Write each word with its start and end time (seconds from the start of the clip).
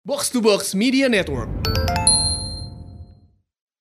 Box 0.00 0.32
to 0.32 0.40
Box 0.40 0.72
Media 0.72 1.12
Network. 1.12 1.48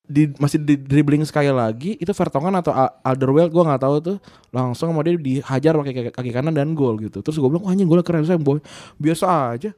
di 0.10 0.26
masih 0.35 0.57
di 0.57 0.73
dribbling 0.73 1.22
sekali 1.22 1.48
lagi 1.48 1.94
itu 1.95 2.10
Vertonghen 2.11 2.52
atau 2.57 2.73
Al- 2.73 2.98
Alderweireld 3.06 3.53
gue 3.53 3.61
nggak 3.64 3.80
tahu 3.80 3.95
tuh. 4.02 4.18
Langsung 4.50 4.90
sama 4.90 5.00
dia 5.00 5.13
dihajar 5.13 5.78
pakai 5.78 6.10
kaki, 6.10 6.34
kanan 6.34 6.52
dan 6.52 6.74
gol 6.74 6.97
gitu. 6.97 7.21
Terus 7.21 7.38
gue 7.38 7.46
bilang 7.46 7.62
wah 7.62 7.71
anjing 7.71 7.86
golnya 7.86 8.02
keren 8.02 8.26
saya 8.26 8.36
boy. 8.36 8.58
Biasa 8.97 9.26
aja. 9.54 9.70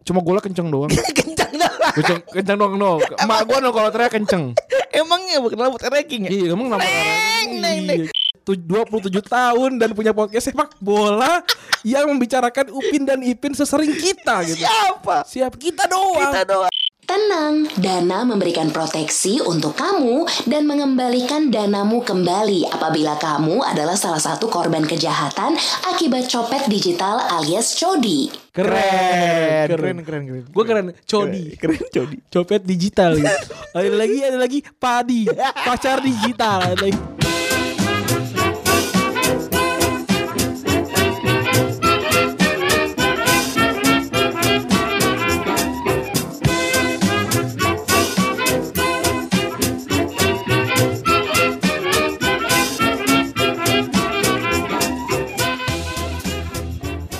Cuma 0.00 0.22
golnya 0.22 0.40
kenceng 0.40 0.70
doang. 0.70 0.88
Kencang 1.18 1.52
dah. 1.58 1.72
kenceng 1.92 2.24
kenceng 2.24 2.56
doang 2.56 2.78
no. 2.78 2.96
Emak 3.18 3.44
gue 3.44 3.58
no 3.58 3.68
kalau 3.68 3.90
teriak 3.90 4.14
kenceng. 4.14 4.54
Emangnya 4.96 5.42
bukan 5.42 5.58
rambut 5.58 5.82
ranking 5.82 6.24
ya? 6.24 6.30
iya 6.30 6.44
emang 6.54 6.70
nama 6.70 6.80
neng, 6.80 7.84
neng. 7.84 8.06
Tu- 8.06 8.21
27 8.42 9.08
tahun 9.22 9.70
dan 9.78 9.94
punya 9.94 10.10
podcast 10.10 10.50
sepak 10.50 10.74
bola 10.82 11.40
yang 11.86 12.10
membicarakan 12.10 12.74
Upin 12.74 13.06
dan 13.06 13.22
Ipin 13.22 13.54
sesering 13.54 13.94
kita 13.94 14.42
gitu 14.46 14.66
Siapa? 14.66 15.22
siap 15.26 15.54
kita 15.58 15.86
doang 15.86 16.34
Kita 16.34 16.42
doang. 16.46 16.72
Tenang, 17.02 17.66
Dana 17.82 18.22
memberikan 18.22 18.70
proteksi 18.70 19.42
untuk 19.42 19.74
kamu 19.74 20.22
dan 20.46 20.70
mengembalikan 20.70 21.50
danamu 21.50 22.00
kembali 22.00 22.70
apabila 22.70 23.18
kamu 23.18 23.58
adalah 23.58 23.98
salah 23.98 24.22
satu 24.22 24.46
korban 24.46 24.86
kejahatan 24.86 25.58
akibat 25.92 26.30
copet 26.30 26.62
digital 26.70 27.18
alias 27.36 27.74
codi. 27.74 28.30
keren 28.54 29.66
Keren, 29.66 29.98
keren, 30.06 30.22
keren. 30.30 30.44
Gue 30.46 30.64
keren, 30.64 30.86
Codi. 31.04 31.58
Keren 31.58 31.82
codi. 31.90 32.16
Copet 32.30 32.62
digital 32.62 33.18
gitu. 33.18 33.50
Ada 33.74 33.92
lagi, 33.92 34.18
ada 34.22 34.38
lagi 34.38 34.58
padi, 34.78 35.26
pacar 35.66 35.98
digital. 36.00 36.70
Ada 36.70 36.86
lagi. 36.86 37.41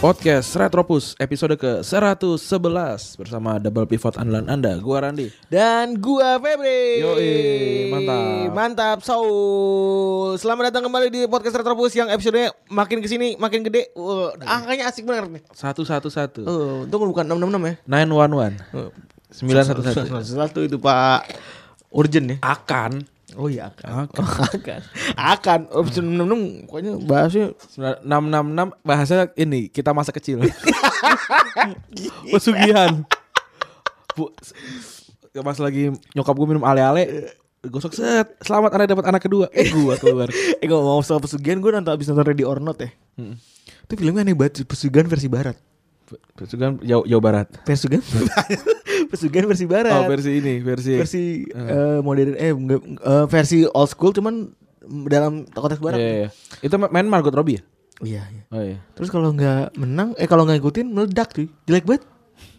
Podcast 0.03 0.51
Retropus 0.59 1.15
episode 1.23 1.55
ke 1.55 1.79
111 1.87 2.35
bersama 3.23 3.63
double 3.63 3.87
pivot 3.87 4.19
andalan 4.19 4.51
Anda. 4.51 4.83
Gua 4.83 4.99
Randi. 4.99 5.31
Dan 5.47 5.95
gua 6.03 6.43
Febri. 6.43 6.99
Yoi, 6.99 7.31
mantap. 7.87 8.51
Mantap, 8.51 8.99
Saul. 9.07 10.35
Selamat 10.43 10.75
datang 10.75 10.91
kembali 10.91 11.07
di 11.07 11.23
podcast 11.31 11.55
Retropus 11.55 11.95
yang 11.95 12.11
episodenya 12.11 12.51
makin 12.67 12.99
ke 12.99 13.07
sini 13.07 13.39
makin 13.39 13.63
gede. 13.63 13.95
Wah, 13.95 14.35
angkanya 14.43 14.91
asik 14.91 15.07
banget 15.07 15.39
nih. 15.39 15.43
Satu 15.55 15.87
satu 15.87 16.11
satu. 16.11 16.43
Oh, 16.51 16.83
untung 16.83 17.07
bukan 17.07 17.23
666 17.23 17.63
ya. 17.63 17.75
Nine 17.87 18.11
one 18.11 18.33
one. 18.35 18.55
Sembilan 19.31 19.63
satu 19.63 19.87
satu. 19.87 20.03
Satu 20.19 20.61
itu 20.67 20.83
Pak 20.83 21.31
Urgent 21.95 22.27
ya. 22.27 22.37
Akan. 22.43 23.07
Oh 23.37 23.49
iya 23.49 23.73
akan. 23.73 24.09
akan. 24.11 24.81
akan. 25.17 25.61
Episode 25.73 26.07
666 26.07 26.69
pokoknya 26.69 26.93
bahasnya 27.05 27.45
Enam 28.05 28.23
enam 28.29 28.45
enam 28.53 28.69
bahasa 28.85 29.33
ini 29.37 29.73
kita 29.73 29.97
masa 29.97 30.13
kecil. 30.13 30.45
Pesugihan. 32.33 33.05
Bu, 34.13 34.29
pas 35.41 35.57
lagi 35.57 35.89
nyokap 36.13 36.35
gue 36.37 36.49
minum 36.53 36.65
ale-ale 36.69 37.33
gosok 37.65 37.95
set 37.97 38.37
selamat 38.43 38.75
anda 38.75 38.91
dapat 38.91 39.07
anak 39.09 39.23
kedua 39.23 39.47
eh 39.55 39.71
gua 39.71 39.95
keluar 39.97 40.29
Eh 40.61 40.67
kalau 40.67 40.83
mau 40.83 41.01
soal 41.01 41.23
pesugihan 41.23 41.63
gue 41.63 41.71
nonton 41.71 41.95
abis 41.95 42.11
nonton 42.11 42.27
Ready 42.27 42.45
or 42.45 42.59
Not 42.59 42.83
ya 42.83 42.91
Itu 43.87 43.93
filmnya 43.95 44.27
aneh 44.27 44.35
banget 44.35 44.67
Pesugihan 44.67 45.07
versi 45.07 45.31
barat 45.31 45.57
pesugihan 46.37 46.77
jauh 46.85 47.07
Jawa 47.09 47.23
Barat 47.23 47.47
Pesugihan 47.65 48.03
Pesugihan 49.13 49.45
versi 49.45 49.65
barat. 49.65 49.93
Oh 49.93 50.09
versi 50.09 50.31
ini 50.35 50.59
versi. 50.59 50.97
Versi 50.97 51.23
eh, 51.45 52.01
modern 52.01 52.33
Eh 52.33 52.51
eh, 52.51 53.25
versi 53.27 53.63
old 53.67 53.87
school 53.87 54.11
cuman 54.11 54.49
dalam 55.07 55.45
konteks 55.47 55.79
barat. 55.79 55.97
Iya, 55.97 56.13
iya. 56.19 56.29
itu 56.59 56.75
main 56.81 57.05
Margot 57.05 57.31
Robbie 57.31 57.61
ya? 57.61 57.63
Iya 58.01 58.23
iya. 58.27 58.43
Oh 58.49 58.63
iya. 58.63 58.79
Terus 58.93 59.09
kalau 59.09 59.31
nggak 59.31 59.77
menang 59.77 60.17
Eh 60.17 60.25
kalau 60.25 60.43
nggak 60.43 60.59
ngikutin 60.59 60.87
meledak 60.89 61.31
cuy. 61.31 61.47
Jelek 61.65 61.85
banget. 61.85 62.03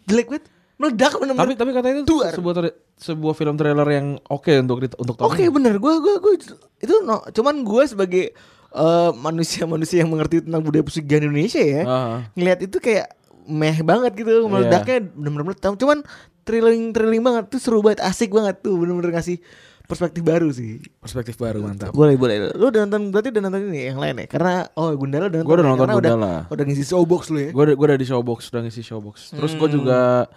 Jelek 0.05 0.27
banget. 0.29 0.45
Meledak 0.73 1.11
bener 1.15 1.33
tapi 1.33 1.53
tapi 1.53 1.71
katanya 1.71 1.95
itu 1.97 2.07
Duar. 2.07 2.31
sebuah 2.31 2.53
sebuah 2.95 3.33
film 3.33 3.55
trailer 3.55 3.87
yang 3.87 4.07
oke 4.23 4.51
untuk 4.55 4.77
di- 4.79 4.93
untuk 4.95 5.15
Oke 5.17 5.41
tonton. 5.41 5.51
bener. 5.51 5.73
Gue 5.77 5.93
gue 5.97 6.15
gue 6.17 6.33
itu 6.79 6.95
no, 7.01 7.23
cuman 7.27 7.55
gue 7.61 7.83
sebagai 7.85 8.23
eh, 8.71 9.11
manusia-manusia 9.15 10.01
yang 10.01 10.09
mengerti 10.09 10.41
tentang 10.41 10.61
budaya 10.61 10.81
pesugihan 10.81 11.23
Indonesia 11.23 11.61
ya 11.61 11.81
Ah. 11.83 12.17
ngelihat 12.33 12.59
itu 12.63 12.77
kayak 12.77 13.05
meh 13.43 13.77
banget 13.81 14.15
gitu 14.15 14.47
meledaknya 14.47 15.03
bener-bener 15.05 15.45
meledak 15.45 15.75
cuman 15.75 15.99
thrilling 16.43 16.95
thrilling 16.95 17.23
banget. 17.23 17.49
Tuh 17.51 17.59
seru 17.59 17.79
banget 17.83 18.03
asik 18.03 18.31
banget 18.31 18.59
tuh. 18.63 18.75
Bener-bener 18.79 19.15
ngasih 19.15 19.39
perspektif 19.83 20.23
baru 20.23 20.47
sih. 20.51 20.79
Perspektif 21.03 21.35
baru 21.35 21.59
mantap. 21.59 21.91
Boleh 21.91 22.15
boleh. 22.15 22.55
Lu 22.55 22.71
udah 22.71 22.87
nonton 22.87 23.11
berarti 23.11 23.35
udah 23.35 23.41
nonton 23.43 23.61
ini 23.67 23.91
yang 23.91 23.99
lain 23.99 24.15
ya? 24.23 24.27
Karena 24.31 24.53
oh 24.79 24.95
Gundala 24.95 25.27
udah 25.27 25.39
nonton 25.43 25.47
Gua 25.47 25.55
udah 25.55 25.65
ya? 25.65 25.71
nonton 25.71 25.87
Karena 25.87 25.99
udah, 25.99 26.13
Gundala. 26.15 26.33
udah 26.47 26.63
ngisi 26.63 26.83
showbox 26.87 27.21
lu 27.35 27.39
ya? 27.39 27.49
Gue 27.51 27.63
gue 27.75 27.87
udah 27.91 27.99
di 27.99 28.07
showbox 28.07 28.39
udah 28.55 28.61
ngisi 28.63 28.81
showbox. 28.83 29.15
Terus 29.35 29.51
gue 29.59 29.69
juga 29.71 30.27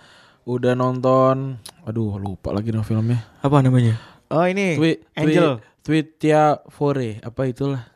udah 0.47 0.72
nonton 0.78 1.59
aduh 1.87 2.19
lupa 2.19 2.50
lagi 2.50 2.75
nama 2.75 2.87
filmnya. 2.87 3.23
Apa 3.43 3.62
namanya? 3.62 3.99
Oh 4.31 4.43
ini 4.43 4.75
Twi, 4.75 4.99
Angel. 5.15 5.62
Twi, 5.87 6.03
Twitia 6.03 6.59
Fore 6.67 7.23
apa 7.23 7.47
itulah. 7.47 7.87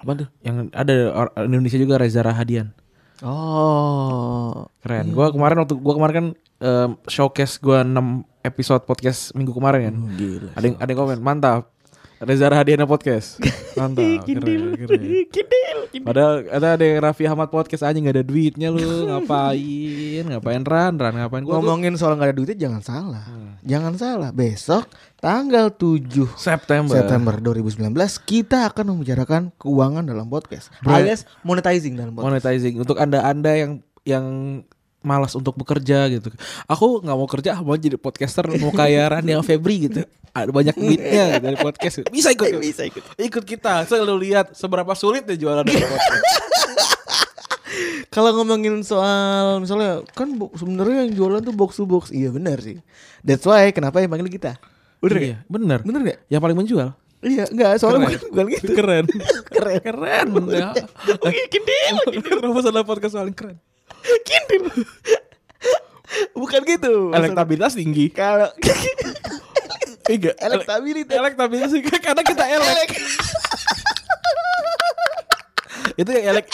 Apa 0.00 0.12
tuh? 0.24 0.28
Yang 0.40 0.72
ada 0.72 0.92
Indonesia 1.44 1.76
juga 1.76 2.00
Reza 2.00 2.24
Rahadian. 2.24 2.72
Oh. 3.24 4.68
Keren. 4.84 5.12
Gue 5.12 5.26
kemarin 5.32 5.64
waktu 5.64 5.76
gue 5.76 5.94
kemarin 5.96 6.14
kan 6.16 6.26
em, 6.58 6.90
showcase 7.06 7.58
gue 7.58 7.78
6 7.78 7.92
episode 8.42 8.82
podcast 8.86 9.34
minggu 9.34 9.52
kemarin 9.52 9.80
kan 9.90 9.96
gila 10.14 10.50
ada 10.54 10.64
yang 10.64 10.76
ada 10.78 10.88
yang 10.88 11.00
komen 11.00 11.20
mantap 11.20 11.62
Reza 12.16 12.48
Rahadian 12.48 12.88
podcast 12.88 13.36
mantap 13.78 14.24
keren, 14.24 14.72
keren. 14.72 15.02
Kidil, 15.28 15.78
kidil. 15.92 16.00
Padahal 16.00 16.48
ada 16.48 16.80
ada 16.80 16.84
yang 16.84 17.04
Raffi 17.04 17.28
Ahmad 17.28 17.52
podcast 17.52 17.84
aja 17.84 17.92
nggak 17.92 18.16
ada 18.16 18.24
duitnya 18.24 18.72
lu 18.72 18.80
ngapain 19.12 20.24
ngapain 20.24 20.64
ran 20.64 20.96
ran 20.96 21.12
ngapain 21.12 21.44
gua 21.44 21.60
tuh 21.60 21.68
Ngomongin 21.68 21.92
soal 22.00 22.16
nggak 22.16 22.32
ada 22.32 22.36
duitnya 22.40 22.56
jangan 22.56 22.80
salah. 22.80 23.24
Jangan 23.60 23.92
salah. 24.00 24.30
Besok 24.32 24.88
tanggal 25.20 25.68
7 25.76 26.08
September 26.40 26.96
September 26.96 27.36
2019 27.36 27.92
kita 28.24 28.72
akan 28.72 28.96
membicarakan 28.96 29.52
keuangan 29.60 30.08
dalam 30.08 30.24
podcast. 30.32 30.72
Bro. 30.80 30.96
Alias 30.96 31.28
monetizing 31.44 32.00
dalam 32.00 32.16
podcast. 32.16 32.32
monetizing 32.32 32.80
untuk 32.80 32.96
anda 32.96 33.20
anda 33.28 33.52
yang 33.52 33.84
yang 34.08 34.24
malas 35.06 35.32
untuk 35.32 35.54
bekerja 35.54 36.10
gitu 36.10 36.34
aku 36.66 37.00
nggak 37.00 37.16
mau 37.16 37.28
kerja 37.30 37.50
mau 37.62 37.78
jadi 37.78 37.94
podcaster 37.94 38.50
mau 38.58 38.74
kayak 38.74 39.22
yang 39.30 39.46
Febri 39.46 39.86
gitu 39.86 40.02
ada 40.34 40.50
banyak 40.50 40.74
duitnya 40.74 41.38
dari 41.38 41.56
podcast 41.56 42.04
bisa 42.10 42.34
ikut 42.34 42.58
Bisa 42.58 42.82
ikut. 42.84 43.00
ikut 43.16 43.44
kita 43.46 43.86
selalu 43.86 44.28
lihat 44.28 44.52
seberapa 44.52 44.90
sulit 44.92 45.24
ya 45.24 45.38
jualan 45.38 45.62
dari 45.62 45.80
podcast 45.80 46.24
Kalau 48.08 48.32
ngomongin 48.32 48.80
soal 48.80 49.60
misalnya 49.60 50.00
kan 50.16 50.32
sebenarnya 50.56 51.04
yang 51.04 51.12
jualan 51.12 51.40
tuh 51.44 51.52
box 51.52 51.76
to 51.76 51.84
box. 51.84 52.08
Iya 52.08 52.32
benar 52.32 52.64
sih. 52.64 52.80
That's 53.20 53.44
why 53.44 53.68
kenapa 53.68 54.00
yang 54.00 54.08
panggil 54.08 54.32
kita. 54.32 54.56
Bener 55.04 55.18
iya, 55.20 55.36
bener 55.44 55.84
Bener 55.84 56.00
gak? 56.00 56.18
yang 56.32 56.40
paling 56.40 56.56
menjual 56.56 56.96
Iya, 57.20 57.44
enggak, 57.52 57.76
soalnya 57.76 58.08
Keren. 58.08 58.12
bukan, 58.16 58.28
bukan 58.32 58.46
gitu. 58.48 58.68
keren 58.72 59.04
Keren. 59.56 59.80
keren 59.82 60.28
ya. 60.48 60.68
Oke, 61.20 61.42
kindil. 61.52 61.96
Kenapa 62.22 62.60
salah 62.64 62.84
podcast 62.86 63.12
paling 63.12 63.36
keren 63.36 63.56
Kindil. 64.22 64.62
Bukan 66.32 66.60
gitu. 66.62 67.10
elektabilitas 67.10 67.74
tinggi 67.74 68.08
Kalau 68.08 68.46
Enggak 70.06 70.38
elektabilitas 70.38 71.10
elektabilitas 71.12 71.70
tinggi 71.72 71.90
karena 71.98 72.22
kita 72.22 72.44
elek 72.46 72.90
itu 75.96 76.10
yang 76.12 76.26
elek 76.30 76.46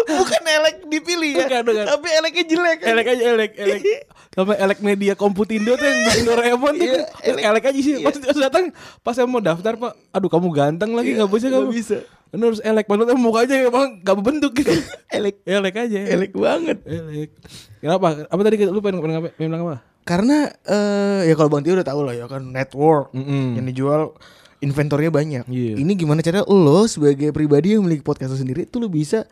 bukan 0.00 0.42
elek 0.42 0.76
dipilih 0.86 1.30
ya, 1.34 1.44
Bukan, 1.44 1.60
bukan. 1.66 1.84
tapi 1.84 2.08
eleknya 2.08 2.44
jelek. 2.46 2.78
elek 2.80 3.06
aja 3.08 3.22
elek 3.28 3.52
elek 3.56 3.82
sama 4.34 4.54
elek 4.54 4.78
media 4.80 5.12
komputindo 5.12 5.74
tuh 5.74 5.82
yang 5.82 5.98
bikin 6.06 6.24
Doraemon 6.24 6.74
tuh 6.78 6.86
Iya, 6.86 7.02
elek, 7.26 7.42
elek. 7.44 7.62
aja 7.66 7.80
sih 7.82 7.94
pas 7.98 8.14
pas 8.14 8.38
datang 8.40 8.64
pas 9.02 9.12
saya 9.12 9.26
mau 9.26 9.42
daftar 9.42 9.74
pak 9.74 9.92
aduh 10.08 10.30
kamu 10.30 10.48
ganteng 10.48 10.94
lagi 10.94 11.12
nggak 11.12 11.28
bisa 11.28 11.46
kamu 11.50 11.68
bisa. 11.68 11.98
Ini 12.30 12.40
harus 12.40 12.62
elek 12.62 12.86
padahal 12.86 13.18
mukanya 13.18 13.66
emang 13.66 13.98
gak 14.00 14.14
berbentuk 14.16 14.54
gitu 14.54 14.70
elek, 15.16 15.42
elek 15.42 15.74
aja 15.76 15.98
elek 16.06 16.30
banget. 16.30 16.78
elek 16.82 17.34
kenapa 17.78 18.22
apa 18.24 18.40
tadi 18.40 18.56
lu 18.64 18.78
pengen 18.78 18.98
pengen, 18.98 19.28
pengen 19.28 19.50
bilang 19.50 19.64
apa 19.66 19.76
Karena 20.00 20.46
eh 20.64 21.26
ya 21.26 21.34
kalau 21.34 21.48
Bang 21.48 21.60
Tio 21.60 21.74
udah 21.74 21.84
tahu 21.84 22.00
lah 22.02 22.14
ya 22.14 22.24
kan 22.24 22.42
network 22.44 23.10
Mm-mm. 23.12 23.54
yang 23.54 23.66
dijual 23.66 24.14
inventornya 24.58 25.08
banyak. 25.08 25.44
Iya. 25.46 25.74
Ini 25.76 25.92
gimana 25.94 26.20
cara 26.20 26.42
lo 26.42 26.84
sebagai 26.84 27.30
pribadi 27.30 27.72
yang 27.72 27.82
memiliki 27.82 28.02
podcast 28.02 28.30
lo 28.30 28.38
sendiri 28.38 28.64
tuh 28.64 28.78
lo 28.78 28.88
bisa 28.88 29.24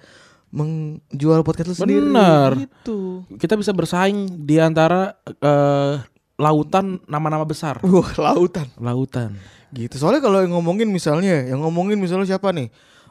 menjual 0.48 1.40
podcast 1.42 1.68
lo 1.70 1.76
sendiri 1.76 2.02
Benar. 2.02 2.56
gitu. 2.56 3.24
kita 3.36 3.54
bisa 3.54 3.70
bersaing 3.70 4.26
di 4.40 4.56
antara 4.56 5.12
eh, 5.28 5.94
lautan 6.34 7.02
nama-nama 7.04 7.44
besar 7.44 7.82
Wah, 7.82 8.08
lautan. 8.16 8.66
lautan 8.78 9.36
Gitu. 9.72 9.94
Soalnya 10.00 10.24
kalau 10.24 10.40
yang 10.40 10.52
ngomongin 10.56 10.88
misalnya, 10.88 11.44
yang 11.44 11.60
ngomongin 11.60 12.00
misalnya 12.00 12.24
siapa 12.24 12.52
nih? 12.52 12.68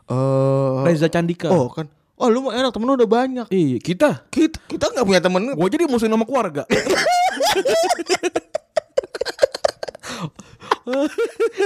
Eh 0.07 0.83
Reza 0.87 1.11
Candika 1.11 1.51
Oh, 1.51 1.67
kan. 1.69 1.91
Oh 2.17 2.33
lu 2.33 2.49
mah 2.49 2.57
enak 2.57 2.73
temen 2.73 2.89
lu 2.89 2.97
udah 2.97 3.05
banyak. 3.05 3.47
Iya, 3.53 3.77
kita. 3.77 4.25
Kita 4.33 4.57
kita 4.65 4.89
nggak 4.89 5.05
punya 5.05 5.21
temen. 5.21 5.53
Gue 5.53 5.69
jadi 5.69 5.85
musuhin 5.85 6.09
sama 6.09 6.25
keluarga. 6.25 6.65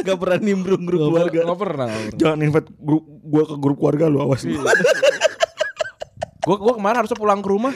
Gak 0.01 0.17
pernah 0.17 0.37
nimbrung 0.41 0.81
grup 0.81 1.13
keluarga. 1.13 1.39
Gak 1.45 1.59
pernah. 1.61 1.87
Jangan 2.17 2.41
invite 2.41 2.69
grup 2.81 3.05
gua 3.21 3.43
ke 3.45 3.55
grup 3.61 3.77
keluarga 3.77 4.09
lu 4.09 4.17
awas. 4.17 4.41
Gue 6.41 6.57
gua 6.57 6.73
kemarin 6.73 7.05
harusnya 7.05 7.17
pulang 7.21 7.37
ke 7.45 7.49
rumah. 7.53 7.69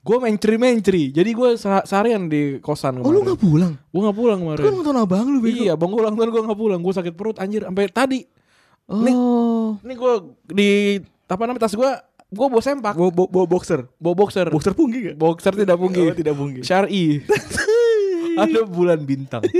Gue 0.00 0.16
mencri 0.16 0.56
mencri. 0.56 1.02
Jadi 1.08 1.30
gue 1.30 1.48
seharian 1.58 2.24
di 2.24 2.56
kosan 2.58 2.96
kemarin. 2.96 3.04
Oh 3.04 3.12
lu 3.12 3.20
gak 3.22 3.36
pulang? 3.38 3.72
Gue 3.86 4.00
gak 4.00 4.16
pulang 4.16 4.38
Kan 4.38 4.44
kemarin. 4.48 4.64
ulang 4.64 4.80
tahun 4.82 4.98
abang 4.98 5.26
lu 5.26 5.38
bego. 5.38 5.60
Iya, 5.60 5.74
bang 5.74 5.88
gue 5.88 6.00
ulang 6.00 6.14
tahun 6.14 6.28
gue 6.30 6.42
gak 6.46 6.56
pulang. 6.58 6.80
Gue 6.80 6.94
sakit 6.94 7.12
perut 7.12 7.36
anjir 7.36 7.62
sampai 7.62 7.84
tadi. 7.86 8.20
Oh. 8.86 9.76
Ini 9.78 9.94
gue 9.94 10.12
di 10.48 10.70
apa 11.26 11.42
namanya 11.44 11.62
tas 11.62 11.74
gue 11.74 11.90
gue 12.26 12.46
bawa 12.48 12.62
sempak. 12.62 12.94
Bawa 12.94 13.10
bawa- 13.10 13.30
bawa 13.30 13.46
boxer. 13.46 13.84
Bawa 13.96 14.14
boxer. 14.16 14.46
Boxer 14.48 14.72
punggi 14.72 14.98
gak? 15.04 15.16
Boxer 15.16 15.52
tidak 15.52 15.76
punggi. 15.82 16.02
Oh, 16.02 16.16
tidak 16.16 16.34
punggi. 16.34 16.60
Syari. 16.64 17.20
Ada 18.40 18.64
bulan 18.64 18.98
bintang. 19.00 19.44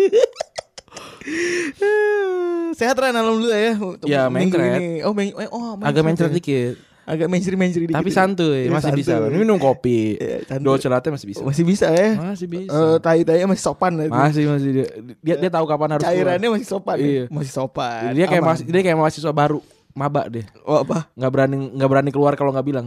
Sehat 2.72 2.96
Ran 2.96 3.12
alhamdulillah 3.12 3.60
ya. 3.60 3.72
Ya, 4.02 4.22
Minggu 4.26 4.56
mencret. 4.56 5.04
Oh, 5.04 5.12
meng 5.12 5.31
eh, 5.31 5.48
oh 5.48 5.76
Agak 5.78 6.00
mencret 6.00 6.32
ya. 6.32 6.37
dikit. 6.37 6.75
Agak 7.11 7.27
mencri 7.27 7.59
mencri 7.59 7.85
dikit. 7.85 7.99
Tapi 7.99 8.07
ya. 8.07 8.15
santuy, 8.15 8.61
Iya, 8.62 8.71
masih 8.71 8.93
bisa. 8.95 9.19
santuy. 9.19 9.35
Minum 9.35 9.59
kopi. 9.59 10.15
Iya, 10.15 10.47
santuy. 10.47 10.62
Dolce 10.62 10.87
latte 10.87 11.11
masih 11.11 11.27
bisa. 11.27 11.43
Masih 11.43 11.65
bisa 11.67 11.87
ya. 11.91 12.15
Masih 12.15 12.47
bisa. 12.47 12.71
Eh, 12.71 12.97
tai-tai 13.03 13.43
masih 13.45 13.65
sopan 13.67 13.99
lah 13.99 14.05
itu. 14.07 14.15
Masih 14.15 14.43
masih 14.47 14.71
dia 14.71 14.87
dia, 15.19 15.35
dia 15.37 15.51
tahu 15.51 15.67
kapan 15.67 15.99
harus 15.99 16.07
Cairannya 16.07 16.39
keluar. 16.39 16.55
masih 16.55 16.69
sopan. 16.71 16.97
Iya. 16.97 17.11
ya? 17.11 17.25
Masih 17.27 17.53
sopan. 17.53 18.11
Dia 18.15 18.27
kayak 18.27 18.45
masih 18.47 18.65
dia 18.65 18.83
kayak 18.87 18.95
mahasiswa 18.97 19.33
baru, 19.35 19.59
maba 19.91 20.23
deh. 20.31 20.47
Oh 20.62 20.79
apa? 20.81 21.11
Nggak 21.19 21.31
berani 21.35 21.57
nggak 21.75 21.91
berani 21.91 22.11
keluar 22.15 22.33
kalau 22.39 22.55
nggak 22.55 22.67
bilang. 22.71 22.87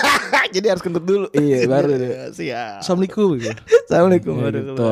Jadi 0.54 0.66
harus 0.70 0.86
kentut 0.86 1.02
dulu. 1.02 1.26
Iya, 1.34 1.66
baru 1.66 1.98
deh. 1.98 2.10
Siap. 2.38 2.78
Assalamualaikum. 2.78 3.42
Assalamualaikum. 3.90 4.34
Ya, 4.38 4.48
gitu. 4.54 4.86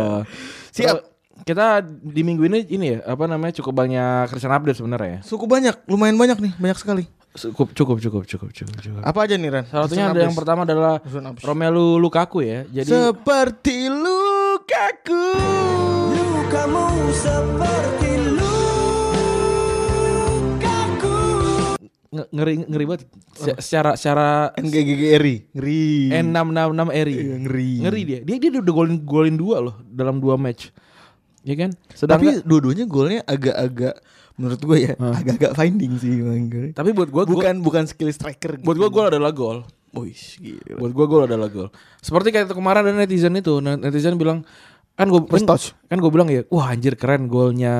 Siap. 0.74 1.11
Kita 1.42 1.80
di 1.82 2.22
minggu 2.22 2.44
ini 2.44 2.58
ini 2.68 2.86
ya 2.92 2.98
apa 3.08 3.24
namanya 3.24 3.56
cukup 3.56 3.74
banyak 3.74 4.28
Christian 4.28 4.52
update 4.52 4.78
sebenarnya 4.78 5.10
ya. 5.10 5.20
Suku 5.24 5.44
banyak, 5.44 5.74
lumayan 5.86 6.14
banyak 6.14 6.38
nih, 6.38 6.52
banyak 6.54 6.78
sekali. 6.78 7.04
Cukup 7.32 7.72
cukup 7.72 7.96
cukup 7.98 8.22
cukup 8.22 8.50
cukup 8.52 8.76
cukup. 8.78 9.00
Apa 9.02 9.24
aja 9.24 9.34
nih 9.34 9.48
Ran? 9.48 9.64
Salah 9.64 9.88
satunya 9.88 10.06
ada 10.06 10.20
yang 10.20 10.36
pertama 10.36 10.62
adalah. 10.62 11.00
Romelu 11.40 11.96
Lukaku 11.96 12.44
ya. 12.44 12.68
Jadi 12.68 12.86
Seperti 12.86 13.88
lukaku. 13.88 15.24
Lukamu 16.12 16.84
seperti 17.10 18.12
lukaku. 20.52 21.16
nge- 22.12 22.28
ngeri 22.28 22.54
ngeri 22.68 22.84
banget 22.84 23.02
Se- 23.32 23.56
secara 23.58 23.96
secara 23.96 24.28
NGGRI, 24.54 25.56
ngeri. 25.56 26.12
N666 26.12 26.88
Eri. 26.92 27.16
Iya, 27.16 27.36
ngeri. 27.40 27.70
Ngeri 27.80 28.00
dia. 28.04 28.20
Dia 28.20 28.36
dia 28.38 28.60
udah 28.60 28.74
golin 28.76 29.00
golin 29.00 29.34
dua 29.34 29.56
loh 29.58 29.80
dalam 29.82 30.20
dua 30.20 30.36
match. 30.36 30.68
Ya 31.42 31.54
kan? 31.56 31.70
Tapi 31.74 31.96
Sedangkan 31.96 32.34
dua-duanya 32.42 32.84
golnya 32.86 33.20
agak-agak 33.22 33.98
menurut 34.32 34.60
gue 34.60 34.78
ya, 34.80 34.94
agak-agak 34.96 35.52
finding 35.52 35.92
sih 35.96 36.16
Bang. 36.18 36.48
tapi 36.72 36.90
buat 36.90 37.10
gua 37.10 37.22
gua- 37.22 37.36
bukan 37.36 37.54
bukan 37.60 37.84
skill 37.84 38.08
striker. 38.08 38.56
buat 38.58 38.74
gua 38.74 38.88
gol 38.88 39.06
adalah 39.10 39.30
gol. 39.30 39.58
Wih, 39.92 40.16
gila. 40.16 40.80
Buat 40.80 40.92
gua 40.94 41.06
gol 41.06 41.22
adalah 41.26 41.52
gol. 41.52 41.68
Seperti 41.98 42.32
kayak 42.32 42.48
kemarin 42.48 42.80
ada 42.80 42.96
netizen 42.96 43.36
itu, 43.36 43.60
netizen 43.60 44.16
bilang 44.16 44.40
kan 44.92 45.08
First 45.28 45.44
kan, 45.44 45.58
kan 45.88 45.98
gua 45.98 46.10
bilang 46.10 46.28
ya, 46.28 46.48
wah 46.48 46.70
anjir 46.70 46.96
keren 46.96 47.28
golnya 47.28 47.76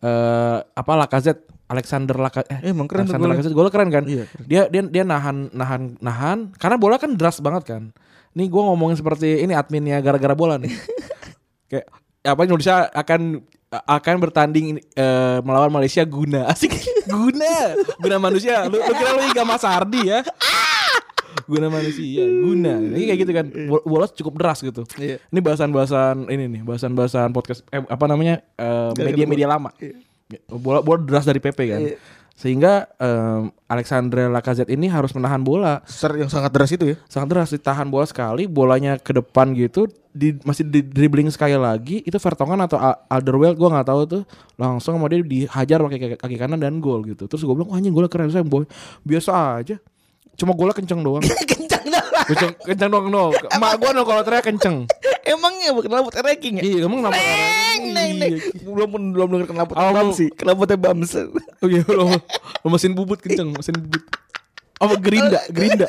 eh 0.00 0.58
apa 0.60 0.92
Lacazette 0.94 1.48
Alexander 1.64 2.16
Lacazette 2.18 2.52
Eh, 2.60 2.68
emang 2.68 2.84
keren 2.84 3.08
Alexander. 3.08 3.28
Lacazette 3.30 3.56
golnya 3.56 3.72
keren 3.72 3.88
kan? 3.88 4.04
Iya, 4.04 4.24
Dia 4.44 4.62
dia 4.68 4.82
dia 4.84 5.00
nahan 5.02 5.48
nahan 5.50 5.96
nahan 5.96 6.38
karena 6.54 6.76
bola 6.76 6.98
kan 6.98 7.16
deras 7.16 7.40
banget 7.40 7.64
kan. 7.66 7.82
Nih 8.36 8.52
gua 8.52 8.68
ngomongin 8.68 8.98
seperti 8.98 9.40
ini 9.40 9.54
adminnya 9.54 9.96
gara-gara 10.00 10.36
bola 10.36 10.60
nih. 10.60 10.68
Kayak 11.72 11.88
apa 12.24 12.40
Indonesia 12.48 12.88
akan 12.90 13.44
akan 13.74 14.14
bertanding 14.22 14.80
eh, 14.96 15.38
melawan 15.44 15.68
Malaysia 15.68 16.00
guna. 16.08 16.46
Asik. 16.52 16.72
Guna. 17.04 17.76
Guna 18.00 18.16
manusia. 18.16 18.64
Lu, 18.66 18.80
lu 18.80 18.92
kira 18.96 19.10
lu 19.12 19.22
Iga 19.28 19.44
Mas 19.44 19.62
Ardi 19.62 20.08
ya 20.08 20.24
guna 21.44 21.66
manusia. 21.68 22.24
Guna. 22.24 22.74
Ini 22.80 23.04
kayak 23.10 23.20
gitu 23.26 23.32
kan. 23.34 23.46
Bol- 23.50 23.84
bola 23.84 24.06
cukup 24.08 24.32
deras 24.40 24.62
gitu. 24.62 24.86
Iya. 24.96 25.18
ini 25.28 25.40
bahasan-bahasan 25.42 26.30
ini 26.30 26.44
nih 26.48 26.62
bahasan-bahasan 26.64 27.34
podcast 27.34 27.66
eh, 27.74 27.82
apa 27.84 28.04
namanya 28.08 28.40
eh, 28.56 28.90
media-media 28.96 29.50
lama. 29.50 29.70
Bola 30.48 30.80
bola 30.80 30.98
deras 31.02 31.26
dari 31.28 31.42
PP 31.42 31.58
kan. 31.68 31.80
Iya. 31.82 31.96
Sehingga 32.34 32.90
em, 32.98 33.54
Alexandre 33.70 34.26
Lacazette 34.26 34.74
ini 34.74 34.90
harus 34.90 35.14
menahan 35.14 35.38
bola. 35.40 35.80
Ser 35.86 36.18
yang 36.18 36.26
sangat 36.26 36.50
deras 36.50 36.70
itu 36.74 36.94
ya. 36.94 36.96
sangat 37.06 37.28
deras 37.30 37.50
ditahan 37.54 37.86
bola 37.86 38.04
sekali 38.04 38.50
bolanya 38.50 38.98
ke 38.98 39.14
depan 39.14 39.54
gitu 39.54 39.86
di, 40.14 40.34
masih 40.46 40.66
di 40.66 40.82
dribbling 40.82 41.30
sekali 41.30 41.54
lagi 41.58 42.02
itu 42.06 42.14
Vertonghen 42.18 42.58
atau 42.62 42.78
Al- 42.78 43.02
Alderweireld 43.10 43.58
gue 43.58 43.68
nggak 43.70 43.86
tahu 43.86 44.00
tuh 44.06 44.22
langsung 44.54 44.94
sama 44.94 45.10
dia 45.10 45.22
dihajar 45.22 45.78
pakai 45.82 45.98
kaki, 45.98 46.16
kaki 46.22 46.36
kanan 46.38 46.58
dan 46.62 46.78
gol 46.78 47.02
gitu. 47.06 47.26
Terus 47.26 47.42
gue 47.42 47.54
bilang 47.54 47.70
wah 47.70 47.78
anjing 47.78 47.94
golnya 47.94 48.10
keren 48.10 48.30
saya 48.30 48.46
boy. 48.46 48.66
Biasa 49.02 49.30
aja. 49.62 49.76
Cuma 50.34 50.54
golnya 50.54 50.74
kenceng 50.74 51.02
doang. 51.02 51.22
Kencang 51.50 51.86
dah. 51.90 52.03
Kenceng 52.26 52.52
kenceng 52.58 52.88
doang 52.88 53.06
no 53.06 53.24
emak 53.48 53.72
gue 53.76 53.90
no 53.90 54.02
kalau 54.02 54.22
teriak 54.22 54.44
kenceng 54.44 54.88
Emangnya 55.24 55.72
bukan 55.72 55.88
knalpot 55.88 56.12
ranking 56.14 56.60
ya? 56.60 56.62
iya 56.62 56.78
emang 56.84 57.00
nama 57.00 57.16
Neng, 57.16 57.96
neng, 57.96 58.10
neng. 58.18 58.32
Belum 58.62 58.88
belum 59.10 59.28
denger 59.30 59.48
knalpot 59.50 59.72
Oh, 59.74 59.88
Bamsi. 59.90 60.28
Knalpotnya 60.30 60.76
Bams. 60.76 61.16
oh 61.16 61.64
iya 61.64 61.80
lo, 61.82 62.12
mesin 62.66 62.92
bubut 62.92 63.16
kenceng 63.18 63.48
mesin 63.50 63.72
bubut 63.74 64.04
apa 64.76 64.94
gerinda 64.98 65.40
gerinda 65.48 65.88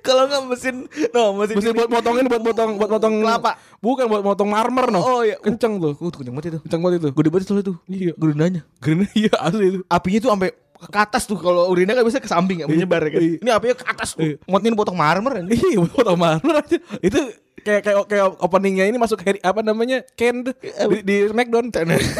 Kalau 0.00 0.24
nggak 0.24 0.42
mesin, 0.48 0.88
no 1.12 1.36
mesin, 1.36 1.54
mesin 1.54 1.72
buat 1.72 1.86
motongin 1.86 2.26
buat 2.26 2.40
motong 2.40 2.74
buat 2.74 2.90
motong 2.90 3.14
Kelapa. 3.20 3.54
bukan 3.78 4.08
buat 4.08 4.22
motong 4.24 4.48
marmer 4.48 4.88
no 4.88 4.98
Oh 4.98 5.20
iya. 5.20 5.36
kenceng 5.36 5.78
tuh 5.78 5.92
Uh, 5.94 6.08
tuh 6.08 6.18
kenceng 6.18 6.32
banget 6.32 6.48
itu. 6.48 6.58
kenceng 6.60 6.80
banget 6.80 6.96
itu 6.98 7.08
Gede 7.12 7.28
banget 7.28 7.44
soalnya 7.44 7.64
tuh. 7.66 7.76
iya 7.86 8.12
Gerindanya. 8.14 8.60
Gerinda 8.80 9.06
iya 9.14 9.30
asli 9.36 9.64
itu 9.68 9.78
Apinya 9.86 10.18
tuh 10.18 10.30
sampai 10.32 10.50
ke 10.88 10.98
atas 11.00 11.24
tuh 11.24 11.36
kalau 11.36 11.68
urinnya 11.68 11.96
kan 11.96 12.04
bisa 12.04 12.20
ke 12.20 12.28
samping 12.28 12.62
ya 12.62 12.66
menyebar 12.68 13.00
ya 13.08 13.10
kan. 13.16 13.20
Iya. 13.22 13.36
Ini 13.40 13.50
apinya 13.50 13.74
ke 13.76 13.86
atas 13.86 14.08
tuh. 14.14 14.36
Motin 14.44 14.74
potong 14.76 14.96
marmer 14.96 15.40
ini. 15.44 15.56
Iya, 15.56 15.78
potong 15.94 16.18
marmer 16.20 16.54
aja. 16.60 16.76
Itu 17.00 17.18
kayak 17.64 17.80
kayak 17.80 17.98
kayak 18.06 18.26
openingnya 18.44 18.84
ini 18.84 19.00
masuk 19.00 19.24
Harry, 19.24 19.40
apa 19.40 19.64
namanya 19.64 20.04
Ken 20.14 20.44
di, 20.44 20.52
di 21.00 21.16
Smackdown. 21.32 21.72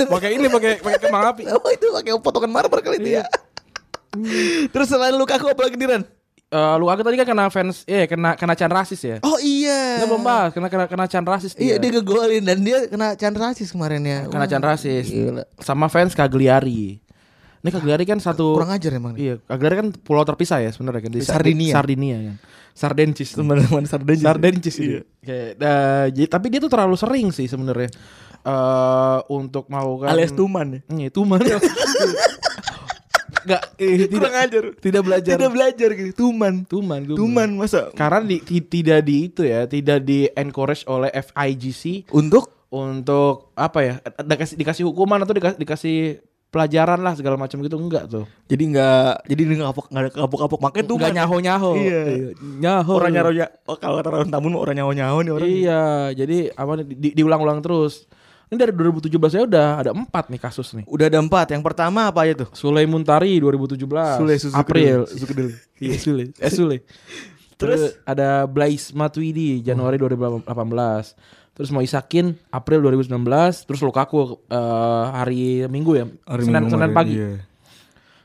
pakai 0.09 0.41
ini 0.41 0.49
pakai 0.49 0.81
pakai 0.81 0.99
kembang 0.99 1.25
api. 1.37 1.43
Oh 1.55 1.71
itu 1.71 1.87
pakai 1.93 2.13
potongan 2.19 2.51
marmer 2.51 2.81
kali 2.81 2.97
itu 3.01 3.21
ya. 3.21 3.25
Terus 4.73 4.87
selain 4.89 5.15
Lukaku 5.19 5.51
apa 5.51 5.67
lagi 5.67 5.75
nih 5.77 5.89
Ran? 5.91 6.03
Eh 6.55 6.75
lu 6.79 6.87
aku 6.87 7.03
tadi 7.03 7.19
kan 7.19 7.27
kena 7.27 7.51
fans, 7.51 7.83
eh 7.83 8.07
kena 8.07 8.39
kena 8.39 8.55
can 8.55 8.71
rasis 8.71 9.03
ya. 9.03 9.17
Oh 9.27 9.43
iya. 9.43 9.99
Kita 9.99 10.07
belum 10.07 10.23
bahas, 10.23 10.55
kena 10.55 10.71
kena 10.71 10.87
kena 10.87 11.05
can 11.11 11.27
rasis 11.27 11.53
Iya 11.59 11.83
dia. 11.83 11.91
dia 11.91 11.99
ngegolin 11.99 12.47
dan 12.47 12.59
dia 12.63 12.79
kena 12.87 13.19
can 13.19 13.35
rasis 13.35 13.75
kemarin 13.75 14.07
ya. 14.07 14.19
kena 14.31 14.47
Wah, 14.47 14.51
can 14.51 14.63
rasis. 14.63 15.11
Gila. 15.11 15.43
Sama 15.59 15.91
fans 15.91 16.15
Cagliari. 16.15 17.03
Ini 17.65 17.73
Cagliari 17.73 18.05
kan 18.05 18.21
satu 18.21 18.53
Kurang 18.55 18.71
ajar 18.71 18.93
emang 18.93 19.17
nih. 19.17 19.21
Iya, 19.25 19.35
Cagliari 19.43 19.75
kan 19.75 19.89
pulau 19.97 20.21
terpisah 20.21 20.61
ya 20.61 20.69
sebenarnya 20.69 21.01
kan 21.01 21.11
di 21.11 21.21
Sardinia. 21.21 21.73
Sardinia 21.73 22.17
kan. 22.23 22.37
Sardencis. 22.71 23.33
Teman-teman 23.33 23.89
Sarden. 23.89 24.19
Sardencis 24.19 24.77
iya. 24.77 25.01
Kayak, 25.19 25.51
eh, 25.57 26.07
jadi- 26.13 26.29
tapi 26.29 26.53
dia 26.53 26.61
tuh 26.61 26.69
terlalu 26.69 26.93
sering 26.95 27.31
sih 27.31 27.47
sebenarnya. 27.47 27.89
eh 28.45 29.19
untuk 29.33 29.65
melakukan 29.67 30.13
Alias 30.13 30.37
Tuman 30.37 30.67
ya. 30.69 30.81
Iya, 30.95 31.09
Tuman. 31.09 31.41
Enggak, 33.45 33.63
eh, 33.77 33.97
tidak 34.03 34.11
Kurang 34.15 34.37
ajar. 34.39 34.65
tidak 34.79 35.03
belajar. 35.03 35.33
Tidak 35.35 35.51
belajar 35.51 35.89
gitu. 35.95 36.13
Tuman. 36.19 36.55
Tuman, 36.65 37.01
tuman. 37.05 37.17
Tuman 37.17 37.49
masa 37.55 37.89
Karena 37.93 38.21
di, 38.21 38.41
ti- 38.41 38.61
tidak 38.63 39.01
di 39.01 39.29
itu 39.29 39.45
ya, 39.45 39.65
tidak 39.65 40.01
di 40.01 40.29
encourage 40.31 40.85
oleh 40.87 41.09
FIGC 41.09 42.09
untuk 42.11 42.69
untuk 42.69 43.53
apa 43.55 43.79
ya? 43.81 43.95
Dikasih 44.19 44.57
dikasih 44.57 44.85
hukuman 44.85 45.21
atau 45.21 45.33
dikasih, 45.33 45.57
dikasih 45.57 45.97
pelajaran 46.55 46.97
lah 46.97 47.13
segala 47.13 47.35
macam 47.35 47.59
gitu 47.59 47.75
enggak 47.75 48.07
tuh. 48.07 48.23
jadi 48.47 48.63
nggak 48.65 49.11
jadi 49.27 49.41
dia 49.43 49.55
nggak 49.57 49.71
kapok 49.71 49.87
nggak 49.89 50.01
ada 50.01 50.11
kapok 50.15 50.39
kapok 50.41 50.61
makanya 50.63 50.85
tuh 50.85 50.97
Enggak 50.97 51.13
nyaho-nyaho. 51.13 51.71
Iya. 51.75 52.01
Nyaho. 52.39 52.93
orang 52.95 53.13
nyaho 53.13 53.31
ya 53.35 53.47
oh, 53.65 53.75
kalau 53.75 53.99
kata 53.99 54.09
orang 54.13 54.31
tamun 54.31 54.51
mah 54.51 54.63
orang 54.63 54.77
nyaho 54.77 54.93
nyaho 54.93 55.19
nih 55.19 55.33
orang 55.33 55.49
Iya, 55.51 55.83
jadi 56.15 56.39
apa 56.51 56.73
di- 56.81 56.95
di- 56.95 57.15
diulang-ulang 57.15 57.59
terus. 57.59 58.07
Ini 58.45 58.61
dari 58.61 58.71
2017 58.71 59.11
ya 59.35 59.43
udah 59.43 59.69
ada 59.79 59.91
empat 59.91 60.29
nih 60.29 60.39
kasus 60.39 60.73
nih. 60.73 60.85
udah 60.87 61.07
ada 61.07 61.19
empat 61.19 61.51
yang 61.51 61.61
pertama 61.61 62.07
apa 62.07 62.23
aja 62.23 62.45
tuh 62.45 62.49
Sule 62.53 62.85
Muntari 62.85 63.41
2017 63.41 63.83
Sule 64.15 64.35
Suzuki 64.39 64.55
April. 64.55 64.99
Suzuki. 65.05 65.35
Iya 65.83 65.97
Sule 65.99 66.25
eh 66.31 66.53
Sule 66.53 66.77
Terus 67.55 67.99
ada 68.03 68.45
Blaise 68.45 68.91
Matuidi 68.91 69.59
Januari 69.59 69.95
2018 69.97 70.47
Terus 71.55 71.71
mau 71.71 71.81
Isakin 71.81 72.35
April 72.51 72.83
2019 72.83 73.15
Terus 73.65 73.81
Lukaku 73.87 74.43
eh, 74.51 75.05
hari 75.15 75.65
Minggu 75.71 75.93
ya? 75.95 76.07
Senin, 76.43 76.67
Senin 76.67 76.91
pagi. 76.91 77.15
iya. 77.15 77.39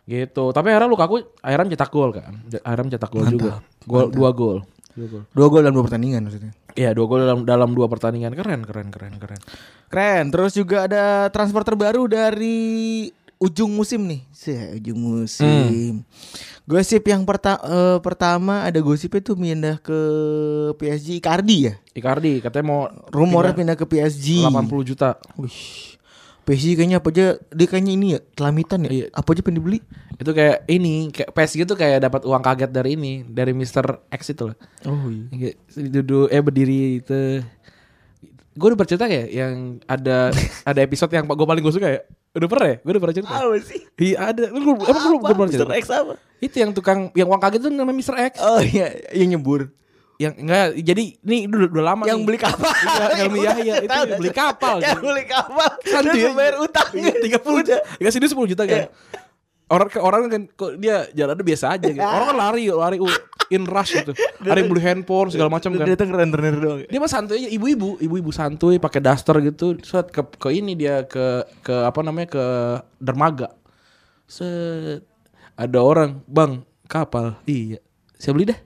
Gitu. 0.10 0.46
Tapi 0.50 0.68
akhirnya 0.74 0.90
Lukaku 0.90 1.22
akhirnya 1.46 1.78
cetak 1.78 1.94
gol 1.94 2.10
kan 2.10 2.34
Akhirnya 2.66 2.98
cetak 2.98 3.12
gol 3.14 3.26
juga. 3.30 3.62
Gol 3.86 4.10
Dua 4.10 4.34
gol. 4.34 4.60
Dua 4.98 5.08
gol. 5.08 5.24
Dua 5.32 5.48
gol 5.48 5.62
dalam 5.62 5.76
dua 5.78 5.86
pertandingan 5.86 6.22
maksudnya? 6.26 6.52
Iya 6.74 6.98
dua 6.98 7.06
gol 7.06 7.22
dalam 7.22 7.40
dalam 7.46 7.70
dua 7.78 7.86
pertandingan. 7.86 8.34
Keren 8.34 8.66
keren 8.66 8.90
keren 8.90 9.14
keren. 9.22 9.42
Keren. 9.90 10.24
Terus 10.34 10.58
juga 10.58 10.90
ada 10.90 11.30
transfer 11.30 11.62
terbaru 11.62 12.10
dari 12.10 13.06
ujung 13.39 13.72
musim 13.72 14.03
nih. 14.03 14.22
Se 14.29 14.51
ujung 14.75 15.00
musim. 15.00 16.03
Gosip 16.63 17.01
yang 17.08 17.24
perta- 17.24 17.63
eh, 17.63 17.98
pertama 17.98 18.62
ada 18.62 18.77
gosipnya 18.77 19.24
tuh 19.24 19.34
pindah 19.34 19.79
ke 19.79 20.00
PSG 20.75 21.17
Icardi 21.17 21.58
ya. 21.65 21.74
Icardi 21.96 22.43
katanya 22.43 22.65
mau 22.67 22.81
Rumornya 23.10 23.55
pindah 23.55 23.74
ke 23.74 23.88
PSG. 23.88 24.43
80 24.46 24.84
juta. 24.86 25.15
Wih. 25.39 25.96
PSG 26.43 26.74
kayaknya 26.74 26.98
apa 26.98 27.13
aja 27.13 27.25
dia 27.38 27.67
kayaknya 27.69 27.93
ini 27.93 28.08
ya 28.13 28.19
telamitan 28.34 28.86
ya. 28.86 28.89
Iya. 28.89 29.05
Apa 29.13 29.34
aja 29.34 29.41
pengen 29.41 29.62
dibeli? 29.62 29.79
Itu 30.17 30.34
kayak 30.34 30.65
ini 30.67 31.10
kayak 31.10 31.29
PSG 31.31 31.63
tuh 31.63 31.77
kayak 31.77 32.03
dapat 32.03 32.25
uang 32.25 32.41
kaget 32.41 32.69
dari 32.69 32.98
ini 32.98 33.22
dari 33.24 33.53
Mr. 33.53 34.10
X 34.10 34.34
itu 34.34 34.50
loh. 34.50 34.58
Oh 34.84 35.08
iya. 35.08 35.53
Kayak 35.53 35.55
duduk 35.93 36.27
eh 36.27 36.41
berdiri 36.41 36.79
itu. 37.00 37.46
Gue 38.51 38.67
udah 38.74 38.79
bercerita 38.81 39.05
ya 39.05 39.29
yang 39.29 39.77
ada 39.86 40.34
ada 40.69 40.79
episode 40.81 41.13
yang 41.13 41.24
gue 41.24 41.48
paling 41.48 41.62
gue 41.62 41.72
suka 41.72 41.88
ya. 41.88 42.01
Udah 42.30 42.48
pernah 42.48 42.68
ya? 42.70 42.78
Gue 42.86 42.92
udah 42.94 43.02
pernah 43.02 43.16
cerita. 43.18 43.34
Apa 43.34 43.58
sih? 43.66 43.80
Iya 43.98 44.18
ada. 44.30 44.44
Lu 44.54 44.72
emang 44.78 45.04
lu 45.10 45.18
belum 45.18 45.36
pernah 45.42 45.52
cerita? 45.52 45.66
Mr. 45.74 45.82
X 45.82 45.86
apa? 45.90 46.14
Itu 46.38 46.56
yang 46.62 46.72
tukang 46.78 47.00
yang 47.18 47.28
uang 47.28 47.42
kaget 47.42 47.60
tuh 47.66 47.72
namanya 47.74 47.98
Mr. 47.98 48.16
X. 48.30 48.34
Oh 48.38 48.62
iya, 48.62 48.88
yang 49.18 49.34
nyebur. 49.34 49.74
Yang 50.20 50.34
enggak 50.36 50.66
jadi 50.84 51.04
ini 51.26 51.38
udah, 51.48 51.70
udah 51.74 51.86
lama 51.96 52.04
yang 52.06 52.20
nih. 52.22 52.28
beli 52.28 52.40
kapal. 52.44 52.70
Iya, 52.70 53.06
Helmi 53.24 53.40
Yahya 53.40 53.74
itu 53.82 53.90
Tahu, 53.90 54.06
beli 54.20 54.32
kapal. 54.36 54.76
Yang 54.84 55.00
beli 55.00 55.26
kapal. 55.26 55.70
Dan 55.80 56.04
aja. 56.06 56.30
bayar 56.36 56.56
utang. 56.60 56.90
Iya, 56.92 57.14
30 57.40 57.66
juta. 57.66 57.78
Enggak 57.98 58.12
sini 58.14 58.26
10 58.28 58.52
juta 58.52 58.64
kan. 58.68 58.82
Orang 59.70 59.88
ke 59.90 60.00
orang 60.02 60.22
kan 60.30 60.42
kok 60.54 60.72
dia 60.78 61.08
jalannya 61.16 61.46
biasa 61.46 61.66
aja 61.78 61.88
gitu. 61.94 62.02
Orang 62.18 62.34
kan 62.34 62.38
lari, 62.42 62.66
lari 62.74 62.98
in 63.50 63.65
rush 63.65 63.98
gitu. 63.98 64.13
Ada 64.46 64.62
yang 64.62 64.70
beli 64.70 64.82
handphone 64.86 65.29
segala 65.34 65.50
macam 65.50 65.74
kan. 65.75 65.86
Dia 65.86 65.98
datang 65.98 66.13
render 66.13 66.39
doang. 66.39 66.79
Dia 66.86 67.00
mah 67.01 67.12
santuy 67.12 67.44
aja 67.44 67.50
ibu-ibu, 67.50 67.98
ibu-ibu 68.00 68.32
santuy 68.32 68.77
pakai 68.77 69.01
daster 69.01 69.36
gitu. 69.41 69.77
Set 69.82 70.13
ke 70.13 70.22
ke 70.38 70.50
ini 70.53 70.77
dia 70.77 71.03
ke 71.06 71.44
ke 71.65 71.74
apa 71.74 72.00
namanya 72.06 72.29
ke 72.29 72.46
dermaga. 73.01 73.51
Set 74.29 75.03
ada 75.60 75.79
orang, 75.82 76.22
"Bang, 76.29 76.63
kapal." 76.86 77.36
Iya. 77.50 77.82
Saya 78.15 78.38
beli 78.38 78.53
dah. 78.53 78.60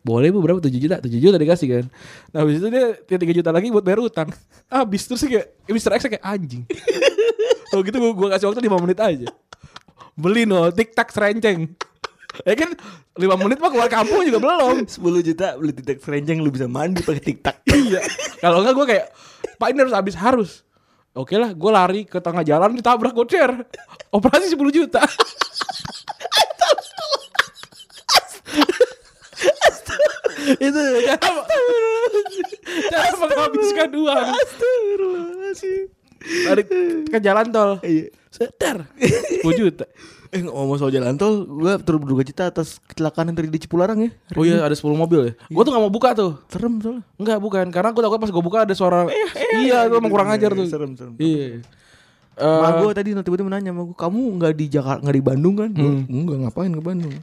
Boleh 0.00 0.32
bu 0.32 0.40
berapa 0.40 0.56
7 0.56 0.72
juta 0.80 0.96
7 0.96 1.12
juta 1.20 1.36
dikasih 1.36 1.68
kan 1.68 1.84
Nah 2.32 2.40
habis 2.40 2.56
itu 2.56 2.72
dia 2.72 3.20
3 3.20 3.36
juta 3.36 3.52
lagi 3.52 3.68
buat 3.68 3.84
bayar 3.84 4.00
utang 4.00 4.32
Habis 4.72 5.04
terus 5.04 5.20
kayak 5.28 5.52
Mr. 5.68 5.92
X 6.00 6.08
kayak 6.08 6.24
anjing 6.24 6.64
Kalau 7.68 7.84
gitu 7.84 8.00
gue, 8.00 8.28
kasih 8.32 8.48
waktu 8.48 8.64
5 8.64 8.80
menit 8.80 8.96
aja 8.96 9.28
Beli 10.16 10.48
no 10.48 10.72
tik 10.72 10.96
tak 10.96 11.12
serenceng 11.12 11.68
Ya 12.44 12.54
kan 12.56 12.70
5 13.16 13.42
menit 13.42 13.58
mah 13.60 13.70
keluar 13.70 13.90
kampung 13.92 14.24
juga 14.24 14.40
belum 14.40 14.88
10 14.88 15.28
juta 15.28 15.56
beli 15.60 15.72
titik 15.76 16.00
serenceng 16.00 16.40
lu 16.40 16.48
bisa 16.48 16.64
mandi 16.70 17.04
pakai 17.04 17.22
tiktak. 17.22 17.56
iya. 17.72 18.00
Kalau 18.40 18.64
enggak 18.64 18.74
gue 18.76 18.86
kayak 18.96 19.06
Pak 19.60 19.68
ini 19.72 19.78
harus 19.84 19.94
habis 19.94 20.16
harus. 20.16 20.50
Oke 21.10 21.34
lah, 21.34 21.50
gue 21.52 21.70
lari 21.74 22.06
ke 22.06 22.22
tengah 22.22 22.46
jalan 22.46 22.72
ditabrak 22.72 23.12
gocer. 23.12 23.50
Operasi 24.14 24.54
10 24.54 24.70
juta. 24.72 25.02
itu 30.50 30.82
cara, 31.06 31.44
cara 32.90 33.14
menghabiskan 33.20 33.90
uang 33.92 34.26
Astagfirullahaladzim. 34.34 35.99
Lari 36.20 36.62
ke 37.06 37.18
jalan 37.18 37.46
tol 37.48 37.70
Iya. 37.80 38.12
sedar 38.28 38.86
10 38.96 39.42
juta 39.60 39.86
Eh 40.30 40.46
ngomong 40.46 40.78
soal 40.78 40.94
jalan 40.94 41.18
tol, 41.18 41.42
gue 41.42 41.74
turut 41.82 41.98
berduka 41.98 42.22
cita 42.22 42.46
atas 42.46 42.78
kecelakaan 42.86 43.26
yang 43.26 43.36
terjadi 43.36 43.50
di 43.50 43.62
Cipularang 43.66 43.98
ya. 43.98 44.10
oh 44.38 44.46
iya 44.46 44.62
ada 44.62 44.78
10 44.78 44.86
mobil 44.94 45.20
ya 45.26 45.32
gue 45.34 45.62
tuh 45.66 45.72
gak 45.74 45.82
mau 45.82 45.90
buka 45.90 46.14
tuh 46.14 46.38
Serem 46.46 46.78
soalnya. 46.78 47.02
Enggak 47.18 47.38
bukan 47.38 47.66
Karena 47.68 47.90
gue 47.90 47.98
takut 47.98 48.16
pas 48.16 48.30
gue 48.30 48.38
buka 48.40 48.62
ada 48.62 48.70
suara 48.70 49.10
Iya 49.58 49.90
itu 49.90 49.94
emang 49.94 50.06
kurang 50.08 50.30
ajar 50.30 50.54
tuh 50.54 50.70
Serem, 50.70 50.94
serem. 50.94 51.18
Iya 51.18 51.66
Ma 52.40 52.72
Eh, 52.72 52.72
gue 52.78 52.90
tadi 52.94 53.10
tiba-tiba 53.12 53.44
menanya 53.44 53.68
sama 53.68 53.84
gue, 53.84 53.96
kamu 53.98 54.20
nggak 54.38 54.52
di 54.54 54.66
Jakarta, 54.70 55.00
nggak 55.02 55.12
di 55.12 55.24
Bandung 55.24 55.54
kan? 55.58 55.70
Gua, 55.74 55.92
Enggak, 56.06 56.36
ngapain 56.40 56.72
ke 56.72 56.80
Bandung? 56.80 57.14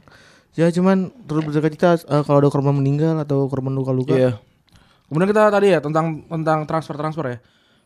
Ya 0.52 0.66
cuman 0.70 0.96
turut 1.24 1.42
berduka 1.42 1.70
cita 1.72 1.90
eh, 1.96 2.22
kalau 2.22 2.38
ada 2.38 2.52
korban 2.52 2.76
meninggal 2.76 3.18
atau 3.18 3.48
korban 3.48 3.72
luka-luka. 3.72 4.12
Iya. 4.12 4.36
Kemudian 5.08 5.26
kita 5.26 5.48
tadi 5.48 5.72
ya 5.72 5.80
tentang 5.80 6.22
tentang 6.22 6.68
transfer 6.68 6.92
transfer 6.92 7.24
ya. 7.24 7.38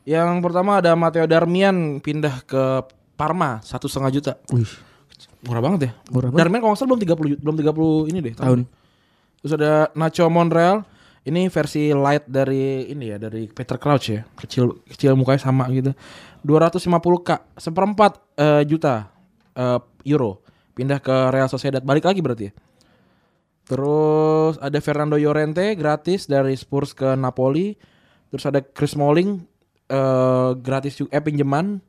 Yang 0.02 0.42
pertama 0.42 0.82
ada 0.82 0.92
Matteo 0.98 1.26
Darmian 1.26 2.02
pindah 2.02 2.42
ke 2.42 2.82
Parma 3.14 3.62
satu 3.62 3.86
setengah 3.86 4.10
juta. 4.10 4.32
Wih, 4.50 4.66
Murah 5.46 5.62
banget 5.62 5.80
ya. 5.86 5.90
Murah 6.10 6.30
banget. 6.30 6.40
Darmian 6.42 6.60
kalau 6.62 6.72
nggak 6.74 6.80
salah 6.82 6.90
belum 6.90 7.00
30 7.02 7.30
ju- 7.34 7.40
belum 7.42 7.56
30 7.58 8.10
ini 8.10 8.18
deh 8.18 8.34
Tahun. 8.34 8.60
Terus 9.42 9.52
ada 9.54 9.72
Nacho 9.94 10.26
Monreal. 10.26 10.82
Ini 11.22 11.46
versi 11.54 11.94
light 11.94 12.26
dari 12.26 12.90
ini 12.90 13.14
ya 13.14 13.18
dari 13.18 13.46
Peter 13.46 13.78
Crouch 13.78 14.10
ya. 14.10 14.26
Kecil 14.34 14.82
kecil 14.90 15.14
mukanya 15.14 15.38
sama 15.38 15.70
gitu. 15.70 15.94
250k 16.42 17.54
seperempat 17.54 18.18
eh, 18.34 18.62
juta 18.66 19.06
eh, 19.54 19.78
euro 20.10 20.42
pindah 20.74 20.98
ke 20.98 21.14
Real 21.30 21.46
Sociedad. 21.46 21.78
Balik 21.78 22.10
lagi 22.10 22.18
berarti 22.18 22.50
ya. 22.50 22.52
Terus 23.62 24.58
ada 24.58 24.78
Fernando 24.82 25.14
Llorente 25.14 25.78
gratis 25.78 26.26
dari 26.26 26.58
Spurs 26.58 26.90
ke 26.90 27.14
Napoli. 27.14 27.78
Terus 28.34 28.42
ada 28.42 28.58
Chris 28.58 28.98
Smalling 28.98 29.51
eh 29.92 30.50
gratis 30.56 30.96
juga 30.96 31.12
eh 31.12 31.20
pinjaman. 31.20 31.84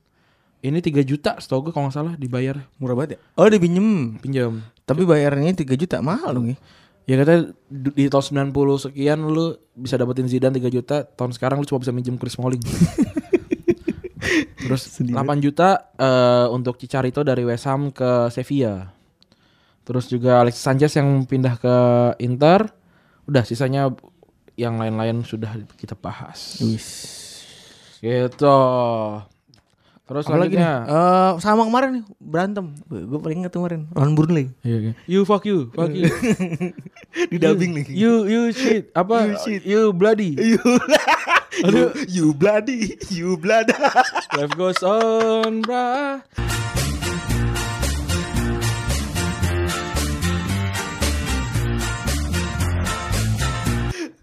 Ini 0.64 0.80
3 0.80 1.04
juta 1.04 1.36
setahu 1.44 1.68
gue 1.68 1.72
kalau 1.76 1.92
nggak 1.92 1.96
salah 1.96 2.14
dibayar 2.16 2.56
murah 2.80 2.96
banget 2.96 3.16
ya? 3.16 3.20
Oh 3.36 3.52
dipinjem. 3.52 4.16
pinjam. 4.24 4.64
Tapi 4.88 5.04
bayarnya 5.04 5.52
3 5.52 5.68
juta 5.76 6.00
mahal 6.00 6.40
dong 6.40 6.56
ya. 6.56 6.58
Ya 7.04 7.20
katanya 7.20 7.52
di 7.68 8.08
tahun 8.08 8.56
90 8.56 8.88
sekian 8.88 9.20
lu 9.28 9.60
bisa 9.76 10.00
dapetin 10.00 10.32
Zidane 10.32 10.56
3 10.56 10.72
juta, 10.72 11.04
tahun 11.04 11.36
sekarang 11.36 11.60
lu 11.60 11.68
cuma 11.68 11.84
bisa 11.84 11.92
minjem 11.92 12.16
Chris 12.16 12.40
Smalling. 12.40 12.64
Terus 14.64 15.04
8 15.04 15.12
juta 15.44 15.92
eh, 16.00 16.48
untuk 16.48 16.80
Cicarito 16.80 17.28
dari 17.28 17.44
West 17.44 17.68
Ham 17.68 17.92
ke 17.92 18.32
Sevilla. 18.32 18.88
Terus 19.84 20.08
juga 20.08 20.40
Alexis 20.40 20.64
Sanchez 20.64 20.96
yang 20.96 21.28
pindah 21.28 21.60
ke 21.60 21.76
Inter. 22.24 22.72
Udah 23.28 23.44
sisanya 23.44 23.92
yang 24.56 24.80
lain-lain 24.80 25.28
sudah 25.28 25.60
kita 25.76 26.00
bahas. 26.00 26.64
Gitu. 28.04 28.60
Terus 30.04 30.28
Apalagi 30.28 30.60
nih? 30.60 30.68
selanjutnya 30.68 30.72
Eh, 30.92 31.32
sama 31.40 31.64
kemarin 31.64 31.90
nih 31.96 32.04
berantem. 32.20 32.66
Gue 32.92 33.20
paling 33.24 33.48
inget 33.48 33.56
kemarin 33.56 33.88
lawan 33.96 34.20
Burnley. 34.20 34.52
Iya, 34.60 34.92
iya. 34.92 34.94
You 35.08 35.24
fuck 35.24 35.48
you, 35.48 35.72
fuck 35.72 35.96
you. 35.96 36.12
Di 37.32 37.40
dubbing 37.40 37.72
nih. 37.72 37.88
You 37.88 38.28
you 38.28 38.52
shit 38.52 38.92
apa? 38.92 39.32
You 39.32 39.36
shit. 39.40 39.64
You 39.64 39.96
bloody. 39.96 40.36
You, 40.44 40.58
you, 41.70 41.86
you 42.10 42.26
bloody, 42.34 42.98
you 43.14 43.38
blood. 43.38 43.70
Life 44.34 44.58
goes 44.58 44.82
on, 44.82 45.62
brah. 45.62 46.26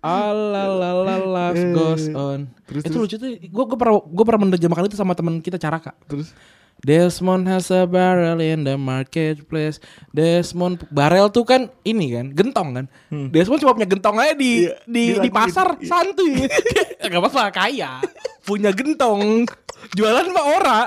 Alalala 0.01 1.17
life 1.21 1.63
goes 1.71 2.09
on. 2.11 2.49
itu 2.67 2.97
lucu 2.97 3.17
tuh. 3.17 3.31
Gue 3.37 3.65
gue 3.67 3.79
pernah 3.79 4.01
gue 4.01 4.25
pernah 4.25 4.41
menerjemahkan 4.49 4.89
itu 4.89 4.97
sama 4.97 5.13
teman 5.13 5.39
kita 5.39 5.57
Caraka. 5.57 5.93
Terus 6.09 6.33
Desmond 6.81 7.45
has 7.45 7.69
a 7.69 7.85
barrel 7.85 8.41
in 8.41 8.65
the 8.65 8.73
marketplace. 8.75 9.77
Desmond 10.11 10.89
barrel 10.89 11.29
tuh 11.29 11.45
kan 11.45 11.69
ini 11.85 12.17
kan 12.17 12.33
gentong 12.33 12.69
kan. 12.73 12.87
Desmond 13.29 13.61
cuma 13.61 13.77
punya 13.77 13.85
gentong 13.85 14.17
aja 14.17 14.33
di 14.33 14.65
Iya, 14.65 14.81
di, 14.89 15.05
di 15.21 15.29
pasar 15.29 15.77
gitu. 15.77 15.93
santuy. 15.93 16.49
Gak 17.05 17.21
apa-apa 17.21 17.53
kaya. 17.53 18.01
Punya 18.41 18.73
gentong. 18.73 19.45
Jualan 19.93 20.33
mah 20.33 20.47
ora. 20.57 20.81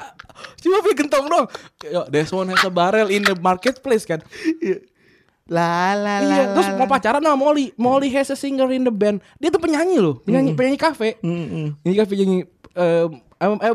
Cuma 0.58 0.82
punya 0.82 0.98
gentong 0.98 1.25
dong. 1.29 1.46
Yo, 1.86 2.01
Desmond 2.10 2.58
has 2.58 2.65
a 2.65 2.74
barrel 2.74 3.13
in 3.13 3.22
the 3.22 3.38
marketplace 3.38 4.10
kan. 4.10 4.25
La 5.52 5.92
la 6.00 6.24
la. 6.24 6.36
iya, 6.40 6.44
terus 6.56 6.72
mau 6.80 6.88
pacaran 6.88 7.20
sama 7.20 7.36
Molly. 7.36 7.76
Molly 7.76 8.08
has 8.16 8.32
a 8.32 8.38
singer 8.40 8.72
in 8.72 8.88
the 8.88 8.94
band. 8.94 9.20
Dia 9.44 9.52
tuh 9.52 9.60
penyanyi 9.60 10.00
loh, 10.00 10.24
penyanyi 10.24 10.56
penyanyi 10.56 10.80
kafe. 10.80 11.20
Mm-mm. 11.20 11.76
Ini 11.84 11.94
kafe 12.00 12.14
nyanyi 12.16 12.48
eh 12.74 13.06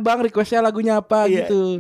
Bang 0.01 0.25
requestnya 0.25 0.65
lagunya 0.65 0.97
apa 0.97 1.29
Iya. 1.29 1.45
gitu. 1.45 1.77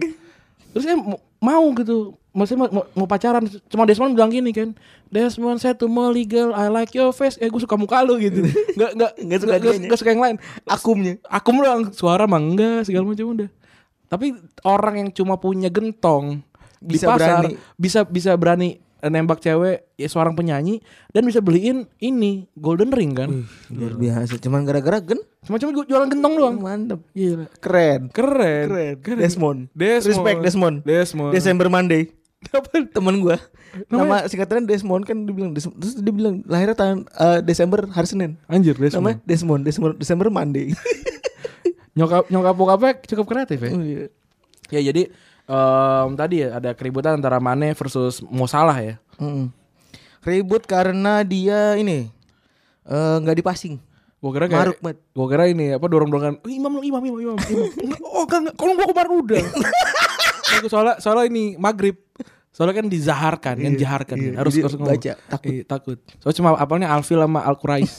Terus 0.76 0.85
saya 0.85 0.97
mau, 1.40 1.64
gitu. 1.73 2.12
Maksudnya 2.37 2.61
mau, 2.61 2.71
mau, 2.71 2.85
mau 2.92 3.09
pacaran 3.09 3.42
Cuma 3.73 3.88
Desmond 3.88 4.12
bilang 4.14 4.30
gini 4.30 4.52
kan 4.52 4.76
Desmond 5.11 5.59
saya 5.59 5.73
tuh 5.75 5.88
Molly 5.90 6.23
girl 6.23 6.52
I 6.54 6.68
like 6.71 6.92
your 6.95 7.11
face 7.11 7.35
Eh 7.40 7.49
gue 7.50 7.59
suka 7.59 7.75
muka 7.75 8.04
lu 8.04 8.21
gitu 8.21 8.45
Gak, 8.78 8.95
gak, 8.95 9.12
Nggak 9.18 9.38
suka 9.42 9.54
gak, 9.59 9.75
gak 9.88 9.99
suka 9.99 10.11
yang 10.12 10.23
lain 10.23 10.37
Akumnya. 10.68 11.18
Akum 11.26 11.59
doang 11.59 11.90
Suara 11.90 12.28
mah 12.30 12.38
enggak 12.38 12.87
Segala 12.87 13.11
macam 13.11 13.33
udah 13.33 13.49
Tapi 14.07 14.38
orang 14.62 14.95
yang 15.02 15.11
cuma 15.11 15.40
punya 15.40 15.66
gentong 15.73 16.45
Bisa 16.78 17.11
Di 17.11 17.11
pasar 17.11 17.26
berani. 17.42 17.54
Bisa 17.75 18.00
bisa 18.07 18.30
berani 18.38 18.78
nembak 19.00 19.38
cewek 19.38 19.87
ya 19.95 20.09
seorang 20.11 20.35
penyanyi 20.35 20.83
dan 21.11 21.23
bisa 21.23 21.38
beliin 21.38 21.87
ini 21.99 22.50
golden 22.55 22.90
ring 22.90 23.14
kan 23.14 23.47
Luar 23.71 23.95
biasa. 23.95 24.38
Cuman 24.38 24.67
gara-gara 24.67 24.99
gen. 24.99 25.23
cuma 25.38 25.57
cuma 25.57 25.71
jualan 25.71 26.11
gentong 26.11 26.35
doang 26.35 26.57
Mantep. 26.59 27.00
Gila. 27.14 27.47
Keren. 27.62 28.11
keren 28.11 28.99
Keren. 28.99 29.19
Desmond. 29.23 29.61
Desmond 29.71 30.07
Respect 30.11 30.38
Desmond. 30.43 30.76
Desmond 30.83 31.31
Desember 31.31 31.67
Monday. 31.71 32.11
Apa? 32.50 32.87
Temen. 32.87 33.14
Namanya- 33.19 33.43
Nama 33.90 34.17
singkatannya 34.26 34.67
Desmond 34.67 35.02
kan 35.05 35.26
dibilang 35.26 35.50
Des- 35.55 35.67
terus 35.69 35.95
dia 35.99 36.14
bilang 36.14 36.43
lahirnya 36.47 36.75
tahun 36.75 36.99
eh, 37.07 37.40
Desember 37.43 37.87
hari 37.87 38.07
Senin. 38.07 38.31
Anjir 38.47 38.75
Desmond. 38.75 38.99
Namanya 38.99 39.19
Desmond, 39.23 39.62
Desember 39.62 39.90
Desember 39.95 40.26
Monday. 40.31 40.75
Nyokap 41.99 42.31
nyokap 42.31 42.55
bokapnya 42.55 42.90
cukup 43.05 43.26
kreatif 43.26 43.59
ya. 43.59 43.71
Oh, 43.75 43.83
iya. 43.83 44.07
Ya 44.71 44.81
jadi 44.85 45.11
em, 45.49 46.09
tadi 46.14 46.45
ya 46.45 46.61
ada 46.61 46.71
keributan 46.76 47.17
antara 47.17 47.40
Mane 47.40 47.73
versus 47.73 48.21
Mo 48.23 48.45
Salah 48.45 48.76
ya. 48.76 48.95
Mm-mm. 49.17 49.49
Ribut 50.23 50.69
karena 50.69 51.25
dia 51.25 51.75
ini 51.75 52.12
eh, 52.85 53.17
nggak 53.25 53.40
dipasing. 53.40 53.81
Gue 54.19 54.31
kira 54.35 54.50
kayak 54.50 54.62
Maruk, 54.67 54.78
Mat. 54.83 54.97
Gue 55.14 55.26
kira 55.31 55.45
ini 55.47 55.78
apa 55.78 55.87
dorong-dorongan 55.87 56.43
"Oh, 56.43 56.50
Imam 56.50 56.75
lu 56.75 56.83
imam 56.83 56.99
imam 56.99 57.19
imam 57.23 57.37
imam 57.38 57.99
Oh 58.19 58.26
enggak 58.26 58.50
Kalau 58.59 58.73
gue 58.75 58.87
kemarin 58.90 59.11
udah 59.14 59.43
soalnya 60.67 60.95
soalnya 60.99 61.25
ini 61.31 61.55
maghrib 61.55 61.95
Soalnya 62.50 62.83
kan 62.83 62.90
dizaharkan 62.90 63.55
kan 63.62 63.73
jaharkan 63.78 64.17
kan. 64.19 64.35
Harus 64.43 64.59
harus 64.59 64.75
ngomong. 64.75 64.90
baca, 64.99 65.12
takut. 65.31 65.52
Iya, 65.55 65.62
takut 65.62 65.99
Soalnya 66.19 66.37
cuma 66.43 66.50
apalnya 66.59 66.90
Alfil 66.90 67.23
sama 67.23 67.47
Al 67.47 67.55
Quraish 67.55 67.95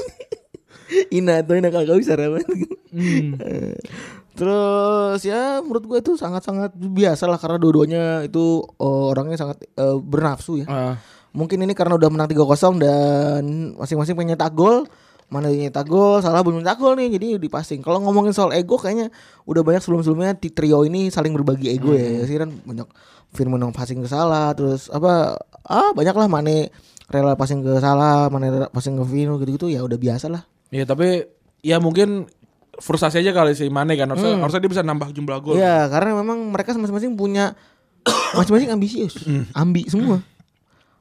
Ina 1.17 1.39
tuh 1.47 1.55
Ina 1.55 1.71
kagak 1.71 1.95
bisa 2.03 2.19
Raman. 2.19 2.43
hmm. 2.91 3.39
Terus 4.39 5.19
ya 5.27 5.59
menurut 5.59 5.83
gue 5.83 5.99
itu 5.99 6.11
sangat-sangat 6.15 6.71
biasa 6.79 7.27
lah 7.27 7.35
karena 7.35 7.59
dua-duanya 7.59 8.23
itu 8.23 8.63
eh, 8.63 9.03
orangnya 9.11 9.35
sangat 9.35 9.67
eh, 9.67 9.97
bernafsu 9.99 10.63
ya. 10.63 10.67
Ah, 10.71 10.95
Mungkin 11.35 11.61
ini 11.61 11.75
karena 11.75 11.99
udah 11.99 12.09
menang 12.09 12.31
3-0 12.31 12.79
dan 12.81 13.43
masing-masing 13.75 14.15
pengen 14.15 14.33
nyetak 14.33 14.55
gol. 14.55 14.87
Mana 15.29 15.53
yang 15.53 15.69
nyetak 15.69 15.85
gol, 15.85 16.25
salah 16.25 16.41
belum 16.41 16.65
nyetak 16.65 16.81
gol 16.81 16.97
nih 16.97 17.19
jadi 17.19 17.37
dipasing. 17.37 17.85
Kalau 17.85 18.01
ngomongin 18.01 18.33
soal 18.33 18.49
ego 18.55 18.81
kayaknya 18.81 19.13
udah 19.45 19.61
banyak 19.61 19.83
sebelum-sebelumnya 19.83 20.39
di 20.41 20.49
trio 20.49 20.81
ini 20.87 21.13
saling 21.13 21.35
berbagi 21.35 21.69
ego 21.69 21.93
ya. 21.93 22.23
Ya 22.23 22.23
sih 22.25 22.39
kan 22.39 22.49
banyak 22.49 22.87
Firman 23.29 23.61
yang 23.61 23.69
passing 23.69 24.01
ke 24.01 24.09
salah 24.09 24.49
terus 24.57 24.89
apa 24.89 25.37
ah 25.69 25.93
banyak 25.93 26.17
lah 26.17 26.25
Mane 26.25 26.73
rela 27.13 27.37
passing 27.37 27.61
ke 27.61 27.77
salah, 27.77 28.25
Mane 28.33 28.49
rela 28.49 28.67
passing 28.73 28.97
ke 28.97 29.05
Vino 29.05 29.37
gitu-gitu 29.37 29.69
ya 29.69 29.85
udah 29.85 30.01
biasa 30.01 30.33
lah. 30.33 30.49
Iya 30.73 30.89
tapi 30.89 31.29
Ya 31.59 31.75
mungkin 31.83 32.31
Frustasi 32.79 33.19
aja 33.19 33.31
kali 33.31 33.51
si 33.53 33.67
Mane 33.67 33.93
kan 33.93 34.07
Harusnya, 34.07 34.39
harusnya 34.39 34.61
dia 34.63 34.71
bisa 34.71 34.83
nambah 34.83 35.11
jumlah 35.11 35.37
gol 35.39 35.55
Iya, 35.55 35.87
karena 35.87 36.15
memang 36.17 36.39
mereka 36.49 36.71
masing-masing 36.73 37.13
punya 37.13 37.53
masing-masing 38.37 38.71
ambisius, 38.71 39.13
ambi 39.51 39.83
semua. 39.85 40.23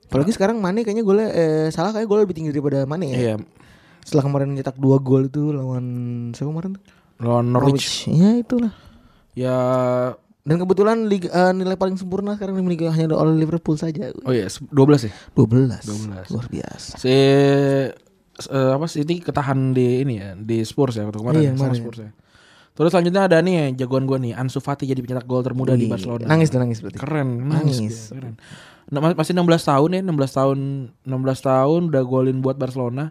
Apalagi 0.05 0.33
sekarang 0.33 0.59
Mane 0.59 0.83
kayaknya 0.83 1.05
golnya 1.05 1.29
eh, 1.31 1.67
salah 1.69 1.93
kayak 1.93 2.09
gol 2.09 2.21
lebih 2.21 2.35
tinggi 2.35 2.51
daripada 2.51 2.83
Mane 2.85 3.13
ya. 3.13 3.19
Iya 3.19 3.37
Setelah 4.03 4.25
kemarin 4.25 4.57
nyetak 4.57 4.81
dua 4.81 4.97
gol 4.99 5.29
itu 5.29 5.53
lawan 5.53 5.85
siapa 6.33 6.49
kemarin 6.49 6.71
tuh? 6.81 6.85
Lawan 7.19 7.47
Norwich 7.53 8.09
Ya 8.09 8.35
itulah. 8.35 8.73
Ya 9.37 9.57
Dan 10.43 10.57
kebetulan 10.57 11.05
liga, 11.05 11.29
eh, 11.29 11.53
nilai 11.53 11.77
paling 11.77 12.01
sempurna 12.01 12.33
sekarang 12.33 12.57
dimiliki 12.57 12.89
hanya 12.89 13.13
oleh 13.13 13.37
Liverpool 13.37 13.77
saja. 13.77 14.09
Oh 14.25 14.33
iya 14.33 14.49
12 14.49 14.73
ya 15.05 15.13
12. 15.37 16.33
Luar 16.33 16.47
biasa. 16.49 16.97
si 16.97 17.13
eh, 18.41 18.73
apa 18.73 18.87
sih 18.87 19.03
ini 19.03 19.19
ketahan 19.19 19.73
di 19.73 20.03
ini 20.03 20.15
ya 20.17 20.31
di 20.33 20.63
Spurs 20.63 20.95
ya 20.95 21.05
waktu 21.05 21.19
kemarin 21.19 21.41
Iya, 21.41 21.51
sama. 21.53 21.75
Spurs 21.75 21.99
ya. 21.99 22.11
Terus 22.73 22.91
selanjutnya 22.91 23.27
ada 23.27 23.39
nih 23.39 23.55
ya, 23.55 23.83
jagoan 23.83 24.07
gua 24.07 24.17
nih 24.17 24.33
Ansu 24.33 24.59
Fati 24.59 24.87
jadi 24.87 24.99
pencetak 24.99 25.27
gol 25.27 25.43
termuda 25.43 25.75
di 25.75 25.85
Wih, 25.85 25.91
Barcelona. 25.91 26.25
Nangis 26.25 26.47
tuh 26.47 26.59
nangis 26.59 26.79
berarti. 26.79 26.95
Keren, 26.97 27.29
Nangis. 27.45 27.77
nangis. 27.77 27.97
dia, 28.07 28.15
Keren. 28.15 28.35
Nah, 28.89 28.99
ma- 29.03 29.13
masih 29.13 29.35
16 29.35 29.43
tahun 29.65 29.89
ya, 29.91 30.01
16 30.01 30.31
tahun 30.33 30.59
16 31.03 31.11
tahun 31.43 31.81
udah 31.91 32.03
golin 32.05 32.39
buat 32.39 32.55
Barcelona. 32.55 33.11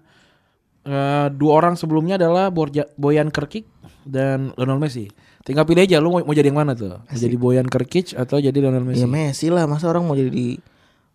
Eh, 0.82 1.28
dua 1.36 1.52
orang 1.54 1.76
sebelumnya 1.76 2.16
adalah 2.16 2.48
Borja, 2.48 2.88
Boyan 2.96 3.28
Krkic 3.28 3.68
dan 4.04 4.56
Lionel 4.56 4.80
Messi. 4.80 5.12
Tinggal 5.44 5.64
pilih 5.64 5.84
aja 5.84 6.00
lu 6.00 6.10
mau, 6.10 6.24
mau 6.24 6.32
jadi 6.32 6.48
yang 6.48 6.58
mana 6.58 6.72
tuh? 6.72 6.96
Mau 6.98 7.14
jadi 7.14 7.36
Boyan 7.36 7.68
Krkic 7.68 8.16
atau 8.16 8.40
jadi 8.40 8.56
Lionel 8.56 8.88
Messi? 8.88 9.04
Ya 9.04 9.08
Messi 9.08 9.52
lah, 9.52 9.68
masa 9.68 9.86
orang 9.86 10.02
mau 10.02 10.16
jadi 10.16 10.64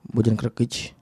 Bojan 0.05 0.37
Krkic. 0.37 0.93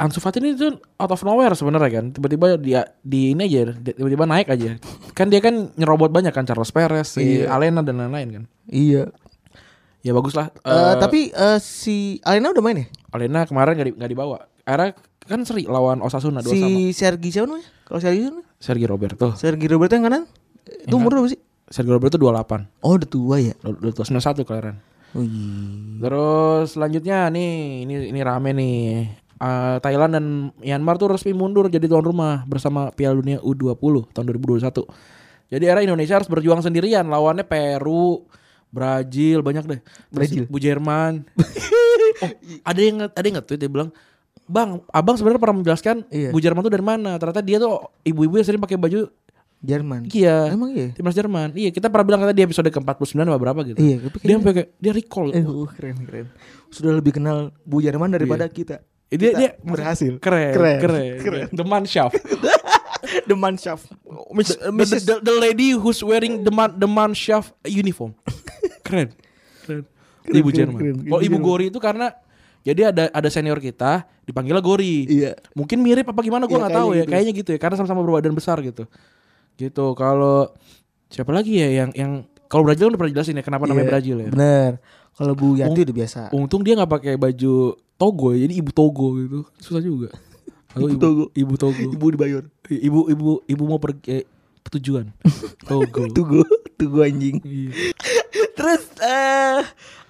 Ansu 0.00 0.16
Fati 0.16 0.40
ini 0.40 0.54
tuh 0.54 0.72
out 0.96 1.10
of 1.10 1.20
nowhere 1.20 1.52
sebenarnya 1.52 1.90
kan 1.92 2.04
tiba-tiba 2.08 2.56
dia 2.56 2.82
di 2.98 3.30
ini 3.30 3.44
aja 3.44 3.76
tiba-tiba 3.76 4.24
naik 4.24 4.48
aja 4.48 4.80
kan 5.12 5.28
dia 5.28 5.38
kan 5.38 5.68
nyerobot 5.74 6.08
banyak 6.08 6.32
kan 6.32 6.42
Carlos 6.42 6.68
Perez 6.68 7.04
si 7.10 7.44
Alena 7.44 7.80
dan 7.80 8.00
lain-lain 8.00 8.28
kan 8.32 8.44
Iya. 8.66 9.12
ya 10.00 10.10
bagus 10.10 10.32
lah 10.32 10.48
Eh, 10.58 10.72
Eh, 10.72 10.94
tapi 10.96 11.20
eh, 11.28 11.58
si 11.58 12.16
Alena 12.22 12.48
udah 12.48 12.62
main 12.62 12.78
ya? 12.78 12.86
Alena 13.10 13.44
kemarin 13.44 13.76
gak, 13.76 13.86
di- 13.86 13.96
nggak 13.96 14.08
dibawa 14.08 14.36
akhirnya 14.62 14.96
kan 15.20 15.44
seri 15.44 15.62
lawan 15.64 16.00
Osasuna 16.00 16.40
dua 16.40 16.48
si 16.48 16.58
sama 16.58 16.80
Sergi 16.90 17.28
siapa 17.28 17.46
namanya? 17.46 17.68
Kalau 17.84 18.00
Sergi 18.00 18.20
siapa? 18.24 18.40
Sergio 18.56 18.88
Roberto 18.88 19.26
Sergi 19.34 19.66
Roberto 19.66 19.92
yang 19.94 20.04
kanan? 20.06 20.24
Itu 20.80 20.96
umur 20.96 21.12
berapa 21.14 21.28
sih? 21.28 21.40
Sergio 21.66 21.92
Roberto 21.92 22.16
28 22.16 22.80
Oh 22.80 22.96
udah 22.96 23.04
tua 23.06 23.36
ya. 23.38 23.52
Udah 23.60 23.92
tua 23.92 24.04
91 24.04 24.42
kelahiran 24.42 24.76
Oh 25.10 25.20
iya. 25.20 25.52
Terus 26.00 26.66
selanjutnya 26.70 27.28
nih 27.28 27.50
ini 27.82 27.94
ini 28.08 28.20
rame 28.22 28.50
nih. 28.50 28.80
Eh, 29.40 29.76
Thailand 29.80 30.12
dan 30.12 30.24
Myanmar 30.60 31.00
tuh 31.00 31.08
resmi 31.16 31.32
mundur 31.32 31.72
jadi 31.72 31.88
tuan 31.88 32.04
rumah 32.04 32.44
bersama 32.44 32.92
Piala 32.92 33.16
Dunia 33.16 33.40
U20 33.40 34.12
tahun 34.12 34.24
2021. 34.36 34.84
Jadi 35.48 35.64
era 35.64 35.80
Indonesia 35.80 36.20
harus 36.20 36.28
berjuang 36.28 36.60
sendirian 36.60 37.08
lawannya 37.08 37.48
Peru, 37.48 38.28
Brazil 38.68 39.40
banyak 39.40 39.64
deh. 39.64 39.80
Brazil. 40.12 40.44
Bu 40.44 40.60
Jerman. 40.60 41.24
oh, 42.22 42.30
ada 42.68 42.80
yang 42.84 43.08
ada 43.08 43.24
yang 43.24 43.40
nge-tweet 43.40 43.58
dia 43.64 43.70
bilang, 43.72 43.88
"Bang, 44.44 44.84
Abang 44.92 45.16
sebenarnya 45.16 45.40
pernah 45.40 45.56
menjelaskan 45.64 46.04
Iya. 46.12 46.36
Bu 46.36 46.38
Jerman 46.44 46.60
tuh 46.60 46.72
dari 46.76 46.84
mana? 46.84 47.16
Ternyata 47.16 47.40
dia 47.40 47.56
tuh 47.56 47.80
ibu-ibu 48.04 48.36
yang 48.36 48.44
sering 48.44 48.60
pakai 48.60 48.76
baju 48.76 49.08
Jerman. 49.60 50.08
iya. 50.12 50.52
Emang 50.52 50.72
iya? 50.76 50.92
Timnas 50.92 51.16
Jerman. 51.16 51.56
Iya, 51.56 51.72
kita 51.72 51.88
pernah 51.88 52.04
bilang 52.04 52.20
kata 52.24 52.32
di 52.36 52.44
episode 52.44 52.68
ke-49 52.68 53.24
apa 53.24 53.40
berapa 53.40 53.60
gitu. 53.68 53.80
Iya, 53.80 53.96
Dia 54.20 54.34
sampai 54.36 54.52
kayak 54.56 54.68
dia 54.76 54.92
recall. 54.92 55.28
Eh, 55.32 55.44
uh, 55.44 55.68
keren 55.68 55.96
keren. 56.04 56.26
Sudah 56.72 56.92
lebih 56.96 57.16
kenal 57.16 57.52
Bu 57.64 57.80
Jerman 57.80 58.12
daripada 58.12 58.44
kita. 58.48 58.84
Eh, 59.10 59.18
dia, 59.18 59.30
dia 59.34 59.50
berhasil. 59.58 60.22
Keren, 60.22 60.54
Keren, 60.54 60.78
keren, 60.78 61.10
keren. 61.26 61.46
The 61.50 61.66
Mannschaft. 61.66 62.14
The 63.30 63.34
Mannschaft. 63.34 63.90
Miss, 64.30 64.54
the, 64.54 64.70
the, 64.70 64.96
the, 65.02 65.14
the 65.24 65.34
lady 65.34 65.74
who's 65.74 65.98
wearing 65.98 66.46
the 66.46 66.52
man, 66.54 66.78
the 66.78 66.86
Mannschaft 66.86 67.50
uniform. 67.66 68.14
keren. 68.86 69.10
Keren. 69.66 69.82
Keren, 70.22 70.36
Ibu 70.36 70.48
keren, 70.48 70.58
Jerman. 70.58 70.78
keren. 70.78 70.96
Kalau 71.10 71.20
Ibu. 71.26 71.36
Gori 71.42 71.66
itu 71.74 71.80
karena 71.82 72.14
jadi 72.60 72.92
ada 72.92 73.08
ada 73.10 73.28
senior 73.32 73.58
kita 73.58 74.06
dipanggilnya 74.22 74.62
Gori. 74.62 75.08
Iya. 75.10 75.32
Mungkin 75.58 75.80
mirip 75.82 76.06
apa 76.06 76.20
gimana 76.22 76.44
Iya, 76.46 76.50
gua 76.54 76.58
nggak 76.62 76.76
tahu 76.76 76.88
kayaknya 76.92 76.94
ya. 76.94 77.02
gitu. 77.02 77.10
Kayaknya 77.10 77.32
gitu 77.34 77.50
ya 77.50 77.58
karena 77.58 77.76
sama-sama 77.82 78.00
berbadan 78.06 78.34
besar 78.36 78.56
gitu. 78.62 78.84
Gitu. 79.58 79.86
Kalau 79.98 80.54
siapa 81.10 81.32
lagi 81.34 81.58
ya 81.58 81.68
yang 81.82 81.90
yang 81.98 82.12
kalau 82.50 82.66
Brazil 82.66 82.90
udah 82.90 82.98
pernah 82.98 83.14
jelasin 83.14 83.38
ya 83.38 83.44
kenapa 83.46 83.70
namanya 83.70 83.86
Iya, 83.86 83.92
Brazil 83.94 84.16
ya. 84.18 84.28
Bener. 84.34 84.70
Kalau 85.14 85.32
Bu 85.38 85.54
Yati 85.54 85.86
udah 85.86 85.96
biasa. 86.02 86.20
Untung 86.34 86.66
dia 86.66 86.74
nggak 86.74 86.90
pakai 86.90 87.14
baju 87.14 87.78
Togo 87.94 88.26
ya, 88.34 88.42
jadi 88.42 88.54
ibu 88.58 88.70
Togo 88.74 89.06
gitu. 89.22 89.38
Susah 89.62 89.78
juga. 89.78 90.10
Atau 90.74 90.90
Ibu 90.90 90.98
Togo. 90.98 91.24
Ibu 91.30 91.54
Togo. 91.54 91.78
Ibu 91.94 92.06
dibayar. 92.10 92.42
Ibu 92.66 93.00
ibu 93.10 93.28
ibu 93.46 93.62
mau 93.66 93.78
pergi 93.78 94.02
eh, 94.10 94.24
tujuan. 94.66 95.14
Togo. 95.70 96.42
Tugu, 96.80 96.96
tugu 96.96 96.98
anjing. 97.04 97.36
Iya. 97.44 97.92
Terus 98.58 98.82
eh 99.00 99.60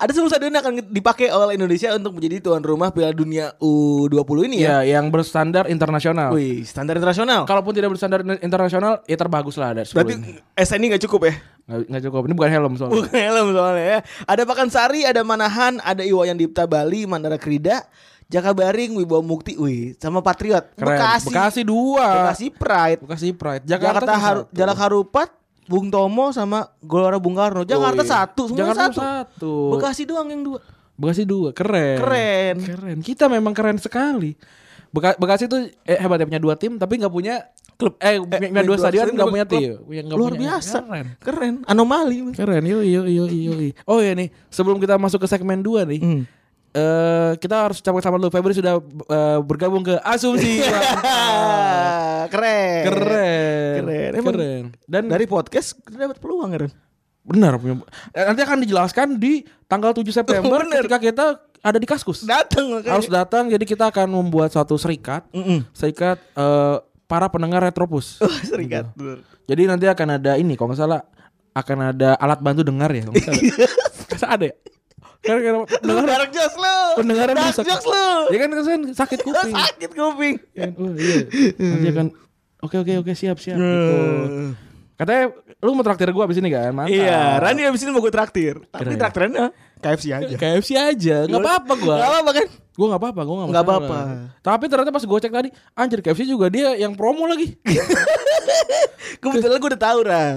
ada 0.00 0.10
sepuluh 0.16 0.32
stadion 0.32 0.54
yang 0.54 0.64
akan 0.64 0.74
dipakai 0.88 1.28
oleh 1.28 1.60
Indonesia 1.60 1.92
untuk 1.92 2.16
menjadi 2.16 2.40
tuan 2.40 2.64
rumah 2.64 2.88
Piala 2.88 3.12
Dunia 3.12 3.52
U20 3.60 4.36
ini 4.48 4.56
ya. 4.64 4.80
Ya, 4.80 4.96
yang 4.96 5.12
berstandar 5.12 5.68
internasional. 5.68 6.32
Wih, 6.32 6.64
standar 6.64 6.96
internasional. 6.96 7.44
Kalaupun 7.44 7.76
tidak 7.76 7.92
berstandar 7.92 8.24
internasional, 8.40 9.04
ya 9.04 9.16
terbagus 9.20 9.60
lah 9.60 9.76
ada. 9.76 9.82
Berarti 9.84 10.40
SNI 10.56 10.86
nggak 10.96 11.04
cukup 11.04 11.28
ya? 11.28 11.34
nggak 11.70 12.02
cukup. 12.10 12.22
Ini 12.26 12.34
bukan 12.34 12.50
helm 12.50 12.72
soalnya. 12.74 12.96
Bukan 12.96 13.14
helm 13.14 13.46
soalnya 13.54 13.84
ya. 13.86 14.00
Ada 14.26 14.42
Pakansari, 14.42 15.00
ada 15.06 15.20
Manahan, 15.22 15.78
ada 15.84 16.02
Iwayan 16.02 16.34
Dipta 16.34 16.66
Bali, 16.66 17.06
Mandara 17.06 17.38
Krida, 17.38 17.86
Jakabaring, 18.30 18.94
Wibawa 18.94 19.22
Mukti, 19.26 19.58
wih, 19.58 19.94
sama 19.98 20.22
Patriot. 20.22 20.62
Keren. 20.78 20.98
Bekasi, 20.98 21.26
Bekasi 21.30 21.62
dua. 21.66 22.06
Bekasi 22.30 22.46
Pride, 22.50 22.98
Bekasi 23.02 23.28
Pride. 23.34 23.62
Jakarta, 23.66 24.06
Jakarta, 24.06 24.12
Haru. 24.18 24.42
Jalak 24.54 24.78
Harupat, 24.78 25.28
Bung 25.70 25.86
Tomo 25.86 26.34
sama 26.34 26.66
Gelora 26.80 27.14
Bung 27.16 27.38
Karno. 27.38 27.62
Jakarta 27.62 28.02
Oh, 28.02 28.04
iya. 28.04 28.10
satu, 28.12 28.42
semua 28.44 28.58
Jakarta 28.60 28.82
satu. 28.84 28.98
satu. 28.98 29.52
Bekasi 29.70 30.02
doang 30.02 30.26
yang 30.26 30.42
dua. 30.42 30.58
Bekasi 30.92 31.22
dua. 31.22 31.54
Keren. 31.54 31.96
Keren. 31.96 32.56
Keren. 32.58 32.96
Kita 32.98 33.30
memang 33.30 33.54
keren 33.54 33.78
sekali. 33.78 34.34
Beka- 34.90 35.14
Bekasi 35.14 35.46
tuh 35.46 35.62
eh, 35.80 35.94
hebat 35.96 36.18
ya 36.18 36.26
punya 36.26 36.42
dua 36.42 36.54
tim 36.54 36.74
tapi 36.74 36.98
nggak 36.98 37.08
punya 37.08 37.46
klub. 37.72 37.94
Eh, 37.96 38.18
punya, 38.18 38.50
punya 38.50 38.64
dua 38.66 38.76
stadion 38.76 39.06
nggak 39.08 39.30
punya 39.30 39.46
tim. 39.46 39.78
Luar 40.10 40.34
punya- 40.34 40.58
biasa. 40.58 40.82
Keren. 40.82 41.06
Keren. 41.16 41.54
Anomali. 41.64 42.34
Keren. 42.34 42.66
Yo 42.66 42.82
yo 42.82 43.06
yo 43.06 43.24
yo. 43.24 43.54
Oh 43.86 44.02
ya 44.02 44.10
nih, 44.12 44.28
sebelum 44.48 44.76
kita 44.76 44.98
masuk 44.98 45.22
ke 45.22 45.30
segmen 45.30 45.62
2 45.62 45.86
nih. 45.86 46.02
Hmm. 46.02 46.22
eh 46.70 47.34
kita 47.36 47.66
harus 47.66 47.78
ucapkan 47.78 47.98
selamat 47.98 48.18
dulu 48.20 48.30
Febri 48.30 48.54
sudah 48.54 48.78
eh, 49.08 49.38
bergabung 49.40 49.82
ke 49.82 49.98
Asumsi. 50.00 50.62
Keren. 52.30 52.82
keren. 52.84 53.69
Keren. 53.86 54.10
Emang 54.16 54.34
Keren. 54.36 54.64
Dan 54.84 55.02
Dari 55.08 55.24
podcast 55.24 55.76
kita 55.80 56.08
dapat 56.08 56.18
peluang 56.20 56.52
kan? 56.52 56.72
benar 57.20 57.60
punya 57.60 57.84
eh, 58.16 58.24
nanti 58.24 58.40
akan 58.40 58.58
dijelaskan 58.64 59.20
di 59.20 59.44
tanggal 59.68 59.92
7 59.92 60.08
September 60.08 60.64
Bener. 60.64 60.88
ketika 60.88 60.98
kita 60.98 61.24
ada 61.60 61.76
di 61.76 61.84
Kaskus. 61.84 62.24
Datang. 62.24 62.80
Harus 62.80 63.12
datang 63.12 63.52
jadi 63.52 63.60
kita 63.68 63.92
akan 63.92 64.08
membuat 64.08 64.48
suatu 64.48 64.80
serikat. 64.80 65.28
Mm-mm. 65.28 65.68
Serikat 65.76 66.16
eh, 66.16 66.76
para 67.04 67.28
pendengar 67.28 67.60
Retropus. 67.60 68.16
Oh, 68.24 68.32
serikat. 68.40 68.88
Bener. 68.96 69.20
Jadi 69.44 69.62
nanti 69.68 69.84
akan 69.84 70.16
ada 70.16 70.40
ini 70.40 70.56
kalau 70.56 70.72
nggak 70.72 70.80
salah 70.80 71.04
akan 71.52 71.92
ada 71.92 72.16
alat 72.16 72.40
bantu 72.40 72.64
dengar 72.64 72.88
ya 72.88 73.04
kalau 73.04 73.12
nggak 73.12 73.28
salah. 73.28 73.42
Masa 74.10 74.26
ada 74.32 74.44
ya? 74.48 74.54
Karena 75.20 75.40
karena 75.44 75.58
pendengar 75.68 76.04
dark 76.08 76.30
jokes 76.32 76.56
lu. 76.56 76.78
pendengaran 76.96 77.34
Dark 77.36 77.56
jokes 77.60 77.86
lu. 77.86 78.08
Ya 78.32 78.38
kan 78.40 78.48
kan 78.48 78.80
sakit 78.96 79.18
kuping. 79.20 79.52
Sakit 79.52 79.90
kuping. 79.92 80.34
Kan, 80.56 80.70
oh, 80.80 80.96
iya. 80.96 81.18
Nanti 81.60 81.86
akan 81.92 82.06
oke 82.60 82.76
oke 82.76 82.92
oke 83.00 83.12
siap 83.12 83.36
siap 83.36 83.56
gitu. 83.56 83.96
Katanya 84.94 85.32
lu 85.58 85.72
mau 85.72 85.80
traktir 85.80 86.08
gue 86.08 86.20
abis 86.20 86.38
ini 86.38 86.48
kan? 86.48 86.70
Mantap. 86.70 86.92
Iya, 86.92 87.40
Rani 87.40 87.64
abis 87.64 87.80
ini 87.82 87.90
mau 87.90 87.98
gue 87.98 88.10
traktir. 88.10 88.60
Tapi 88.66 88.84
Keren. 88.86 89.00
traktirannya 89.00 89.44
KFC 89.80 90.04
aja. 90.12 90.34
KFC 90.36 90.70
aja, 90.76 91.16
nggak 91.24 91.40
apa-apa 91.40 91.72
gue. 91.74 91.96
Gak 91.96 92.10
apa-apa 92.10 92.30
kan? 92.30 92.46
Gue 92.70 92.86
nggak 92.86 93.00
apa-apa, 93.00 93.20
gue 93.22 93.34
nggak 93.48 93.64
apa-apa. 93.64 93.98
Tapi 94.38 94.64
ternyata 94.68 94.90
pas 94.90 95.00
gue 95.00 95.18
cek 95.18 95.32
tadi, 95.32 95.48
anjir 95.72 96.00
KFC 96.00 96.22
juga 96.24 96.46
dia 96.48 96.76
yang 96.76 96.92
promo 96.92 97.24
lagi. 97.24 97.56
Kebetulan 99.20 99.56
gue 99.56 99.70
udah 99.72 99.82
tahu 99.82 99.98
Ran. 100.04 100.36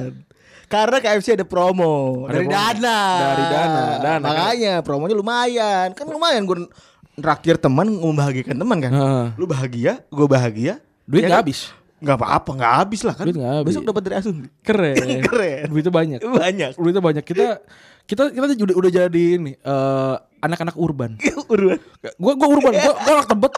Karena 0.65 0.97
KFC 0.97 1.35
ada 1.35 1.45
promo 1.45 2.25
Ada 2.25 2.33
dari 2.33 2.47
promo. 2.47 2.55
dana. 2.55 2.99
Dari 3.13 3.43
Dana, 3.45 3.83
Dana. 3.99 4.25
Makanya 4.25 4.73
promonya 4.79 5.13
lumayan. 5.13 5.87
Kan 5.91 6.07
lumayan 6.07 6.47
gue 6.47 6.65
traktir 7.13 7.59
teman 7.59 7.91
membahagiakan 7.91 8.55
teman 8.57 8.77
kan. 8.79 8.91
Heeh. 8.91 9.25
Lu 9.37 9.45
bahagia, 9.45 10.01
gue 10.07 10.25
bahagia. 10.25 10.73
Duit 11.03 11.21
Ya 11.21 11.29
nggak 11.29 11.35
kan? 11.35 11.45
habis. 11.45 11.59
Nggak 12.03 12.17
apa-apa, 12.19 12.49
nggak 12.59 12.73
habis 12.83 13.01
lah 13.07 13.15
kan. 13.15 13.25
Duit 13.25 13.39
nggak 13.39 13.53
habis. 13.63 13.67
Besok 13.71 13.83
dapat 13.87 14.01
dari 14.03 14.15
Asun. 14.19 14.37
Keren. 14.67 14.95
Keren. 15.31 15.63
Duitnya 15.71 15.93
banyak. 15.95 16.19
Banyak. 16.19 16.71
Duitnya 16.75 16.99
banyak. 17.03 17.23
Kita 17.23 17.63
kita 18.03 18.23
kita 18.35 18.45
udah 18.59 18.75
udah 18.75 18.91
jadi 18.91 19.23
ini 19.39 19.55
eh, 19.55 20.15
anak-anak 20.43 20.75
urban. 20.75 21.15
Uruan. 21.47 21.79
Gue 22.19 22.33
gue 22.35 22.47
urban, 22.51 22.73
gue 22.75 22.93
gue 22.93 23.13
anak 23.15 23.27
tebet. 23.31 23.53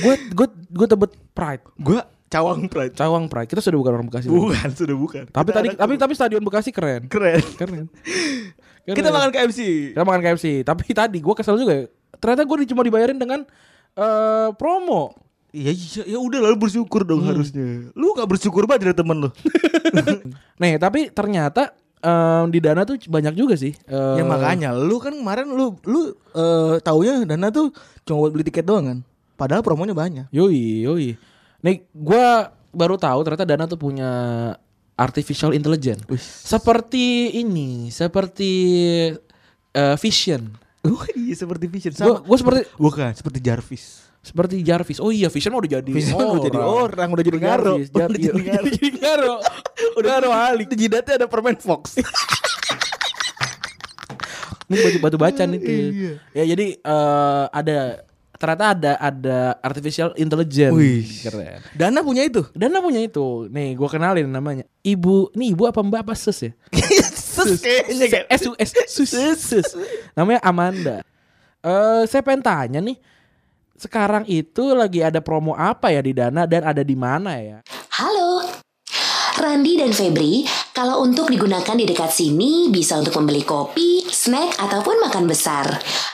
Gue 0.00 0.14
gue 0.32 0.46
gue 0.72 0.86
tebet 0.88 1.12
pride. 1.36 1.64
Gue 1.76 2.00
cawang 2.32 2.64
pride. 2.72 2.94
Cawang 2.96 3.24
pride. 3.28 3.48
Kita 3.52 3.60
sudah 3.60 3.76
bukan 3.76 3.92
orang 4.00 4.06
Bekasi. 4.08 4.26
Bukan, 4.32 4.68
sudah 4.72 4.96
bukan. 4.96 5.24
Tapi 5.28 5.48
Kita 5.52 5.58
tadi 5.60 5.68
tapi 5.76 5.94
tapi 6.00 6.12
stadion 6.16 6.40
Bekasi 6.40 6.72
keren. 6.72 7.12
keren. 7.12 7.44
Keren. 7.60 7.84
Keren. 8.80 8.96
Kita 8.96 9.12
makan 9.12 9.28
KFC. 9.28 9.60
kita 9.92 10.02
makan 10.08 10.20
KFC. 10.24 10.46
Tapi 10.64 10.82
tadi 10.96 11.18
gue 11.20 11.34
kesel 11.36 11.60
juga. 11.60 11.74
ya. 11.76 11.84
Ternyata 12.16 12.48
gue 12.48 12.56
cuma 12.64 12.80
dibayarin 12.80 13.20
dengan 13.20 13.44
eh, 13.92 14.48
promo. 14.56 15.12
Iya, 15.50 15.72
iya, 15.74 16.02
ya 16.14 16.18
udah 16.22 16.38
lalu 16.46 16.56
bersyukur 16.62 17.02
dong 17.02 17.26
harusnya. 17.26 17.90
Lu 17.98 18.14
gak 18.14 18.30
bersyukur 18.30 18.70
banget 18.70 18.90
dari 18.90 18.96
temen 18.96 19.26
lu. 19.26 19.30
Nih, 20.62 20.78
tapi 20.78 21.10
ternyata 21.10 21.74
em, 21.98 22.46
di 22.54 22.62
Dana 22.62 22.86
tuh 22.86 22.96
banyak 23.10 23.34
juga 23.34 23.58
sih. 23.58 23.74
eh, 23.74 24.16
ya 24.18 24.24
makanya 24.24 24.70
lu 24.74 25.02
kan 25.02 25.10
kemarin 25.10 25.50
lu 25.50 25.74
lu 25.90 26.14
eh 26.34 26.78
taunya 26.80 27.26
dana 27.26 27.50
tuh 27.50 27.74
cuma 28.06 28.26
buat 28.26 28.32
beli 28.32 28.46
tiket 28.46 28.62
doang 28.62 28.86
kan. 28.86 28.98
Padahal 29.34 29.64
promonya 29.64 29.96
banyak. 29.96 30.26
Yoi, 30.30 30.86
yoi. 30.86 31.16
Nih, 31.64 31.82
gue 31.92 32.24
baru 32.70 32.96
tahu 33.00 33.24
ternyata 33.26 33.48
Dana 33.48 33.64
tuh 33.66 33.80
punya 33.80 34.10
artificial 34.94 35.56
intelligence. 35.56 36.04
Seperti 36.44 37.32
ini, 37.40 37.88
seperti 37.88 38.52
eh, 39.72 39.96
Vision. 39.96 40.52
Oh 40.80 41.04
iya 41.12 41.36
seperti 41.36 41.68
Vision 41.68 41.92
Gue 41.92 42.24
gue 42.24 42.36
seperti 42.40 42.60
Bukan, 42.80 43.12
seperti 43.12 43.38
Jarvis. 43.44 44.08
Seperti 44.20 44.60
Jarvis. 44.60 45.00
Oh 45.00 45.08
iya, 45.08 45.28
Vision 45.28 45.52
mah 45.52 45.64
udah 45.64 45.72
jadi 45.80 45.90
Vision 45.90 46.16
udah 46.16 46.42
jadi 46.44 46.60
orang, 46.60 47.08
udah 47.08 47.24
jadi 47.24 47.38
ngaro. 47.40 47.74
Jarvis, 47.80 47.88
Jar- 47.90 48.10
Udah 48.10 48.20
jadi 48.20 48.40
ngaro. 48.40 48.60
udah 48.60 48.72
jadi 48.76 48.90
ngaro. 48.94 49.34
Udah 49.96 50.08
ngaro 50.12 50.30
alik. 50.30 50.66
Di 50.68 50.76
jidatnya 50.78 51.14
ada 51.16 51.26
permen 51.26 51.56
Fox. 51.56 51.96
Ini 54.70 54.76
batu 54.78 54.98
batu 55.02 55.16
bacan 55.18 55.48
itu. 55.56 55.66
Iya. 55.66 56.12
Ya 56.30 56.44
jadi 56.54 56.66
eh, 56.78 57.44
ada 57.50 57.78
ternyata 58.38 58.64
ada 58.72 58.92
ada 58.96 59.38
artificial 59.60 60.14
intelligence. 60.14 60.70
Wih. 60.72 61.02
Keren. 61.26 61.58
Dana 61.74 62.00
punya 62.00 62.22
itu. 62.22 62.46
Dana 62.54 62.78
punya 62.78 63.02
itu. 63.02 63.50
Nih, 63.50 63.74
gua 63.74 63.90
kenalin 63.90 64.30
namanya. 64.30 64.62
Ibu, 64.80 65.34
nih 65.34 65.52
ibu 65.52 65.66
apa 65.66 65.82
Mbak 65.82 66.00
apa 66.06 66.14
Sus 66.14 66.38
ya? 66.40 66.52
Sus 67.34 67.58
kayaknya. 67.60 68.30
S 68.30 68.42
U 68.46 68.52
S 68.54 68.70
Sus. 68.86 69.10
Sus. 69.36 69.68
Namanya 70.14 70.40
Amanda. 70.40 70.96
Eh, 71.60 72.02
saya 72.06 72.22
pengen 72.22 72.40
tanya 72.40 72.78
nih. 72.78 72.96
Sekarang 73.80 74.28
itu 74.28 74.76
lagi 74.76 75.00
ada 75.00 75.24
promo 75.24 75.56
apa 75.56 75.88
ya 75.88 76.04
di 76.04 76.12
Dana 76.12 76.44
dan 76.44 76.68
ada 76.68 76.84
di 76.84 76.92
mana 76.92 77.40
ya? 77.40 77.64
Halo. 77.96 78.44
Randi 79.40 79.80
dan 79.80 79.96
Febri, 79.96 80.44
kalau 80.76 81.00
untuk 81.00 81.32
digunakan 81.32 81.72
di 81.72 81.88
dekat 81.88 82.12
sini 82.12 82.68
bisa 82.68 83.00
untuk 83.00 83.16
membeli 83.16 83.40
kopi, 83.40 84.04
snack, 84.04 84.60
ataupun 84.60 85.00
makan 85.00 85.24
besar. 85.24 85.64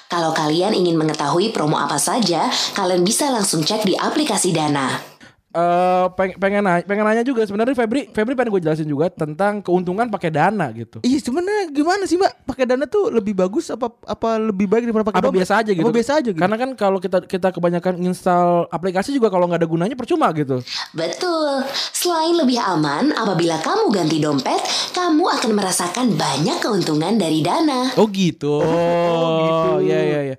Kalau 0.07 0.31
kalian 0.31 0.79
ingin 0.79 0.95
mengetahui 0.95 1.51
promo 1.51 1.75
apa 1.75 1.99
saja, 1.99 2.47
kalian 2.79 3.03
bisa 3.03 3.35
langsung 3.35 3.67
cek 3.67 3.83
di 3.83 3.99
aplikasi 3.99 4.55
Dana. 4.55 5.16
Eh 5.57 6.07
peng- 6.13 6.37
pengen 6.37 6.61
nanya, 6.61 6.85
pengen 6.85 7.01
nanya 7.03 7.25
juga 7.25 7.41
sebenarnya 7.43 7.73
Febri 7.73 8.05
Febri 8.07 8.37
pengen 8.37 8.53
gue 8.53 8.61
jelasin 8.61 8.85
juga 8.85 9.09
tentang 9.09 9.65
keuntungan 9.65 10.05
pakai 10.07 10.29
Dana 10.29 10.69
gitu. 10.71 11.01
Iya 11.01 11.17
sebenarnya 11.19 11.73
gimana 11.73 12.05
sih 12.05 12.15
mbak? 12.15 12.45
Pakai 12.45 12.69
dana 12.69 12.85
tuh 12.85 13.09
lebih 13.09 13.33
bagus 13.33 13.73
apa 13.73 13.89
apa 14.05 14.37
lebih 14.37 14.69
baik 14.69 14.85
daripada 14.85 15.09
pakai 15.09 15.17
apa 15.17 15.27
dompet? 15.27 15.41
biasa 15.41 15.55
aja 15.57 15.71
gitu. 15.73 15.81
Apa 15.81 15.97
biasa 15.97 16.13
aja 16.15 16.29
gitu? 16.29 16.37
Karena 16.37 16.57
kan 16.57 16.71
kalau 16.77 16.99
kita 17.01 17.25
kita 17.25 17.49
kebanyakan 17.51 17.95
install 17.99 18.69
aplikasi 18.69 19.17
juga 19.17 19.33
kalau 19.33 19.49
nggak 19.49 19.65
ada 19.65 19.69
gunanya 19.71 19.97
percuma 19.97 20.29
gitu. 20.31 20.61
Betul, 20.93 21.65
selain 21.91 22.37
lebih 22.37 22.61
aman, 22.61 23.17
apabila 23.17 23.57
kamu 23.59 23.89
ganti 23.89 24.21
dompet, 24.21 24.61
kamu 24.93 25.25
akan 25.31 25.51
merasakan 25.53 26.07
banyak 26.13 26.61
keuntungan 26.61 27.17
dari 27.17 27.41
Dana. 27.41 27.97
Oh 27.97 28.05
gitu. 28.07 28.61
Oh, 29.17 29.79
Iya 29.79 30.01
iya 30.03 30.21
iya. 30.33 30.37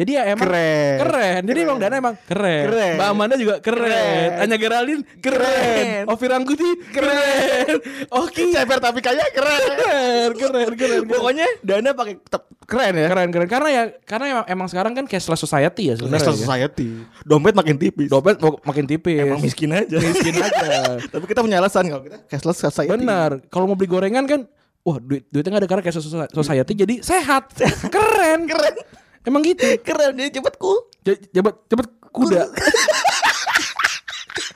Jadi 0.00 0.16
ya 0.16 0.22
emang 0.32 0.48
Keren. 0.48 0.96
keren. 0.98 1.40
Jadi 1.44 1.58
emang 1.60 1.76
Dana 1.76 1.94
emang 1.94 2.14
keren. 2.24 2.64
Keren. 2.64 2.94
Mbak 2.96 3.08
Amanda 3.12 3.34
juga 3.36 3.54
keren. 3.60 3.84
Keren. 3.84 4.28
Anya 4.40 4.56
Geraldine 4.56 5.02
keren. 5.20 5.44
Keren. 5.44 6.04
Ovi 6.08 6.24
Rangkuti 6.24 6.70
keren. 6.88 7.74
Oke. 8.10 8.48
Ceper 8.48 8.78
tapi 8.80 9.00
kaya 9.00 9.24
keren. 9.28 9.60
Keren, 9.76 10.30
keren, 10.32 10.70
keren. 10.72 11.00
Pokoknya 11.04 11.44
dana 11.60 11.92
pakai 11.92 12.16
tetap 12.16 12.48
keren 12.64 12.92
ya. 12.96 13.06
keren 13.06 13.28
keren 13.28 13.44
karena 13.46 13.68
ya 13.68 13.82
karena 14.00 14.24
emang, 14.30 14.44
emang 14.48 14.68
sekarang 14.68 14.92
kan 14.94 15.04
cashless 15.04 15.36
society 15.38 15.90
ya 15.90 15.94
sebenarnya. 15.94 16.16
National 16.16 16.34
ya. 16.34 16.42
Society. 16.42 16.88
Dompet 17.20 17.52
makin 17.52 17.76
tipis. 17.76 18.08
Dompet 18.08 18.36
mak- 18.38 18.62
makin 18.64 18.84
tipis. 18.86 19.20
Emang 19.20 19.40
miskin 19.40 19.68
aja. 19.68 19.96
Miskin 20.00 20.34
aja. 20.34 20.70
Tapi 21.12 21.24
kita 21.26 21.44
punya 21.44 21.60
alasan 21.60 21.84
kalau 21.86 22.00
kita 22.00 22.24
cashless 22.24 22.56
society. 22.58 22.88
Benar. 22.96 23.44
Kalau 23.46 23.68
mau 23.68 23.76
beli 23.76 23.90
gorengan 23.90 24.24
kan, 24.24 24.48
wah 24.80 24.96
duit 24.96 25.28
duitnya 25.28 25.52
nggak 25.52 25.62
ada 25.62 25.68
karena 25.68 25.82
cashless 25.84 26.08
soci- 26.08 26.32
society 26.32 26.72
jadi 26.74 26.94
sehat. 27.00 27.52
Keren. 27.90 28.48
Keren. 28.48 28.74
Emang 29.22 29.42
gitu. 29.42 29.62
Keren 29.80 30.16
jadi 30.16 30.30
cepet 30.32 30.54
cool. 30.56 30.78
J- 31.02 31.20
Cepet 31.30 31.54
cepet 31.68 31.86
kuda. 32.10 32.42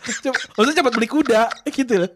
Cepet, 0.05 0.37
maksudnya 0.53 0.79
cepet 0.81 0.92
beli 0.92 1.09
kuda 1.09 1.42
gitu 1.66 1.94
loh. 2.05 2.11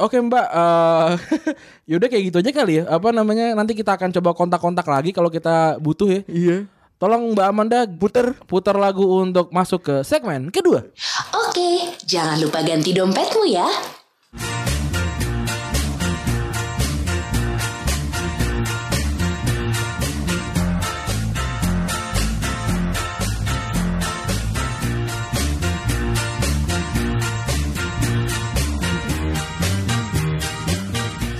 Oke 0.00 0.16
mbak, 0.16 0.46
eh 0.48 1.10
yaudah 1.90 2.08
kayak 2.08 2.24
gitu 2.30 2.36
aja 2.40 2.50
kali 2.54 2.80
ya. 2.80 2.84
Apa 2.86 3.10
namanya? 3.10 3.52
Nanti 3.52 3.74
kita 3.74 3.98
akan 3.98 4.14
coba 4.14 4.30
kontak-kontak 4.32 4.86
lagi 4.86 5.10
kalau 5.10 5.28
kita 5.28 5.76
butuh 5.76 6.08
ya. 6.08 6.20
Iya. 6.24 6.56
Tolong 6.96 7.32
Mbak 7.32 7.46
Amanda 7.48 7.78
puter 7.88 8.36
putar 8.44 8.76
lagu 8.76 9.00
untuk 9.20 9.48
masuk 9.50 9.80
ke 9.80 9.94
segmen 10.04 10.52
kedua. 10.52 10.84
Oke, 11.32 11.96
jangan 12.04 12.36
lupa 12.36 12.60
ganti 12.60 12.92
dompetmu 12.92 13.44
ya. 13.48 13.64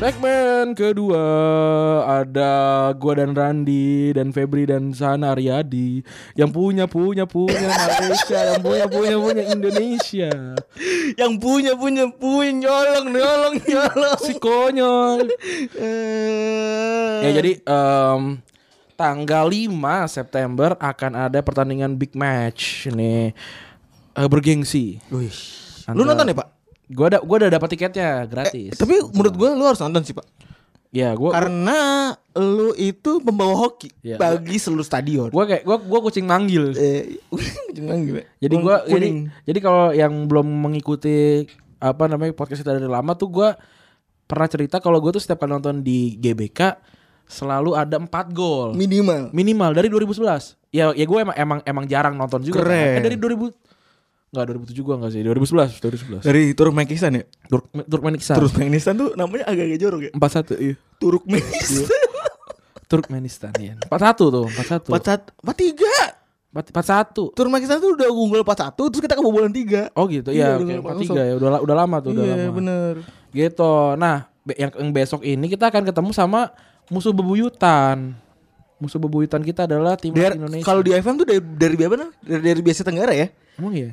Segmen 0.01 0.73
kedua 0.73 1.21
ada 2.09 2.89
gua 2.97 3.21
dan 3.21 3.37
Randi 3.37 4.17
dan 4.17 4.33
Febri 4.33 4.65
dan 4.65 4.97
Sana 4.97 5.37
Aryadi 5.37 6.01
yang 6.33 6.49
punya 6.49 6.89
punya 6.89 7.29
punya 7.29 7.69
Malaysia 7.69 8.41
yang 8.49 8.65
punya 8.65 8.89
punya 8.89 9.21
punya 9.21 9.45
Indonesia 9.53 10.57
Yang 11.21 11.33
punya 11.37 11.77
punya 11.77 12.09
punya 12.17 12.49
nyolong 12.65 13.07
nyolong 13.13 13.55
nyolong. 13.61 14.17
si 14.25 14.41
konyol 14.41 15.29
ya 17.21 17.31
jadi 17.37 17.61
em, 17.61 18.41
tanggal 18.97 19.53
5 19.53 19.69
September 20.09 20.81
akan 20.81 21.29
ada 21.29 21.45
pertandingan 21.45 22.01
big 22.01 22.17
match 22.17 22.89
nih 22.89 23.37
eh, 24.17 24.29
bergengsi 24.33 24.97
Wih. 25.13 25.61
Lu 25.93 26.07
nonton 26.07 26.31
ya, 26.31 26.41
Pak? 26.41 26.60
Gua 26.91 27.07
ada 27.07 27.19
gua 27.21 27.37
udah 27.39 27.51
dapat 27.53 27.69
tiketnya 27.71 28.09
gratis 28.25 28.75
Tapi 28.75 28.99
menurut 29.09 29.33
gua 29.33 29.51
lu 29.53 29.65
harus 29.65 29.79
nonton 29.79 30.03
sih, 30.03 30.11
Pak. 30.11 30.27
ya 30.91 31.15
gua 31.15 31.31
Karena 31.33 31.79
lu 32.33 32.75
itu 32.75 33.19
pembawa 33.19 33.55
hoki 33.57 33.91
Iya. 34.01 34.17
bagi 34.17 34.57
seluruh 34.57 34.83
stadion. 34.83 35.29
gua 35.29 35.47
kayak 35.47 35.63
gua 35.63 35.79
gua 35.79 36.01
kucing 36.01 36.25
manggil 36.25 36.75
eh, 36.75 37.23
cuma 37.75 37.95
gimana? 37.95 38.27
Jadi 38.37 38.55
gua 38.57 38.83
jadi 38.85 39.09
jadi 39.43 39.59
kalau 39.59 39.91
yang 39.91 40.27
belum 40.27 40.47
mengikuti 40.47 41.47
apa 41.77 42.05
namanya 42.05 42.31
podcast 42.33 42.61
kita 42.61 42.75
dari 42.75 42.85
lama 42.85 43.15
tuh 43.15 43.31
gua 43.31 43.55
pernah 44.23 44.47
cerita 44.47 44.79
kalau 44.79 44.99
gua 44.99 45.11
tuh 45.11 45.19
setiap 45.19 45.41
kali 45.41 45.51
nonton 45.53 45.81
di 45.81 46.15
GBK 46.17 46.75
selalu 47.25 47.73
ada 47.73 47.95
4 47.97 48.11
gol 48.31 48.75
minimal. 48.75 49.31
minimal 49.31 49.71
dari 49.71 49.87
2011. 49.87 50.59
Ya 50.69 50.91
ya 50.91 51.03
gue 51.03 51.19
emang 51.21 51.37
emang 51.37 51.59
emang 51.63 51.85
jarang 51.87 52.15
nonton 52.15 52.43
juga. 52.43 52.59
Keren. 52.59 52.75
kan. 52.93 52.99
Eh, 52.99 53.05
dari 53.05 53.17
2000 53.17 53.70
Enggak 54.31 54.45
2007 54.63 54.87
gua 54.87 54.95
enggak 54.95 55.11
sih 55.11 55.23
2011 55.27 56.23
2011. 56.23 56.23
Dari 56.23 56.43
Turkmenistan 56.55 57.11
ya? 57.13 57.25
Turk 57.51 57.65
Turkmenistan. 57.83 58.37
Turkmenistan 58.39 58.95
tuh 58.95 59.11
namanya 59.19 59.45
agak-agak 59.51 59.79
jorok 59.79 60.01
ya. 60.07 60.11
41 60.15 60.55
iya. 60.63 60.75
Turkmenistan. 61.03 61.87
Turkmenistan 62.87 63.53
iya. 63.59 63.75
41 63.91 63.91
tuh 64.15 64.47
41. 64.47 64.87
Empat 64.87 65.03
satu, 65.03 65.31
empat 65.43 65.57
tiga. 65.59 65.97
Empat 66.51 66.65
empat 66.71 66.87
satu. 66.87 67.25
Turun 67.31 67.51
Pakistan 67.51 67.79
tuh 67.79 67.95
udah 67.95 68.07
unggul 68.11 68.43
4-1 68.43 68.75
terus 68.75 69.03
kita 69.03 69.15
kebobolan 69.15 69.51
3. 69.51 69.95
Oh 69.95 70.07
gitu 70.07 70.31
Iya, 70.31 70.59
ya, 70.59 70.79
langsung. 70.79 71.15
tiga 71.15 71.23
ya, 71.23 71.35
udah 71.35 71.63
udah 71.63 71.77
lama 71.79 71.97
tuh, 71.99 72.11
udah 72.11 72.23
Iya, 72.27 72.35
lama. 72.35 72.55
bener. 72.55 72.95
Gitu. 73.31 73.75
Nah, 73.95 74.17
yang, 74.59 74.71
yang 74.75 74.91
besok 74.91 75.23
ini 75.23 75.47
kita 75.47 75.71
akan 75.71 75.87
ketemu 75.87 76.11
sama 76.11 76.51
musuh 76.87 77.15
bebuyutan. 77.15 78.19
Musuh 78.81 78.97
bebuyutan 78.97 79.41
kita 79.41 79.65
adalah 79.65 79.95
tim 79.95 80.11
Der- 80.11 80.35
Indonesia. 80.35 80.65
kalau 80.65 80.81
di 80.81 80.91
FM 80.91 81.15
tuh 81.15 81.27
dari 81.27 81.39
dari 81.39 81.77
apa 81.79 81.95
namanya? 81.95 82.17
Dari 82.19 82.43
dari 82.43 82.61
biasa 82.61 82.81
Tenggara 82.81 83.13
ya. 83.13 83.29
emang 83.55 83.73
iya. 83.73 83.93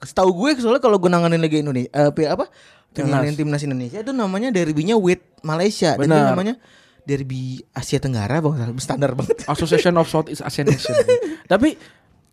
Setahu 0.00 0.30
gue 0.32 0.54
soalnya 0.56 0.78
kalau 0.78 0.96
gue 0.96 1.08
nanganin 1.08 1.36
Liga 1.36 1.58
Indonesia 1.58 1.90
pi- 2.10 2.24
apa? 2.24 2.46
Timnas. 2.90 3.26
Timnas 3.34 3.58
Indonesia 3.60 3.98
itu 3.98 4.12
namanya 4.12 4.48
derbynya 4.48 4.94
with 4.94 5.18
Malaysia 5.40 5.98
dan 5.98 6.06
Benar. 6.06 6.14
itu 6.14 6.30
namanya 6.30 6.54
derby 7.02 7.42
Asia 7.68 7.98
Tenggara 7.98 8.38
bang 8.38 8.54
standar 8.78 9.12
banget. 9.12 9.42
Association 9.44 9.98
of 9.98 10.06
Southeast 10.06 10.40
Asian 10.40 10.64
Nation. 10.64 10.94
Tapi 11.50 11.74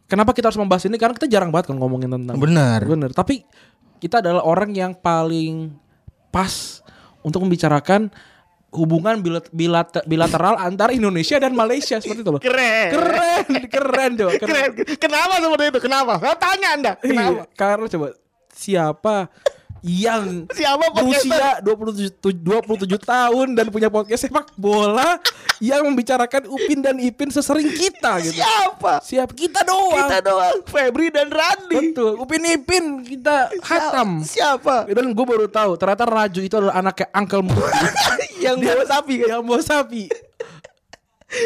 kenapa 0.06 0.32
kita 0.32 0.48
harus 0.48 0.62
membahas 0.62 0.86
ini? 0.86 0.96
Karena 0.96 1.18
kita 1.18 1.26
jarang 1.26 1.50
banget 1.50 1.74
kan 1.74 1.82
ngomongin 1.82 2.08
tentang. 2.08 2.38
Benar. 2.38 2.86
Bener. 2.86 3.10
Tapi 3.10 3.42
kita 3.98 4.22
adalah 4.22 4.46
orang 4.46 4.70
yang 4.70 4.94
paling 4.94 5.74
pas 6.30 6.86
untuk 7.22 7.42
membicarakan 7.42 8.14
hubungan 8.72 9.20
bilat- 9.20 9.52
bilat- 9.52 10.08
bilateral 10.08 10.56
antara 10.56 10.96
Indonesia 10.96 11.36
dan 11.38 11.52
Malaysia 11.52 12.00
seperti 12.00 12.24
itu 12.24 12.32
loh. 12.32 12.42
Keren. 12.42 12.90
Keren, 12.90 13.46
keren 13.68 14.12
coba. 14.16 14.32
Keren. 14.40 14.70
Kenapa 14.96 15.34
seperti 15.38 15.64
itu? 15.68 15.80
Kenapa? 15.84 16.14
Saya 16.18 16.36
tanya 16.40 16.68
Anda. 16.74 16.92
Iya, 17.04 17.46
karena 17.54 17.86
coba 17.86 18.08
siapa 18.52 19.28
yang 19.82 20.46
Siapa 20.54 20.94
berusia 20.94 21.58
27, 21.66 22.22
27 22.22 23.02
tahun 23.02 23.58
dan 23.58 23.74
punya 23.74 23.90
podcast 23.90 24.30
sepak 24.30 24.54
bola 24.54 25.18
yang 25.58 25.90
membicarakan 25.90 26.46
Upin 26.46 26.86
dan 26.86 27.02
Ipin 27.02 27.34
sesering 27.34 27.66
kita 27.66 28.22
gitu. 28.22 28.38
Siapa? 28.38 29.02
Siap 29.02 29.34
kita 29.34 29.66
doang. 29.66 30.06
Kita 30.06 30.22
doang. 30.22 30.58
Febri 30.70 31.10
dan 31.10 31.34
Randi. 31.34 31.98
Betul. 31.98 32.14
Upin 32.22 32.46
Ipin 32.46 33.02
kita 33.02 33.50
hatam. 33.66 34.22
Siapa? 34.22 34.86
Dan 34.86 35.18
gue 35.18 35.26
baru 35.26 35.50
tahu 35.50 35.74
ternyata 35.76 36.06
Raju 36.06 36.40
itu 36.40 36.56
adalah 36.56 36.78
anaknya 36.78 37.08
Uncle 37.18 37.42
Mutu. 37.42 37.62
Yang 38.42 38.56
bawa 38.60 38.84
sapi 38.86 39.14
kan? 39.18 39.28
yang 39.30 39.42
bawa 39.44 39.62
sapi. 39.62 40.04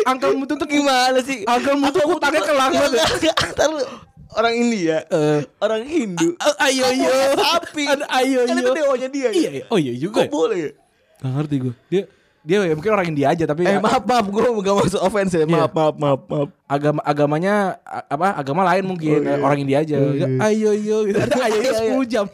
Uncle 0.04 0.34
Mutu 0.34 0.54
tuh 0.56 0.66
Gimana 0.66 1.20
sih? 1.22 1.46
Uncle 1.46 1.78
Mutu 1.78 2.00
utangnya 2.04 2.42
ke 2.42 2.54
langit 2.54 2.90
ya. 2.90 3.06
Ntar 3.54 3.70
lu, 3.70 3.86
orang 4.34 4.54
India, 4.56 4.98
Eh. 5.06 5.46
orang 5.60 5.86
Hindu. 5.86 6.34
Ayo 6.58 6.90
yo. 6.90 7.14
sapi. 7.38 7.84
Ada 7.86 8.06
ayo 8.16 8.40
Kan 8.44 8.58
itu 8.58 8.72
dewanya 8.74 9.08
dia. 9.08 9.30
Iya, 9.30 9.50
iya. 9.52 9.64
Oh 9.70 9.78
iya 9.78 9.94
juga. 9.94 10.22
Kok 10.22 10.26
ya? 10.26 10.32
boleh 10.32 10.58
ya? 10.58 10.72
Gak 11.16 11.32
ngerti 11.32 11.56
gue. 11.62 11.74
Dia 11.88 12.02
dia 12.46 12.62
ya 12.62 12.74
mungkin 12.74 12.94
orang 12.94 13.10
India 13.10 13.34
aja 13.34 13.42
tapi 13.44 13.66
Eh 13.66 13.82
maaf 13.82 14.06
maaf 14.06 14.30
gue 14.30 14.38
gak 14.62 14.78
masuk 14.78 15.02
offense 15.02 15.34
ya 15.34 15.50
Maaf 15.50 15.74
maaf 15.74 15.98
maaf 15.98 16.22
maaf 16.30 16.50
agama 16.70 17.02
agamanya 17.02 17.82
apa 18.06 18.38
agama 18.38 18.62
lain 18.62 18.86
mungkin 18.86 19.18
Oh, 19.18 19.34
iya. 19.34 19.42
orang 19.42 19.58
India 19.58 19.78
aja. 19.82 19.98
Ayo 20.46 20.70
yo 20.74 20.98
gitu. 21.06 21.18
Ada 21.26 21.42
ayo 21.42 21.58
yo 21.58 21.62
Iya, 21.62 21.82
iya. 21.82 21.94
10 21.98 22.06
jam. 22.06 22.26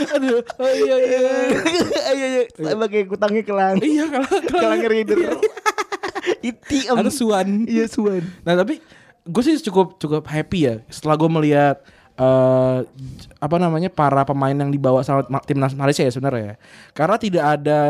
Aduh, 0.00 0.40
ayo 0.40 0.96
yo. 0.96 1.20
Ayo 2.08 2.24
ayo 2.24 2.42
Sebagai 2.52 3.02
kutangnya 3.06 3.42
kelang 3.42 3.76
Iya 3.78 4.04
kalau 4.08 4.28
Kelang 4.52 4.82
reader 4.86 5.18
Iti 6.40 6.88
om 6.88 7.00
ada 7.00 7.12
suan. 7.12 7.64
Iya 7.68 7.84
suan 7.86 8.24
Nah 8.44 8.56
tapi 8.56 8.80
gue 9.20 9.42
sih 9.44 9.60
cukup 9.60 10.00
cukup 10.00 10.24
happy 10.26 10.64
ya 10.64 10.74
setelah 10.88 11.14
gue 11.14 11.28
melihat 11.30 11.76
eh 12.16 12.78
apa 13.40 13.56
namanya 13.56 13.88
para 13.88 14.24
pemain 14.24 14.52
yang 14.52 14.68
dibawa 14.68 15.00
sama 15.00 15.24
ma- 15.28 15.44
timnas 15.44 15.72
Malaysia 15.72 16.04
ya 16.04 16.12
sebenarnya 16.12 16.44
ya. 16.44 16.56
Karena 16.92 17.16
tidak 17.16 17.44
ada 17.60 17.80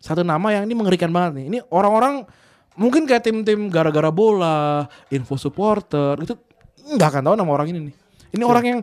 satu 0.00 0.20
nama 0.20 0.52
yang 0.52 0.68
ini 0.68 0.76
mengerikan 0.76 1.08
banget 1.08 1.40
nih. 1.40 1.44
Ini 1.48 1.58
orang-orang 1.72 2.28
mungkin 2.76 3.08
kayak 3.08 3.24
tim-tim 3.24 3.72
gara-gara 3.72 4.12
bola, 4.12 4.84
info 5.08 5.40
supporter 5.40 6.20
itu 6.20 6.36
nggak 6.96 7.08
akan 7.08 7.22
tahu 7.24 7.34
nama 7.40 7.50
orang 7.56 7.68
ini 7.72 7.78
nih. 7.88 7.94
Ini 8.36 8.42
orang 8.44 8.64
yang 8.66 8.80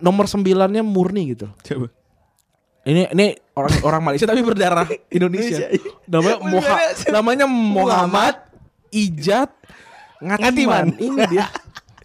nomor 0.00 0.26
sembilannya 0.26 0.82
murni 0.82 1.36
gitu. 1.36 1.50
Coba 1.62 1.88
Ini 2.84 3.16
ini 3.16 3.32
orang 3.56 3.74
orang 3.80 4.00
Malaysia 4.04 4.28
tapi 4.28 4.44
berdarah 4.44 4.84
Indonesia. 5.08 5.72
Iya. 5.72 5.80
namanya 6.04 6.36
Moha, 6.44 6.76
Gimana? 6.92 7.12
namanya 7.16 7.46
Muhammad 7.48 8.34
Ijat 8.92 9.50
Ngatiman. 10.20 10.92
Ini 11.00 11.20
dia. 11.32 11.48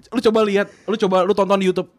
Lu 0.10 0.24
coba 0.24 0.40
lihat, 0.42 0.68
lu 0.90 0.96
coba 0.98 1.22
lu 1.28 1.36
tonton 1.36 1.60
di 1.62 1.68
YouTube 1.70 1.92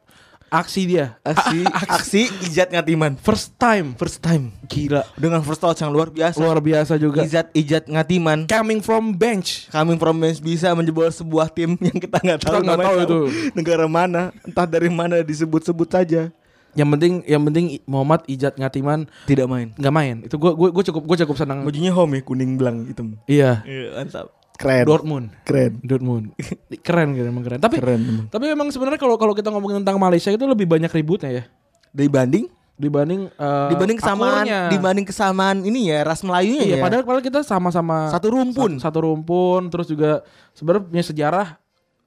aksi 0.51 0.83
dia. 0.85 1.17
Aksi 1.25 1.63
Aksi 1.65 2.23
Ijat 2.43 2.69
Ngatiman 2.69 3.15
First 3.17 3.55
time, 3.55 3.95
First 3.95 4.19
time 4.19 4.51
gila. 4.67 5.07
Dengan 5.15 5.41
first 5.41 5.59
touch 5.59 5.79
yang 5.79 5.89
luar 5.89 6.11
biasa 6.11 6.37
Luar 6.37 6.59
biasa 6.59 6.95
juga. 6.95 7.23
Ijat 7.23 7.51
Ijat 7.53 7.85
Ngatiman 7.87 8.45
Coming 8.45 8.79
from 8.79 9.15
bench. 9.15 9.71
Coming 9.71 9.95
from 9.95 10.17
bench 10.17 10.39
bisa 10.39 10.71
menjebol 10.73 11.07
sebuah 11.07 11.47
tim 11.49 11.79
yang 11.81 11.97
kita 11.97 12.19
nggak 12.19 12.41
tahu 12.41 12.55
Kita 12.57 12.67
namanya 12.67 12.87
tahu 12.91 12.99
itu. 13.01 13.19
negara 13.53 13.87
mana 13.87 14.23
entah 14.43 14.67
dari 14.67 14.87
mana 14.89 15.23
disebut-sebut 15.23 15.87
saja 15.89 16.35
Yang 16.71 16.89
penting 16.89 17.13
yang 17.25 17.43
penting 17.43 17.67
Muhammad 17.85 18.27
Ijat 18.27 18.55
Ngatiman 18.55 19.07
tidak 19.27 19.47
main 19.47 19.71
nggak 19.75 19.91
main. 19.93 20.17
Itu 20.23 20.35
gua 20.35 20.55
gua, 20.55 20.71
gua 20.71 20.83
cukup 20.83 21.03
gua 21.03 21.17
cukup 21.17 21.37
senang. 21.37 21.63
bajunya 21.63 21.91
home 21.91 22.15
ya 22.15 22.23
kuning 22.23 22.55
belang 22.55 22.87
hitam 22.87 23.19
Iya. 23.27 23.63
iya 23.63 23.91
mantap 23.97 24.31
keren 24.61 24.85
Dortmund. 24.85 25.27
keren 25.42 25.81
Dortmund. 25.81 26.37
keren 26.87 27.09
keren 27.12 27.29
emang 27.29 27.42
keren. 27.42 27.59
Tapi 27.59 27.81
keren 27.81 28.01
emang. 28.03 28.27
tapi 28.29 28.44
memang 28.46 28.68
sebenarnya 28.68 29.01
kalau 29.01 29.16
kalau 29.16 29.33
kita 29.33 29.49
ngomongin 29.49 29.81
tentang 29.81 29.96
Malaysia 29.96 30.29
itu 30.29 30.44
lebih 30.44 30.68
banyak 30.68 30.92
ributnya 30.92 31.33
ya 31.33 31.44
dibanding 31.90 32.46
dibanding 32.77 33.29
eh, 33.29 33.68
dibanding 33.68 33.96
kesamaan 33.96 34.44
akurnya. 34.44 34.61
dibanding 34.68 35.05
kesamaan 35.05 35.57
ini 35.62 35.88
ya 35.88 36.01
ras 36.01 36.20
Melayunya 36.20 36.62
Iya, 36.62 36.77
ya 36.77 36.77
padahal 36.79 37.05
padahal 37.05 37.20
kita 37.23 37.40
sama-sama 37.40 38.09
Satu 38.09 38.29
rumpun. 38.31 38.77
Satu, 38.77 38.85
satu 38.85 38.99
rumpun, 39.03 39.68
terus 39.68 39.85
juga 39.85 40.20
sebenarnya 40.53 40.85
punya 40.87 41.05
sejarah 41.05 41.46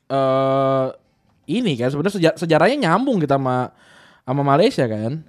eh 0.07 0.87
ini 1.45 1.75
kan 1.75 1.89
sebenarnya 1.89 2.15
seja- 2.15 2.37
sejarahnya 2.37 2.77
nyambung 2.79 3.19
kita 3.19 3.35
sama 3.35 3.73
sama 4.23 4.41
Malaysia 4.41 4.85
kan. 4.85 5.19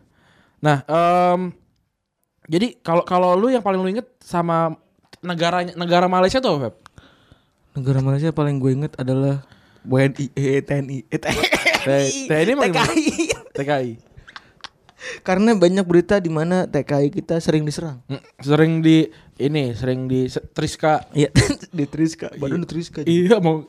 Nah, 0.60 0.80
em, 0.80 1.50
jadi 2.46 2.78
kalau 2.78 3.02
kalau 3.02 3.34
lu 3.34 3.50
yang 3.50 3.60
paling 3.60 3.80
lu 3.80 3.90
inget 3.90 4.06
sama 4.20 4.78
negara 5.20 5.66
negara 5.74 6.06
Malaysia 6.06 6.38
tuh 6.38 6.56
apa, 6.56 6.70
Feb? 6.70 6.74
Negara 7.74 7.98
Malaysia 7.98 8.30
paling 8.30 8.56
gue 8.56 8.70
inget 8.72 8.94
adalah 8.96 9.42
WNI 9.82 10.30
eh, 10.32 10.62
TNI 10.62 10.98
eh, 11.04 11.20
TNI 11.20 11.44
TNI? 12.24 12.70
TKI 12.70 13.04
TKI. 13.52 13.92
karena 15.20 15.52
banyak 15.52 15.84
berita 15.84 16.16
di 16.16 16.32
mana 16.32 16.64
TKI 16.64 17.12
kita 17.12 17.36
sering 17.36 17.62
diserang 17.62 18.00
Mm, 18.06 18.22
Sering 18.40 18.72
di 18.80 19.04
ini, 19.34 19.74
sering 19.74 20.06
di 20.06 20.30
Triska. 20.30 21.10
Iya, 21.10 21.28
di 21.76 21.84
Triska, 21.84 22.30
badan 22.38 22.62
di 22.62 22.68
Triska. 22.70 23.02
Iya 23.02 23.42
mau 23.42 23.66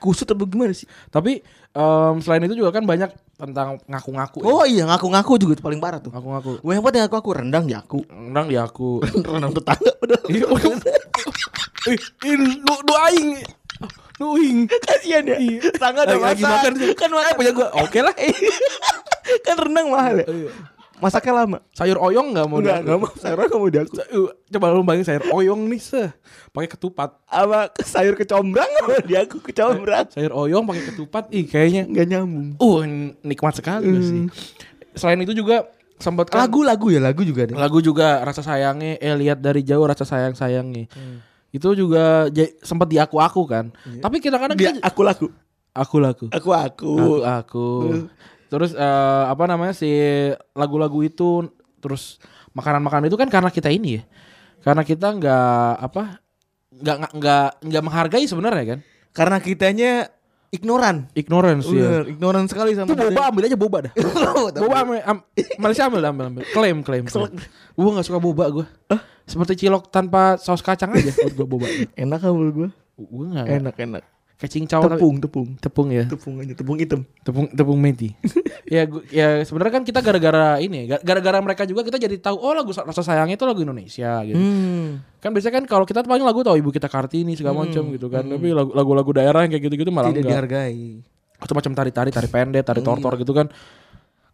Kusut 0.00 0.24
apa 0.24 0.40
gimana 0.48 0.72
sih? 0.72 0.88
tapi 1.12 1.44
em, 1.76 2.14
selain 2.24 2.48
itu 2.48 2.56
juga 2.56 2.72
kan 2.72 2.86
banyak 2.88 3.12
tentang 3.36 3.76
ngaku-ngaku. 3.84 4.40
ya. 4.40 4.44
Oh 4.48 4.64
iya, 4.64 4.88
ngaku-ngaku 4.88 5.32
juga 5.36 5.52
itu 5.58 5.64
paling 5.66 5.76
parah 5.76 6.00
tuh. 6.00 6.08
ngaku-ngaku. 6.08 6.64
Gue 6.64 6.72
yang 6.72 6.80
paling 6.80 7.04
ngaku-ngaku 7.04 7.30
rendang 7.36 7.64
ya 7.68 7.84
aku. 7.84 8.00
Rendang 8.08 8.46
di 8.48 8.56
aku. 8.56 9.04
rendang 9.28 9.52
tetangga 9.52 9.92
padahal. 10.00 10.24
Iya, 11.84 11.94
Ih, 11.94 12.00
ih, 12.26 12.36
lu 12.58 12.74
lu 12.80 12.94
aing. 13.02 13.28
Lu 14.16 14.26
ing. 14.36 14.58
Kasihan 14.68 15.24
ya. 15.24 15.36
Tetangga 15.60 16.06
ada 16.06 16.16
Lagi, 16.16 16.40
makan. 16.40 16.72
Kan 16.94 17.10
makan. 17.10 17.30
Eh, 17.30 17.34
punya 17.34 17.52
gua. 17.52 17.68
Oke 17.78 17.98
lah. 17.98 18.14
kan 19.46 19.56
rendang 19.58 19.88
mahal 19.90 20.22
ya. 20.22 20.26
Iya. 20.26 20.50
Masaknya 20.94 21.32
lama. 21.34 21.58
Sayur 21.74 21.98
oyong 22.00 22.30
enggak 22.32 22.46
mau 22.46 22.62
Enggak, 22.62 22.80
aku? 22.80 22.96
mau. 22.96 23.10
Sayurnya 23.12 23.46
kamu 23.50 23.66
di 23.66 23.78
aku. 23.82 23.92
Sa- 23.98 24.08
uh, 24.08 24.30
Coba 24.46 24.66
lu 24.70 24.80
bayangin 24.80 25.04
sayur 25.04 25.24
oyong 25.28 25.60
nih 25.66 25.80
seh. 25.82 26.08
Pakai 26.48 26.70
ketupat. 26.70 27.10
Apa 27.26 27.74
sayur 27.76 28.14
kecombrang 28.14 28.70
sama 28.70 29.02
di 29.02 29.14
aku 29.14 29.42
kecombrang. 29.42 30.06
Sayur 30.08 30.32
oyong 30.32 30.64
pakai 30.64 30.84
ketupat. 30.88 31.24
Ih, 31.28 31.44
kayaknya 31.44 31.82
Enggak 31.84 32.06
nyambung. 32.06 32.48
uh 32.56 32.80
nikmat 33.20 33.52
sekali 33.52 33.90
gak 33.90 34.02
sih. 34.02 34.20
Selain 34.94 35.18
itu 35.18 35.34
juga 35.34 35.66
sempat 35.94 36.26
kan 36.26 36.46
Lagu-lagu 36.46 36.86
ya, 36.88 37.02
lagu 37.02 37.22
juga 37.22 37.44
deh. 37.44 37.54
lagu 37.54 37.78
juga 37.78 38.22
rasa 38.22 38.40
sayangnya 38.40 38.94
eh 38.96 39.14
lihat 39.14 39.38
dari 39.38 39.60
jauh 39.60 39.82
rasa 39.82 40.06
sayang 40.06 40.32
sayangnya. 40.32 40.86
Itu 41.54 41.78
juga 41.78 42.26
sempat 42.66 42.90
di 42.90 42.98
aku-aku 42.98 43.46
kan. 43.46 43.70
Tapi 44.02 44.18
kadang-kadang 44.18 44.58
Dia 44.58 44.74
aku 44.82 45.06
lagu. 45.06 45.26
aku 45.70 45.96
laku. 46.02 46.26
Aku 46.34 46.50
aku. 46.50 46.92
aku 46.98 47.22
aku 47.22 47.68
terus 48.54 48.70
eh, 48.70 49.24
apa 49.26 49.50
namanya 49.50 49.74
si 49.74 49.90
lagu-lagu 50.54 51.02
itu 51.02 51.50
terus 51.82 52.22
makanan-makanan 52.54 53.10
itu 53.10 53.18
kan 53.18 53.26
karena 53.26 53.50
kita 53.50 53.66
ini 53.66 53.98
ya 53.98 54.02
karena 54.62 54.86
kita 54.86 55.10
nggak 55.10 55.72
apa 55.90 56.22
nggak 56.70 56.96
nggak 57.18 57.48
nggak 57.66 57.82
menghargai 57.82 58.24
sebenarnya 58.30 58.78
kan 58.78 58.80
Karena 59.14 59.38
kitanya 59.38 60.10
ignoran. 60.54 60.96
ignorance 61.12 61.66
ya 61.66 61.74
Bener, 61.74 62.02
ignoran 62.08 62.44
sekali 62.46 62.72
sama 62.72 62.86
itu 62.86 62.94
boba 62.96 63.22
ambil 63.28 63.42
aja 63.44 63.56
boba 63.56 63.78
dah 63.82 63.92
boba. 63.98 64.54
boba 64.56 64.76
ambil 64.78 64.96
am, 65.02 65.18
Malaysia 65.58 65.84
ambil 65.84 66.02
ambil 66.04 66.24
ambil 66.28 66.42
klaim 66.48 66.78
klaim 66.80 67.04
klaim. 67.04 67.34
gue 67.74 67.90
nggak 67.90 68.06
suka 68.06 68.18
boba 68.18 68.44
gue 68.50 68.66
seperti 69.24 69.52
cilok 69.60 69.88
tanpa 69.88 70.36
saus 70.36 70.60
kacang 70.60 70.92
aja 70.92 71.10
gue 71.10 71.44
boba 71.44 71.66
Enak 71.96 72.18
kan 72.18 72.30
menurut 72.30 72.54
gue? 72.54 72.68
gue 72.96 73.26
nggak 73.26 73.46
Enak 73.50 73.74
enak. 73.76 74.02
Kayak 74.34 74.50
cincau 74.50 74.80
tapi- 74.82 74.98
Tepung, 74.98 75.16
tepung. 75.18 75.48
tepung 75.56 75.88
ya. 75.88 76.04
Tepung 76.04 76.34
aja, 76.38 76.52
tepung 76.52 76.76
hitam. 76.76 77.00
Tepung 77.22 77.46
tepung 77.48 77.78
meti. 77.78 78.12
ya 78.74 78.82
gua- 78.84 79.06
ya 79.08 79.40
sebenarnya 79.42 79.72
kan 79.78 79.84
kita 79.84 80.00
gara-gara 80.00 80.58
ini 80.58 80.90
gara-gara 81.00 81.38
mereka 81.38 81.62
juga 81.64 81.82
kita 81.82 81.96
jadi 81.96 82.18
tahu 82.18 82.36
oh 82.36 82.52
lagu 82.52 82.74
rasa 82.74 83.00
sayangnya 83.00 83.38
itu 83.38 83.46
lagu 83.46 83.62
Indonesia 83.62 84.20
gitu. 84.22 84.34
Hmm. 84.36 85.00
Kan 85.22 85.30
biasanya 85.30 85.54
kan 85.58 85.64
kalau 85.64 85.84
kita 85.84 86.02
paling 86.02 86.26
lagu 86.26 86.42
tahu 86.42 86.58
ibu 86.58 86.68
kita 86.68 86.90
Kartini 86.90 87.32
segala 87.34 87.62
macam 87.62 87.88
gitu 87.90 88.06
kan. 88.08 88.24
Tapi 88.24 88.50
lagu- 88.50 88.74
lagu-lagu 88.74 89.10
daerah 89.14 89.46
yang 89.46 89.52
kayak 89.52 89.64
gitu-gitu 89.64 89.88
malah 89.88 90.10
Tidak 90.10 90.22
enggak. 90.22 90.50
dihargai. 90.50 91.02
Atau 91.34 91.54
macam 91.54 91.72
tari-tari, 91.72 92.10
tari 92.10 92.26
pendek, 92.26 92.62
tari 92.62 92.80
tortor 92.80 93.14
gitu 93.16 93.30
kan. 93.30 93.46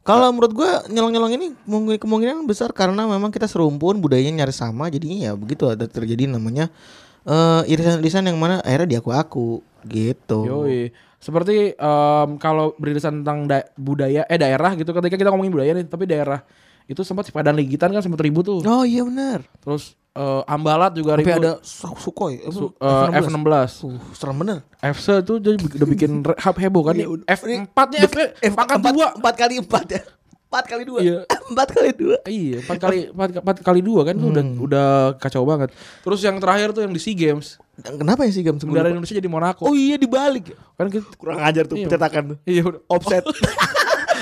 Kalau 0.01 0.33
menurut 0.33 0.57
gua 0.57 0.81
nyelong-nyelong 0.87 1.33
ini 1.37 1.47
kemungkin- 1.61 2.01
kemungkinan 2.01 2.49
besar 2.49 2.73
karena 2.73 3.05
memang 3.05 3.29
kita 3.29 3.45
serumpun 3.45 4.01
budayanya 4.01 4.43
nyaris 4.43 4.57
sama 4.57 4.89
jadinya 4.89 5.29
ya 5.29 5.33
begitu 5.37 5.69
ada 5.69 5.85
terjadi 5.85 6.25
namanya 6.25 6.73
eh 7.21 7.63
irisan-irisan 7.69 8.25
yang 8.25 8.41
mana 8.41 8.65
akhirnya 8.65 8.97
diaku-aku 8.97 9.61
gitu. 9.85 10.39
Yoi. 10.43 10.93
Seperti 11.17 11.73
em, 11.73 12.29
kalau 12.37 12.73
beririsan 12.75 13.21
tentang 13.21 13.45
da- 13.45 13.69
budaya 13.75 14.25
eh 14.25 14.37
daerah 14.37 14.73
gitu 14.73 14.91
ketika 14.91 15.17
kita 15.17 15.29
ngomongin 15.29 15.53
budaya 15.53 15.73
nih, 15.73 15.85
tapi 15.85 16.05
daerah 16.05 16.41
itu 16.85 17.01
sempat 17.01 17.23
si 17.23 17.31
Padan 17.31 17.55
Ligitan 17.55 17.89
kan 17.89 18.01
sempat 18.01 18.19
ribut 18.19 18.43
tuh. 18.43 18.59
Oh 18.61 18.83
iya 18.83 19.05
benar. 19.05 19.45
Terus 19.61 19.95
eh, 20.11 20.43
Ambalat 20.45 20.91
juga 20.93 21.15
Tapi 21.15 21.23
ribut. 21.23 21.39
ada 21.39 21.53
Su- 21.61 21.95
Sukhoi? 21.95 22.41
Su- 22.49 22.75
eh, 22.75 23.21
F16. 23.21 23.85
Uh, 23.85 24.01
serem 24.11 24.37
bener. 24.37 24.59
Tuh 25.23 25.39
jadi 25.39 25.55
udah 25.55 25.87
bikin 25.87 26.11
hub 26.25 26.57
heboh 26.57 26.83
kan. 26.83 26.95
F4 26.97 27.79
nya 27.93 27.99
F 28.41 28.53
pangkat 28.57 28.81
empat, 28.81 28.93
dua. 28.93 29.09
empat 29.15 29.35
kali 29.37 29.55
empat 29.61 29.87
ya. 29.87 30.03
Empat 30.51 30.65
kali 30.67 30.83
dua. 30.83 30.99
Iya. 30.99 31.19
empat 31.55 31.69
kali 31.71 31.91
dua. 31.95 32.17
Iya, 32.27 32.59
empat 32.59 32.79
kali 32.81 32.99
empat, 33.07 33.29
empat 33.39 33.57
kali 33.63 33.81
dua 33.87 34.01
kan 34.03 34.15
tuh 34.19 34.29
udah 34.35 34.43
Hmm. 34.43 34.59
udah 34.59 34.89
kacau 35.15 35.47
banget. 35.47 35.71
Terus 36.03 36.21
yang 36.25 36.43
terakhir 36.43 36.75
tuh 36.75 36.83
yang 36.83 36.91
di 36.91 36.99
SEA 36.99 37.15
Games, 37.15 37.55
Kenapa 37.83 38.21
ya 38.23 38.31
sih 38.31 38.41
Gam 38.41 38.57
bendera 38.57 38.89
Indonesia 38.89 39.15
jadi 39.15 39.27
Monaco. 39.27 39.63
Oh 39.63 39.73
iya 39.73 39.95
dibalik. 39.95 40.53
Kan 40.75 40.89
kita, 40.89 41.07
Kurang 41.15 41.41
ajar 41.41 41.65
tuh 41.65 41.75
Iya. 41.75 41.87
pencetakan 41.87 42.23
tuh. 42.27 42.37
iya 42.45 42.63
udah 42.63 42.81
Offset. 42.87 43.25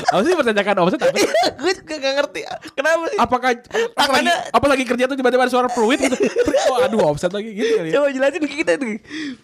Apa 0.09 0.25
sih 0.25 0.33
pertanyakan 0.33 0.77
offset 0.81 1.01
apa? 1.03 1.13
sih? 1.13 1.29
Gue 1.59 1.73
juga 1.75 1.95
gak 1.99 2.15
ngerti. 2.17 2.41
Kenapa 2.73 3.03
sih? 3.11 3.19
Apakah 3.19 3.51
pas 3.53 3.69
lagi, 3.77 3.93
Tangannya- 3.93 4.41
apa 4.49 4.67
lagi 4.67 4.85
kerja 4.87 5.05
tuh 5.05 5.17
tiba-tiba 5.17 5.43
ada 5.45 5.53
suara 5.53 5.69
fluid 5.69 6.01
gitu. 6.01 6.17
oh, 6.71 6.81
aduh 6.81 7.03
offset 7.05 7.29
lagi 7.29 7.53
gitu 7.53 7.77
kali 7.77 7.93
ya. 7.93 8.01
Coba 8.01 8.09
jelasin 8.09 8.41
ke 8.41 8.57
kita 8.57 8.79
tuh. 8.79 8.97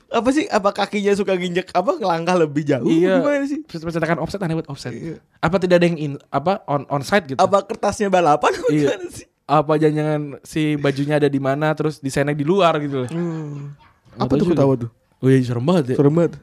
Apa 0.08 0.28
sih? 0.30 0.48
Apa 0.48 0.70
kakinya 0.72 1.12
suka 1.12 1.36
nginjek 1.36 1.68
apa 1.68 1.98
ngelangkah 1.98 2.36
lebih 2.38 2.64
jauh? 2.64 2.86
Iya. 2.86 3.20
Gimana 3.20 3.44
sih? 3.44 3.60
Percetakan 3.60 4.16
offset 4.18 4.40
aneh 4.40 4.56
banget 4.56 4.70
offset. 4.70 4.94
Apa 5.38 5.56
tidak 5.58 5.82
ada 5.82 5.86
yang 5.86 5.98
in 5.98 6.12
apa 6.30 6.64
on 6.64 6.88
onside 6.88 7.26
gitu? 7.26 7.36
Apa 7.36 7.60
kertasnya 7.60 8.08
balapan? 8.08 8.48
Apa 8.48 8.68
Iya. 8.72 8.88
gimana 8.88 9.06
sih? 9.10 9.26
Apa 9.44 9.72
jangan 9.76 10.20
si 10.40 10.80
bajunya 10.80 11.18
ada 11.18 11.28
di 11.28 11.36
mana 11.36 11.76
terus 11.76 12.00
desainnya 12.00 12.32
di 12.32 12.46
luar 12.46 12.80
gitu 12.80 13.04
loh. 13.04 13.08
Hmm. 13.10 13.76
Apa 14.16 14.32
tuh 14.34 14.46
ketawa 14.48 14.74
tuh? 14.76 14.90
Oh 15.18 15.28
iya 15.28 15.40
serem 15.40 15.64
banget 15.64 15.94
ya. 15.94 15.96
Serem 15.96 16.12
banget. 16.12 16.36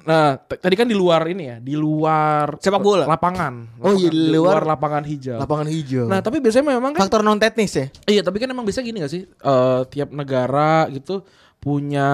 Nah, 0.00 0.40
t- 0.40 0.56
tadi 0.56 0.74
kan 0.74 0.88
di 0.88 0.96
luar 0.96 1.28
ini 1.28 1.44
ya, 1.44 1.56
di 1.60 1.76
luar 1.76 2.56
Sepak 2.56 2.80
bola? 2.80 3.04
lapangan. 3.04 3.76
Oh 3.84 3.92
iya, 3.92 4.08
di 4.08 4.32
luar- 4.32 4.64
lapangan 4.64 5.04
hijau. 5.04 5.36
Lapangan 5.36 5.68
hijau. 5.68 6.08
Nah, 6.08 6.24
tapi 6.24 6.40
biasanya 6.40 6.72
memang 6.72 6.96
kan 6.96 7.04
faktor 7.04 7.20
non 7.20 7.36
teknis 7.36 7.76
ya? 7.76 7.86
iya, 8.08 8.24
tapi 8.24 8.40
kan 8.40 8.48
emang 8.48 8.64
bisa 8.64 8.80
gini 8.80 8.96
gak 8.98 9.12
sih? 9.12 9.28
Eh, 9.28 9.80
tiap 9.92 10.08
negara 10.08 10.88
gitu 10.88 11.20
punya 11.60 12.08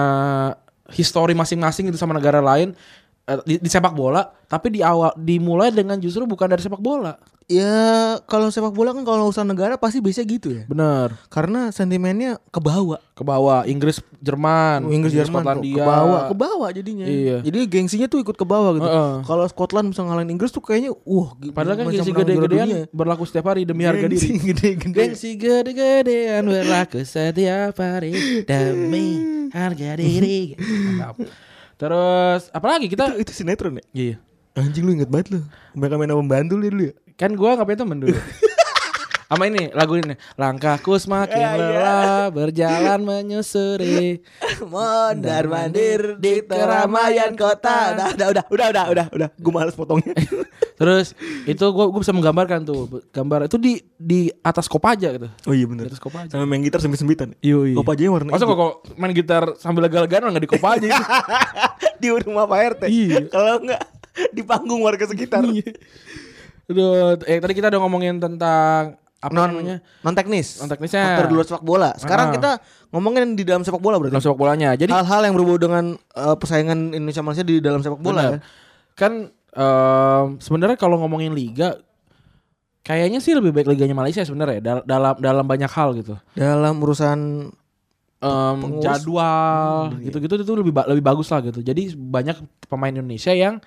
histori 0.91 1.31
masing-masing 1.31 1.87
gitu 1.87 1.95
sama 1.95 2.11
negara 2.11 2.43
lain 2.43 2.75
eh, 3.23 3.39
di, 3.47 3.55
di 3.55 3.69
sepak 3.71 3.95
bola, 3.95 4.35
tapi 4.45 4.67
di 4.67 4.83
awal 4.83 5.15
dimulai 5.15 5.71
dengan 5.71 5.95
justru 5.97 6.27
bukan 6.27 6.47
dari 6.47 6.59
sepak 6.59 6.83
bola. 6.83 7.15
Ya 7.47 7.79
kalau 8.27 8.51
sepak 8.51 8.75
bola 8.75 8.91
kan 8.91 9.07
kalau 9.07 9.31
urusan 9.31 9.47
negara 9.47 9.79
pasti 9.79 10.03
bisa 10.03 10.19
gitu 10.19 10.51
ya. 10.51 10.67
Bener. 10.67 11.15
Karena 11.31 11.71
sentimennya 11.71 12.43
ke 12.51 12.59
bawah. 12.59 12.99
Ke 13.15 13.23
bawah 13.23 13.63
Inggris, 13.63 14.03
Jerman, 14.19 14.83
Inggris 14.91 15.15
Jerman 15.15 15.47
tuh, 15.47 15.63
Skotlandia. 15.63 15.79
ke 15.79 15.81
bawah, 15.81 16.21
ke 16.27 16.35
bawah 16.35 16.69
jadinya. 16.75 17.07
Iya. 17.07 17.39
Jadi 17.47 17.59
gengsinya 17.71 18.11
tuh 18.11 18.19
ikut 18.19 18.35
ke 18.35 18.43
bawah 18.43 18.75
gitu. 18.75 18.83
Heeh. 18.83 19.13
Kalau 19.23 19.47
Scotland 19.47 19.95
bisa 19.95 20.03
ngalahin 20.03 20.27
Inggris 20.27 20.51
tuh 20.51 20.59
kayaknya 20.59 20.91
wah 21.07 21.31
gi- 21.39 21.55
Padahal 21.55 21.79
kan 21.79 21.85
gengsi 21.87 22.11
gede-gedean 22.11 22.67
berlaku 22.91 23.23
setiap 23.23 23.47
hari 23.47 23.63
demi 23.63 23.87
harga 23.87 24.11
Gengsi 24.11 24.27
diri. 24.27 24.39
gede-gede. 24.51 24.97
Gengsi 24.99 25.29
gede-gedean 25.39 26.43
berlaku 26.43 26.99
setiap 27.07 27.47
hari 27.79 28.11
demi 28.43 29.05
harga 29.55 29.91
diri. 29.95 30.59
Terus 31.79 32.51
apalagi 32.51 32.91
kita 32.91 33.15
Itu, 33.15 33.23
itu 33.23 33.31
sinetron 33.31 33.79
ya? 33.79 33.83
Iya. 33.95 34.15
Anjing 34.57 34.83
lu 34.83 34.91
inget 34.91 35.07
banget 35.07 35.37
lu. 35.37 35.39
Mereka 35.77 35.95
main 35.95 36.09
sama 36.09 36.19
pembantu 36.19 36.53
lu 36.57 36.67
dulu 36.67 36.83
ya. 36.91 36.95
Kan 37.17 37.33
gua 37.33 37.57
ngapain 37.57 37.75
temen 37.75 37.97
dulu. 37.97 38.13
Sama 39.27 39.43
ini 39.43 39.67
lagu 39.75 39.99
ini 39.99 40.15
Langkahku 40.39 40.95
semakin 40.95 41.35
Ya, 41.35 41.51
iya. 41.51 41.59
lelah 41.59 42.25
Berjalan 42.31 43.03
menyusuri 43.03 44.23
Mondar 44.71 45.51
mandir 45.51 46.15
di 46.15 46.47
keramaian 46.47 47.35
kota. 47.35 47.91
Udah, 47.91 48.07
udah, 48.15 48.27
udah, 48.31 48.43
udah, 48.47 48.65
udah, 48.71 48.85
udah, 48.87 49.05
udah. 49.11 49.29
Gue 49.35 49.51
males 49.51 49.75
potongnya. 49.75 50.15
Terus 50.79 51.11
itu 51.43 51.65
gua, 51.75 51.91
gua 51.91 51.99
bisa 51.99 52.15
menggambarkan 52.15 52.63
tuh 52.63 53.03
Gambar 53.11 53.51
itu 53.51 53.59
di 53.59 53.73
di 53.99 54.31
atas 54.39 54.71
kopaja 54.71 55.11
gitu 55.11 55.27
Oh 55.43 55.51
iya 55.51 55.65
Di 55.65 55.75
bener. 55.75 55.91
atas 55.91 55.99
kopaja 55.99 56.31
Sama 56.31 56.47
main 56.47 56.63
gitar 56.63 56.79
sambil 56.79 56.95
sembitan. 56.95 57.35
Iya 57.43 57.57
iya 57.67 57.75
Kopajanya 57.75 58.11
warna 58.15 58.29
Masa 58.31 58.47
kok 58.47 58.95
main 58.95 59.11
gitar 59.11 59.43
sambil 59.59 59.91
lega-legaan 59.91 60.31
nggak 60.31 60.45
di 60.45 60.51
kopaja 60.55 60.85
gitu 60.87 61.03
di 61.99 62.07
rumah 62.13 62.47
Pak 62.47 62.59
RT. 62.79 62.81
Iya. 62.87 63.27
Kalau 63.27 63.59
enggak 63.59 63.81
di 64.31 64.41
panggung 64.45 64.79
warga 64.79 65.03
sekitar. 65.03 65.43
Aduh, 66.67 67.15
eh 67.23 67.37
tadi 67.37 67.53
kita 67.53 67.67
udah 67.67 67.79
ngomongin 67.79 68.15
tentang 68.17 68.95
apa 69.17 69.31
non 69.31 69.49
namanya? 69.49 69.79
non 70.03 70.13
teknis. 70.13 70.59
Non 70.59 70.67
teknisnya. 70.67 71.15
Faktor 71.15 71.25
di 71.25 71.33
luar 71.33 71.47
sepak 71.47 71.63
bola. 71.63 71.89
Sekarang 71.95 72.27
Ah. 72.29 72.33
kita 72.33 72.49
ngomongin 72.89 73.33
di 73.33 73.41
dalam 73.41 73.63
sepak 73.63 73.79
bola 73.79 73.95
Dalam 73.95 74.11
berarti. 74.11 74.21
sepak 74.21 74.37
bolanya. 74.37 74.69
Jadi 74.73 74.91
Hal-hal 74.91 75.21
yang 75.23 75.33
berbau 75.33 75.57
dengan 75.57 75.85
eh, 75.95 76.35
persaingan 76.35 76.91
Indonesia 76.91 77.21
Malaysia 77.21 77.41
di 77.43 77.57
dalam 77.57 77.79
sepak 77.79 77.97
bola 77.97 78.21
Benar. 78.21 78.33
ya. 78.33 78.39
kan 78.93 79.13
em, 79.53 80.25
sebenarnya 80.37 80.73
kalau 80.75 80.97
ngomongin 80.97 81.29
liga 81.31 81.77
kayaknya 82.81 83.17
sih 83.17 83.31
lebih 83.31 83.51
baik 83.51 83.67
liganya 83.67 83.93
Malaysia 83.93 84.21
sebenarnya 84.21 84.57
dal- 84.59 84.81
dalam 84.83 85.13
dalam 85.15 85.45
banyak 85.45 85.69
hal 85.69 85.93
gitu. 85.95 86.17
Dalam 86.33 86.77
urusan 86.77 87.49
Pengurus. 88.17 88.81
jadwal 88.81 89.87
Hmm, 89.87 89.97
iya. 89.97 90.09
gitu-gitu 90.09 90.33
itu 90.41 90.53
lebih 90.55 90.73
ba- 90.73 90.85
lebih 90.85 91.01
bagus 91.01 91.29
lah 91.29 91.41
gitu. 91.41 91.61
Jadi 91.61 91.93
banyak 91.93 92.37
pemain 92.65 92.89
Indonesia 92.89 93.29
yang 93.29 93.61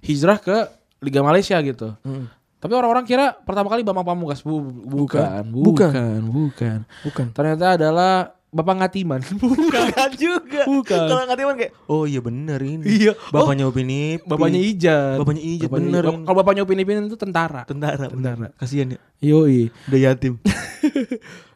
hijrah 0.00 0.36
ke 0.36 0.68
Liga 0.98 1.20
Malaysia 1.20 1.56
gitu. 1.58 1.94
Hmm. 2.00 2.26
Tapi 2.58 2.72
orang-orang 2.72 3.02
kira 3.02 3.38
pertama 3.38 3.68
kali 3.68 3.80
Bambang 3.80 4.02
Pamungkas 4.04 4.42
Bu- 4.42 4.58
bukan, 4.60 5.46
Bukan. 5.46 5.62
bukan, 5.94 6.20
bukan, 6.26 6.78
bukan. 7.04 7.26
Ternyata 7.30 7.78
adalah 7.78 8.14
Bapak 8.48 8.80
Ngatiman. 8.80 9.20
Bukan 9.44 10.10
juga. 10.16 10.64
Bukan. 10.64 11.04
Kalau 11.04 11.20
nggak 11.22 11.36
timan 11.36 11.54
kayak 11.54 11.72
oh 11.84 12.08
iya 12.08 12.16
bener 12.18 12.56
ini. 12.58 12.80
Iya. 12.80 13.12
Bapaknya 13.28 13.68
Upin 13.68 13.84
Ipin. 13.86 14.24
Bapaknya 14.24 14.56
Ijat. 14.58 15.20
Bapaknya 15.20 15.42
Ijat, 15.44 15.68
Bapaknya- 15.68 15.84
bener. 15.92 16.04
Kalau 16.24 16.32
bapaknya 16.34 16.62
Upin 16.64 16.80
Ipin 16.80 17.04
itu 17.04 17.14
tentara. 17.14 17.68
tentara. 17.68 18.08
Tentara. 18.08 18.48
Kasihan 18.56 18.96
ya. 18.96 18.98
Yoi. 19.20 19.68
Udah 19.86 20.00
yatim. 20.00 20.40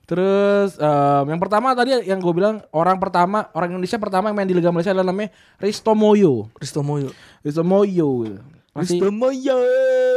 Terus 0.02 0.76
em, 0.76 1.24
yang 1.26 1.40
pertama 1.40 1.72
tadi 1.72 1.96
yang 2.05 2.20
gue 2.20 2.35
bilang 2.35 2.61
orang 2.70 2.98
pertama 2.98 3.48
orang 3.52 3.72
Indonesia 3.72 3.96
pertama 3.96 4.28
yang 4.28 4.37
main 4.37 4.44
di 4.44 4.52
Liga 4.52 4.68
Malaysia 4.68 4.92
adalah 4.92 5.09
namanya 5.09 5.33
Risto 5.57 5.96
Moyo. 5.96 6.52
Risto 6.55 6.85
Moyo. 6.85 7.09
Risto 7.40 7.62
Moyo. 7.64 8.37
Masih 8.72 8.98
Risto 8.98 9.12
Moyo. 9.12 9.61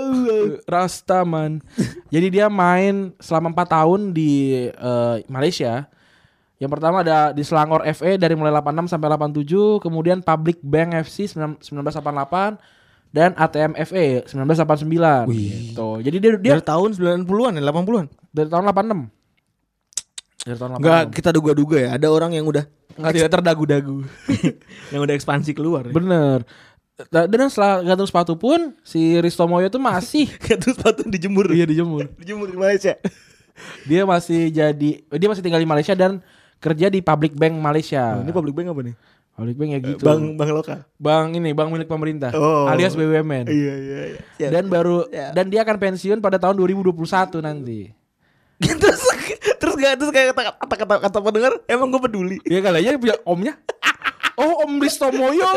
Rastaman. 0.71 1.59
Jadi 2.07 2.27
dia 2.39 2.47
main 2.47 3.11
selama 3.19 3.51
4 3.51 3.75
tahun 3.75 4.01
di 4.15 4.65
eh, 4.71 5.15
Malaysia. 5.27 5.91
Yang 6.55 6.71
pertama 6.71 7.03
ada 7.03 7.35
di 7.35 7.43
Selangor 7.43 7.83
FA 7.91 8.15
dari 8.15 8.31
mulai 8.31 8.55
86 8.55 8.95
sampai 8.95 9.11
87, 9.11 9.83
kemudian 9.83 10.23
Public 10.23 10.63
Bank 10.63 10.95
FC 11.03 11.27
19- 11.35 11.59
1988 11.59 12.55
dan 13.11 13.35
ATM 13.35 13.75
FA 13.75 14.23
1989 14.27 15.31
gitu. 15.35 15.89
Jadi 15.99 16.17
dia 16.19 16.31
dia 16.39 16.53
Dari 16.55 16.63
tahun 16.63 16.95
90-an 16.95 17.59
ya, 17.59 17.63
80-an. 17.63 18.07
dari 18.31 18.47
tahun 18.51 18.63
86. 18.71 20.47
Dari 20.47 20.57
tahun 20.59 20.71
86. 20.75 20.79
Enggak, 20.79 21.03
kita 21.11 21.29
duga-duga 21.35 21.77
ya. 21.79 21.89
Ada 21.95 22.07
orang 22.07 22.35
yang 22.35 22.47
udah 22.47 22.63
Nggak 22.95 23.13
tidak 23.19 23.31
terdagu-dagu. 23.35 23.97
yang 24.95 25.01
udah 25.03 25.15
ekspansi 25.15 25.51
keluar. 25.51 25.87
Ya. 25.87 25.93
Bener. 25.95 26.47
Da- 27.05 27.27
Dan 27.27 27.47
setelah 27.47 27.83
gantung 27.83 28.05
sepatu 28.05 28.33
pun 28.33 28.71
si 28.81 29.19
Risto 29.19 29.43
Moyo 29.43 29.67
itu 29.67 29.75
masih 29.75 30.31
Terus 30.61 30.73
sepatu 30.73 31.03
dijemur. 31.03 31.51
iya 31.51 31.63
dijemur. 31.63 32.07
dijemur 32.21 32.47
di 32.47 32.55
Malaysia. 32.55 32.95
Dia 33.89 34.03
masih 34.03 34.51
jadi 34.51 34.91
dia 35.01 35.27
masih 35.27 35.39
tinggal 35.39 35.59
di 35.59 35.65
Malaysia 35.65 35.91
dan 35.91 36.19
kerja 36.57 36.87
di 36.87 36.99
Public 36.99 37.33
Bank 37.33 37.55
Malaysia. 37.55 38.15
Nah, 38.15 38.23
ini 38.23 38.31
public 38.31 38.51
bank 38.51 38.67
apa 38.67 38.81
nih? 38.83 38.95
Public 39.31 39.55
Bank 39.55 39.69
ya 39.69 39.79
gitu. 39.81 40.03
Bank 40.03 40.21
bank 40.33 40.49
lokal. 40.51 40.79
Bank 40.97 41.27
ini 41.33 41.51
bank 41.51 41.69
milik 41.69 41.87
pemerintah 41.87 42.31
Oh. 42.31 42.67
alias 42.67 42.95
BUMN. 42.95 43.47
Iya 43.47 43.73
iya 43.77 43.99
iya. 44.09 44.19
Ya. 44.37 44.47
Dan 44.49 44.67
baru 44.67 45.07
Ya. 45.07 45.31
dan 45.31 45.47
dia 45.47 45.63
akan 45.63 45.75
pensiun 45.77 46.19
pada 46.19 46.35
tahun 46.35 46.55
2021 46.57 46.91
nanti. 47.39 47.91
terus 48.59 49.03
terus 49.57 49.75
gak 49.75 49.99
terus 49.99 50.11
kayak 50.11 50.31
kata 50.31 50.41
kata 50.57 50.75
kata, 50.77 50.95
kata 51.01 51.17
pendengar 51.21 51.53
emang 51.65 51.87
gue 51.89 52.01
peduli. 52.01 52.37
Ya 52.43 52.59
kali 52.59 52.79
aja 52.81 52.95
punya 52.95 53.15
omnya. 53.23 53.55
Oh, 54.35 54.67
Om 54.67 54.83
Risto 54.83 55.07
Moyo 55.09 55.47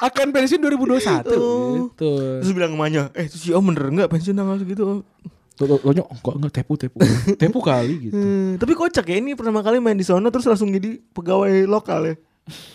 akan 0.00 0.26
pensiun 0.30 0.62
2021. 0.62 1.26
Oh. 1.34 1.90
Gitu. 1.90 2.10
Terus 2.40 2.52
bilang 2.54 2.72
emaknya, 2.74 3.10
eh 3.12 3.26
terus 3.26 3.42
si 3.42 3.50
om 3.50 3.62
bener 3.62 3.90
nggak 3.90 4.10
pensiun 4.10 4.34
tanggal 4.34 4.56
segitu? 4.56 4.82
Om?" 4.86 5.00
Tuh, 5.58 5.66
tuh, 5.66 5.78
enggak 5.84 6.06
enggak 6.08 6.52
tepu 6.56 6.72
tepu. 6.74 6.98
tepu 7.36 7.58
kali 7.60 8.08
gitu. 8.08 8.16
Hmm, 8.16 8.56
tapi 8.56 8.72
kocak 8.72 9.04
ya 9.04 9.20
ini 9.20 9.36
pertama 9.36 9.60
kali 9.60 9.76
main 9.76 9.92
di 9.92 10.06
sana 10.06 10.32
terus 10.32 10.48
langsung 10.48 10.72
jadi 10.72 10.96
pegawai 11.12 11.68
lokal 11.68 12.00
ya. 12.06 12.14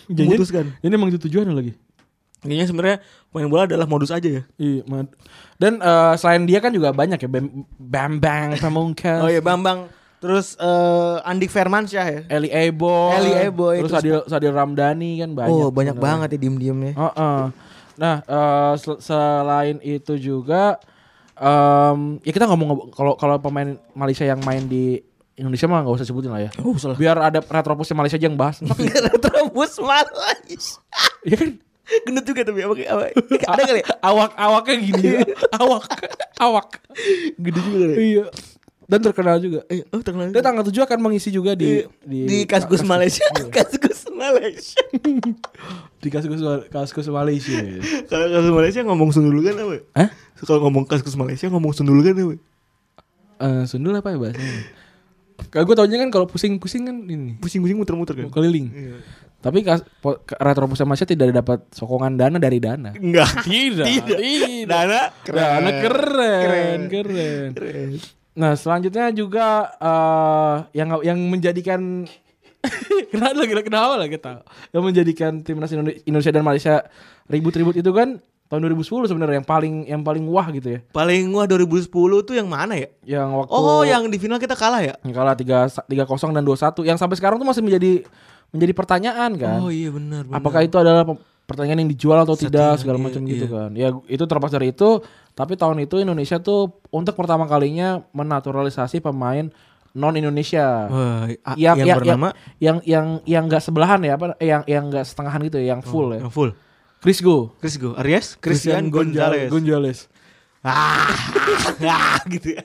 Jangan- 0.06 0.38
Memutuskan. 0.38 0.64
Ini 0.80 0.94
emang 0.94 1.10
itu 1.10 1.18
tujuannya 1.18 1.50
lagi. 1.50 1.72
Intinya 2.46 2.66
sebenarnya 2.68 2.96
main 3.34 3.50
bola 3.50 3.66
adalah 3.66 3.90
modus 3.90 4.14
aja 4.14 4.28
ya. 4.30 4.42
Iya. 4.54 4.86
Dan 5.58 5.82
eh, 5.82 6.14
selain 6.14 6.46
dia 6.46 6.62
kan 6.62 6.70
juga 6.70 6.94
banyak 6.94 7.18
ya 7.18 7.26
Bam 7.26 7.66
Bambang 7.74 8.54
Pamungkas. 8.62 9.18
Oh 9.18 9.30
iya 9.32 9.42
Bambang. 9.42 9.90
Terus 10.16 10.56
eh 10.56 11.16
Andik 11.22 11.48
Firmansyah 11.48 12.06
ya. 12.06 12.20
Eli 12.30 12.48
Ebo. 12.48 13.12
Eli 13.12 13.32
Eboy, 13.42 13.80
Terus 13.80 13.92
terus- 13.92 14.00
Sadil, 14.00 14.18
Sadil 14.26 14.52
Ramdhani 14.52 15.20
kan 15.20 15.30
banyak. 15.32 15.52
oh 15.52 15.68
banyak 15.68 15.92
sebenarnya. 15.92 16.16
banget 16.24 16.28
ya 16.28 16.38
diem-diemnya. 16.38 16.92
Heeh. 16.94 17.38
Nah, 17.96 18.16
eh, 18.22 18.72
sel- 18.76 18.98
selain 18.98 19.76
itu 19.80 20.16
juga 20.16 20.80
em, 21.34 21.98
ya 22.20 22.30
kita 22.30 22.44
ngomong 22.44 22.90
kalau 22.90 23.12
kalau 23.14 23.36
pemain 23.38 23.76
Malaysia 23.92 24.24
yang 24.24 24.40
main 24.40 24.64
di 24.64 25.00
Indonesia 25.34 25.64
mah 25.66 25.80
nggak 25.80 25.94
usah 25.94 26.06
sebutin 26.06 26.28
lah 26.28 26.40
ya. 26.40 26.50
Oh 26.60 26.72
salah. 26.74 26.96
Biar 26.96 27.16
ada 27.18 27.40
retropusnya 27.40 27.92
Malaysia 27.92 28.16
aja 28.16 28.24
yang 28.24 28.36
bahas. 28.36 28.64
Terus 29.24 29.72
malas. 29.78 30.64
Iya 31.22 31.36
kan? 31.36 31.50
Gendut 32.02 32.24
juga 32.24 32.42
tapi 32.42 32.60
apa, 32.60 32.72
apa 32.72 33.04
ada 33.46 33.62
kali 33.68 33.78
ya? 33.78 33.86
Awak-awaknya 34.00 34.74
gini. 34.80 35.08
awak. 35.60 35.84
Awak. 36.36 36.68
Gede 37.36 37.60
juga 37.62 37.76
kali. 37.78 37.92
ya? 37.92 37.98
Iya. 38.00 38.24
Dan 38.86 39.02
terkenal 39.02 39.42
juga. 39.42 39.66
Eh, 39.66 39.82
oh 39.90 39.98
terkenal. 39.98 40.30
Dia 40.30 40.42
tanggal 40.46 40.62
7 40.62 40.86
akan 40.86 40.98
mengisi 41.02 41.34
juga 41.34 41.58
di 41.58 41.82
di, 42.06 42.18
di 42.22 42.38
Kaskus 42.46 42.86
Malaysia. 42.86 43.26
Kaskus 43.50 44.06
Malaysia. 44.14 44.82
di 46.02 46.08
Kaskus 46.08 46.40
Kaskus 46.70 47.08
Malaysia. 47.10 47.58
Kalau 48.10 48.26
Kaskus 48.30 48.54
Malaysia 48.54 48.80
ngomong 48.86 49.10
sundul 49.10 49.42
kan 49.42 49.58
apa? 49.58 49.76
Hah? 49.98 50.08
Kalau 50.38 50.60
ngomong 50.70 50.86
Kaskus 50.86 51.18
Malaysia 51.18 51.50
ngomong 51.50 51.74
sundul 51.74 51.98
kan 52.06 52.14
apa? 52.14 52.34
Eh, 53.36 53.62
sundul 53.66 53.98
apa 53.98 54.14
ya 54.14 54.18
bahasanya? 54.22 54.54
Kalau 55.52 55.68
gue 55.68 55.76
taunya 55.76 56.00
kan 56.00 56.08
kalau 56.08 56.24
pusing-pusing 56.24 56.88
kan 56.88 56.96
ini 57.12 57.36
Pusing-pusing 57.36 57.76
muter-muter 57.76 58.16
kan? 58.16 58.32
keliling. 58.32 58.72
Tapi 59.36 59.60
kas, 59.62 59.84
po, 60.00 60.16
Retropus 60.40 60.80
Malaysia 60.88 61.04
tidak 61.04 61.30
dapat 61.30 61.60
sokongan 61.70 62.16
dana 62.16 62.40
dari 62.40 62.56
dana. 62.56 62.96
Enggak. 62.96 63.44
Tidak. 63.44 63.84
Tidak. 63.84 64.18
Tidak. 64.18 64.64
Dana 64.66 65.12
Dana 65.22 65.70
keren, 65.84 66.78
keren. 66.88 67.50
Nah, 68.36 68.52
selanjutnya 68.52 69.08
juga 69.10 69.46
eh 69.74 70.56
yang 70.74 71.00
yang 71.02 71.18
menjadikan 71.18 72.04
kenapa 73.12 73.34
lagi 73.34 73.52
kenapa 73.62 73.94
lagi 73.96 74.18
tahu 74.18 74.40
yang 74.72 74.82
menjadikan 74.82 75.32
timnas 75.40 75.70
Indone- 75.70 76.02
Indonesia 76.02 76.32
dan 76.32 76.42
Malaysia 76.42 76.74
ribut-ribut 77.26 77.74
itu 77.74 77.90
kan 77.90 78.18
tahun 78.46 78.62
2010 78.70 79.10
sebenarnya 79.10 79.42
yang 79.42 79.48
paling 79.48 79.74
yang 79.86 80.02
paling 80.02 80.24
wah 80.26 80.46
gitu 80.50 80.68
ya. 80.68 80.80
Paling 80.90 81.32
wah 81.32 81.46
2010 81.46 81.90
tuh 82.22 82.34
yang 82.34 82.46
mana 82.46 82.76
ya? 82.76 82.88
Yang 83.02 83.28
waktu 83.40 83.50
Oh, 83.52 83.82
yang 83.82 84.02
di 84.06 84.18
final 84.18 84.36
kita 84.36 84.54
kalah 84.54 84.82
ya? 84.82 84.94
yang 85.02 85.14
kalah 85.14 85.34
3 85.34 85.82
3-0 85.82 86.36
dan 86.36 86.44
2-1 86.44 86.84
yang 86.84 86.94
sampai 86.94 87.16
sekarang 87.16 87.40
tuh 87.40 87.46
masih 87.46 87.62
menjadi 87.62 88.06
menjadi 88.52 88.72
pertanyaan 88.72 89.30
kan. 89.34 89.58
Oh 89.58 89.70
iya 89.70 89.90
benar 89.90 90.22
benar. 90.22 90.38
Apakah 90.38 90.62
itu 90.62 90.76
adalah 90.76 91.02
pe- 91.02 91.18
pertanyaan 91.46 91.82
yang 91.82 91.90
dijual 91.90 92.18
atau 92.20 92.34
tidak 92.34 92.78
Settingan, 92.78 92.78
segala 92.78 92.98
iya, 92.98 93.04
macam 93.06 93.22
iya. 93.22 93.30
gitu 93.34 93.46
kan. 93.46 93.70
Ya 93.74 93.88
itu 94.06 94.24
terlepas 94.26 94.50
dari 94.50 94.70
itu, 94.70 94.88
tapi 95.36 95.52
tahun 95.60 95.84
itu 95.84 96.00
Indonesia 96.00 96.40
tuh 96.40 96.80
untuk 96.88 97.12
pertama 97.12 97.44
kalinya 97.44 98.00
menaturalisasi 98.16 99.04
pemain 99.04 99.52
non 99.92 100.16
Indonesia. 100.16 100.88
Wah, 100.88 101.28
a- 101.28 101.56
yang, 101.60 101.76
yang, 101.76 101.86
yang, 101.92 101.98
bernama 102.00 102.28
yang 102.56 102.76
yang 102.88 103.06
yang 103.28 103.44
enggak 103.44 103.60
sebelahan 103.60 104.00
ya 104.00 104.16
apa 104.16 104.32
yang 104.40 104.64
yang 104.64 104.88
enggak 104.88 105.04
setengahan 105.04 105.40
gitu 105.44 105.60
ya, 105.60 105.76
yang 105.76 105.84
full 105.84 106.08
ya. 106.16 106.24
yang 106.24 106.32
full. 106.32 106.56
Chris 107.04 107.20
Go. 107.20 107.52
Chris 107.60 107.76
Go, 107.76 107.92
Aries, 108.00 108.40
Christian 108.40 108.88
Gonzalez. 108.88 109.52
Gonzalez. 109.52 110.08
Ah, 110.64 111.06
ah, 111.84 112.18
gitu 112.32 112.56
ya. 112.56 112.64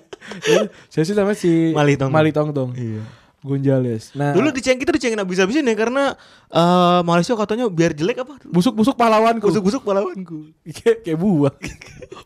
Saya 0.87 1.03
sih 1.03 1.13
namanya 1.13 1.37
si 1.37 1.75
Mali 1.75 1.99
Tong. 1.99 2.09
Mali. 2.09 2.31
Iya. 2.73 3.03
Gonzalez. 3.41 4.13
Nah, 4.13 4.37
Dulu 4.37 4.53
diceng 4.53 4.77
kita 4.77 4.93
dicengin 4.93 5.17
habis-habisin 5.17 5.65
ya 5.65 5.73
karena 5.73 6.13
eh, 6.47 6.99
Malaysia 7.01 7.33
katanya 7.33 7.65
biar 7.67 7.91
jelek 7.91 8.21
apa? 8.21 8.37
busuk-busuk 8.45 8.93
pahlawanku. 8.93 9.49
Busuk-busuk 9.49 9.81
pahlawanku. 9.81 10.53
kayak 10.77 11.01
kayak 11.01 11.17
buah. 11.17 11.53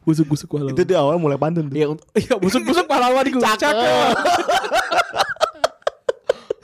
busuk-busuk 0.04 0.52
pahlawan. 0.52 0.76
Itu 0.76 0.84
di 0.84 0.92
awal 0.92 1.16
mulai 1.16 1.40
pantun 1.40 1.72
tuh. 1.72 1.76
Iya, 1.76 1.88
iya 2.20 2.36
busuk-busuk 2.36 2.84
pahlawanku. 2.84 3.40
Cakep. 3.40 3.74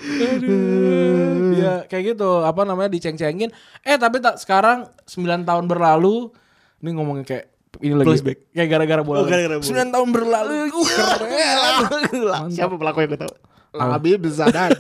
Aduh, 0.02 1.54
ya 1.56 1.74
kayak 1.86 2.16
gitu 2.16 2.42
apa 2.42 2.66
namanya 2.66 2.90
diceng-cengin 2.90 3.54
eh 3.82 3.98
tapi 3.98 4.18
tak 4.18 4.42
sekarang 4.42 4.90
9 5.06 5.46
tahun 5.46 5.66
berlalu 5.70 6.34
ini 6.82 6.90
ngomongin 6.92 7.22
kayak 7.22 7.54
ini 7.80 7.94
lagi 7.94 8.10
Flashback. 8.10 8.38
kayak 8.52 8.68
gara-gara 8.68 9.02
bola 9.06 9.22
Oh, 9.22 9.26
gara-gara 9.30 9.62
bola. 9.62 9.70
9 9.70 9.94
tahun 9.94 10.08
berlalu 10.10 10.54
uh, 10.74 10.86
keren 11.22 12.50
Siapa 12.50 12.76
pelaku 12.76 12.98
yang 13.06 13.10
gue 13.14 13.22
tahu? 13.22 13.34
Labib 13.72 14.28
Zadan. 14.28 14.76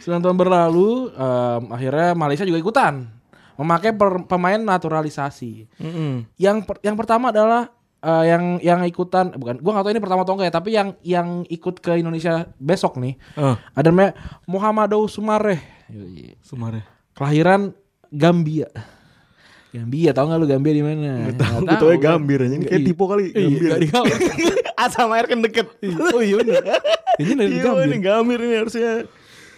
9 0.00 0.18
tahun 0.18 0.34
berlalu 0.34 1.10
em, 1.10 1.62
akhirnya 1.70 2.08
Malaysia 2.12 2.42
juga 2.42 2.58
ikutan. 2.58 3.06
Memakai 3.54 3.90
per- 3.90 4.22
pemain 4.24 4.58
naturalisasi. 4.58 5.66
Yang 6.36 6.56
per- 6.64 6.82
yang 6.82 6.94
pertama 6.94 7.30
adalah 7.30 7.70
eh, 7.98 8.24
yang 8.26 8.44
yang 8.58 8.80
ikutan 8.82 9.30
bukan 9.32 9.58
gua 9.58 9.72
nggak 9.72 9.84
tahu 9.84 9.92
ini 9.92 9.98
pertama 10.00 10.22
atau 10.22 10.34
enggak 10.34 10.48
ya 10.48 10.54
tapi 10.54 10.70
yang 10.70 10.88
yang 11.02 11.28
ikut 11.44 11.78
ke 11.78 11.96
Indonesia 11.96 12.46
besok 12.56 12.94
nih 12.96 13.18
Oh, 13.34 13.58
ada 13.74 13.88
namanya 13.88 14.14
Muhammadou 14.44 15.06
Sumareh. 15.06 15.58
Sumare. 16.40 16.86
kelahiran 17.10 17.74
Gambia 18.08 18.70
Gambia 19.68 20.10
tahu 20.10 20.24
nggak 20.26 20.38
lu 20.38 20.46
Gambia 20.46 20.72
di 20.72 20.80
mana 20.80 21.28
Nggak 21.28 21.44
Gue 21.60 21.76
tau 21.76 21.88
ya 21.88 21.98
kan? 21.98 22.10
Gambir 22.16 22.38
aja. 22.40 22.48
Ini 22.50 22.64
kayak 22.64 22.72
Iya. 22.74 22.86
tipe 22.86 23.04
kali. 23.04 23.24
Iya, 23.30 23.74
Gambir. 23.84 24.18
A 24.74 24.84
sama 24.88 25.14
R 25.14 25.26
kan 25.26 25.38
deket. 25.40 25.66
oh 26.08 26.22
iya 26.22 26.34
bener 26.36 26.62
ini 27.18 27.32
lahir 27.34 27.50
di 27.50 27.52
Iya 27.52 27.64
Gambir 27.64 27.84
ini 27.84 27.98
Gambir 27.98 28.38
ini 28.38 28.54
harusnya. 28.56 28.92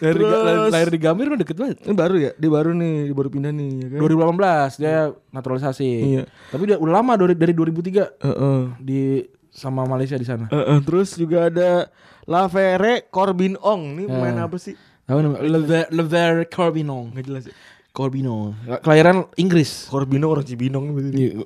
lahir 0.01 0.17
di, 0.17 0.25
lahir, 0.25 0.41
Terus- 0.57 0.73
lahir 0.73 0.89
di 0.89 0.99
Gambir 0.99 1.27
mah 1.27 1.39
deket 1.39 1.57
banget 1.57 1.77
Ini 1.83 1.93
baru 1.93 2.15
ya? 2.17 2.31
Dia 2.35 2.51
baru 2.51 2.71
nih, 2.73 2.95
dia 3.05 3.15
baru 3.15 3.29
pindah 3.29 3.53
nih 3.53 3.69
ya 3.77 3.87
kan. 3.87 3.99
2018 4.01 4.73
dia 4.77 4.95
naturalisasi 5.31 5.89
Iya. 6.11 6.23
tapi 6.49 6.63
dia 6.65 6.77
udah 6.77 6.95
lama 6.95 7.13
dari 7.15 7.35
dari 7.35 7.53
2003 7.53 8.09
Heeh. 8.19 8.61
di 8.79 9.01
sama 9.47 9.85
Malaysia 9.85 10.15
di 10.15 10.25
sana 10.25 10.49
Heeh, 10.49 10.79
terus 10.81 11.13
juga 11.15 11.47
ada 11.47 11.93
Lavere 12.25 13.05
Corbin 13.07 13.59
Ong. 13.59 13.99
Ini 13.99 14.07
pemain 14.07 14.33
Eh. 14.35 14.43
apa 14.43 14.57
sih? 14.57 14.73
Tahu 15.03 15.19
nama 15.19 15.37
Lever 15.39 15.91
Lever 15.91 16.33
Corbinon. 16.47 17.11
Enggak 17.11 17.27
jelas 17.27 17.43
ya. 17.45 17.55
Corbinon. 17.91 18.55
Kelahiran 18.83 19.27
Inggris. 19.35 19.91
Corbino 19.91 20.31
orang 20.31 20.47
Cibinong. 20.47 20.95
Iya. 21.11 21.43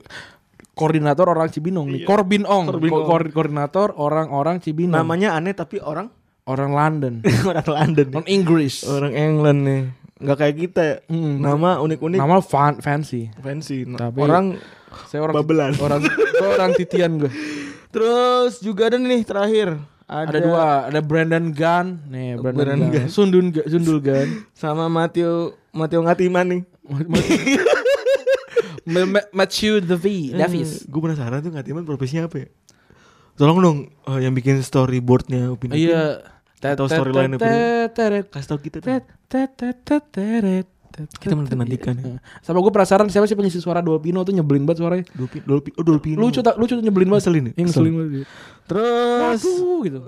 Koordinator 0.75 1.31
orang 1.31 1.49
Cibinong 1.49 1.87
nih. 1.89 2.03
Corbin 2.05 2.45
Ong. 2.45 2.67
Corbin 2.69 2.91
Ong. 2.93 3.07
koor- 3.07 3.31
koordinator 3.31 3.95
orang-orang 3.95 4.59
Cibinong. 4.59 4.99
Namanya 4.99 5.39
aneh 5.39 5.55
tapi 5.55 5.79
orang 5.79 6.11
orang 6.45 6.71
London. 6.75 7.15
orang 7.51 7.69
London. 7.69 8.07
orang 8.13 8.29
Inggris. 8.29 8.83
Orang 8.85 9.15
England 9.15 9.61
nih. 9.65 9.83
Enggak 10.21 10.37
kayak 10.43 10.57
kita. 10.59 10.85
Hmm. 11.09 11.41
Nama 11.41 11.79
unik-unik. 11.81 12.19
Nama 12.19 12.37
fan 12.43 12.75
fancy. 12.83 13.31
fancy. 13.39 13.87
Nah, 13.87 14.11
Tapi- 14.11 14.21
orang 14.21 14.47
Saya 15.11 15.27
orang 15.27 15.35
Babelan. 15.43 15.73
Orang 15.83 16.07
orang 16.39 16.71
titian 16.79 17.19
gue. 17.19 17.31
terus 17.95 18.59
juga 18.59 18.91
ada 18.91 18.99
nih 18.99 19.23
terakhir. 19.23 19.75
Ada, 20.05 20.29
Ada, 20.29 20.39
dua, 20.39 20.65
ada 20.85 21.01
Brandon 21.01 21.49
Gunn, 21.49 21.87
nih 22.13 22.37
Brandon, 22.37 22.65
Brandon 22.69 22.81
Gunn. 22.85 22.93
Gunn. 22.93 23.09
Sundun 23.09 23.47
Sundul 23.65 23.99
Gunn. 23.99 24.29
sama 24.53 24.85
Matthew 24.87 25.57
Matthew 25.73 26.01
Ngatiman 26.05 26.47
nih. 26.47 26.63
Ma- 28.85 29.09
Ma- 29.09 29.29
Matthew 29.33 29.81
Davi, 29.81 30.37
Davis. 30.37 30.85
gue 30.85 31.01
penasaran 31.01 31.41
tuh 31.41 31.49
Ngatiman 31.51 31.89
profesinya 31.89 32.29
apa 32.29 32.45
ya? 32.45 32.49
Tolong 33.35 33.59
dong 33.59 33.79
eh, 34.07 34.21
yang 34.21 34.37
bikin 34.37 34.61
storyboardnya 34.61 35.49
Upin 35.49 35.73
Ipin. 35.73 35.89
Iya. 35.89 36.21
Atau 36.61 36.85
storyline 36.87 37.35
Upin 37.35 37.49
Ipin. 37.49 38.23
Kasih 38.29 38.47
tau 38.47 38.61
kita 38.61 38.85
tet, 38.85 39.09
Kita 39.25 39.49
tet, 41.19 41.33
menanti-nantikan 41.33 41.97
ya. 41.99 42.21
Sama 42.39 42.61
gue 42.61 42.71
penasaran 42.71 43.09
siapa 43.09 43.25
sih 43.25 43.35
pengisi 43.35 43.59
suara 43.59 43.81
Dolpino 43.81 44.23
tuh 44.23 44.31
nyebelin 44.31 44.63
banget 44.63 44.79
suaranya. 44.79 45.05
Dolphin, 45.17 45.43
oh 45.75 45.83
Dolphin. 45.83 46.15
Lucu 46.15 46.39
tak 46.39 46.55
lucu 46.55 46.77
tuh 46.77 46.85
nyebelin 46.85 47.09
banget. 47.11 47.25
Ngeselin 47.27 47.45
ya? 47.49 47.53
Yang 47.57 47.67
Ngeselin. 47.67 47.91
ngeselin 47.91 48.13
banget. 48.15 48.29
Terus 48.65 49.41
Waduh 49.45 49.79
gitu. 49.85 49.99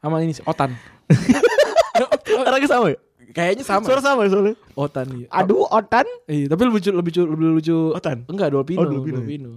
Sama 0.00 0.16
ini 0.20 0.32
sih, 0.36 0.44
Otan. 0.44 0.76
orangnya 2.48 2.68
sama 2.68 2.86
ya? 2.92 2.98
Kayaknya 3.34 3.64
sama. 3.66 3.84
Suara 3.88 4.02
sama 4.04 4.20
ya 4.26 4.30
soalnya. 4.30 4.54
Otan 4.76 5.06
iya. 5.16 5.26
Aduh, 5.32 5.66
Otan. 5.66 6.06
Iya, 6.28 6.46
tapi 6.52 6.60
lebih 6.68 6.78
lucu 6.78 6.90
lebih 6.92 7.10
lucu 7.10 7.22
lebih 7.24 7.46
lucu. 7.58 7.76
Otan? 7.96 8.16
Enggak, 8.30 8.52
Dolpino. 8.52 8.80
Oh, 8.80 8.86
Dolpino. 8.86 9.18
Dolpino. 9.20 9.52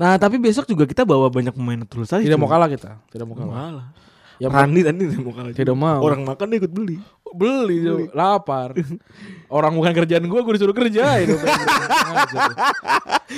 Nah, 0.00 0.16
tapi 0.16 0.40
besok 0.40 0.64
juga 0.64 0.88
kita 0.88 1.04
bawa 1.04 1.28
banyak 1.28 1.52
pemain 1.52 1.76
naturalisasi. 1.84 2.24
Tidak 2.24 2.38
cuy. 2.38 2.42
mau 2.44 2.48
kalah 2.48 2.68
kita. 2.72 2.96
Tidak 3.12 3.26
mau 3.28 3.36
Mau 3.36 3.52
kalah. 3.52 3.56
kalah. 3.68 3.86
Ya, 4.40 4.48
Randi 4.48 4.80
tadi 4.80 5.04
tidak 5.12 5.22
mau 5.22 5.34
kalah. 5.36 5.52
Tidak 5.52 5.76
mau. 5.76 6.00
Orang 6.00 6.24
makan 6.24 6.46
dia 6.48 6.58
ikut 6.64 6.72
beli. 6.72 6.96
Beli, 7.34 7.84
Jo. 7.84 8.08
lapar. 8.12 8.76
Orang 9.52 9.76
bukan 9.76 9.92
kerjaan 9.92 10.24
gua, 10.30 10.40
gua 10.40 10.54
disuruh 10.56 10.76
kerjain. 10.76 11.28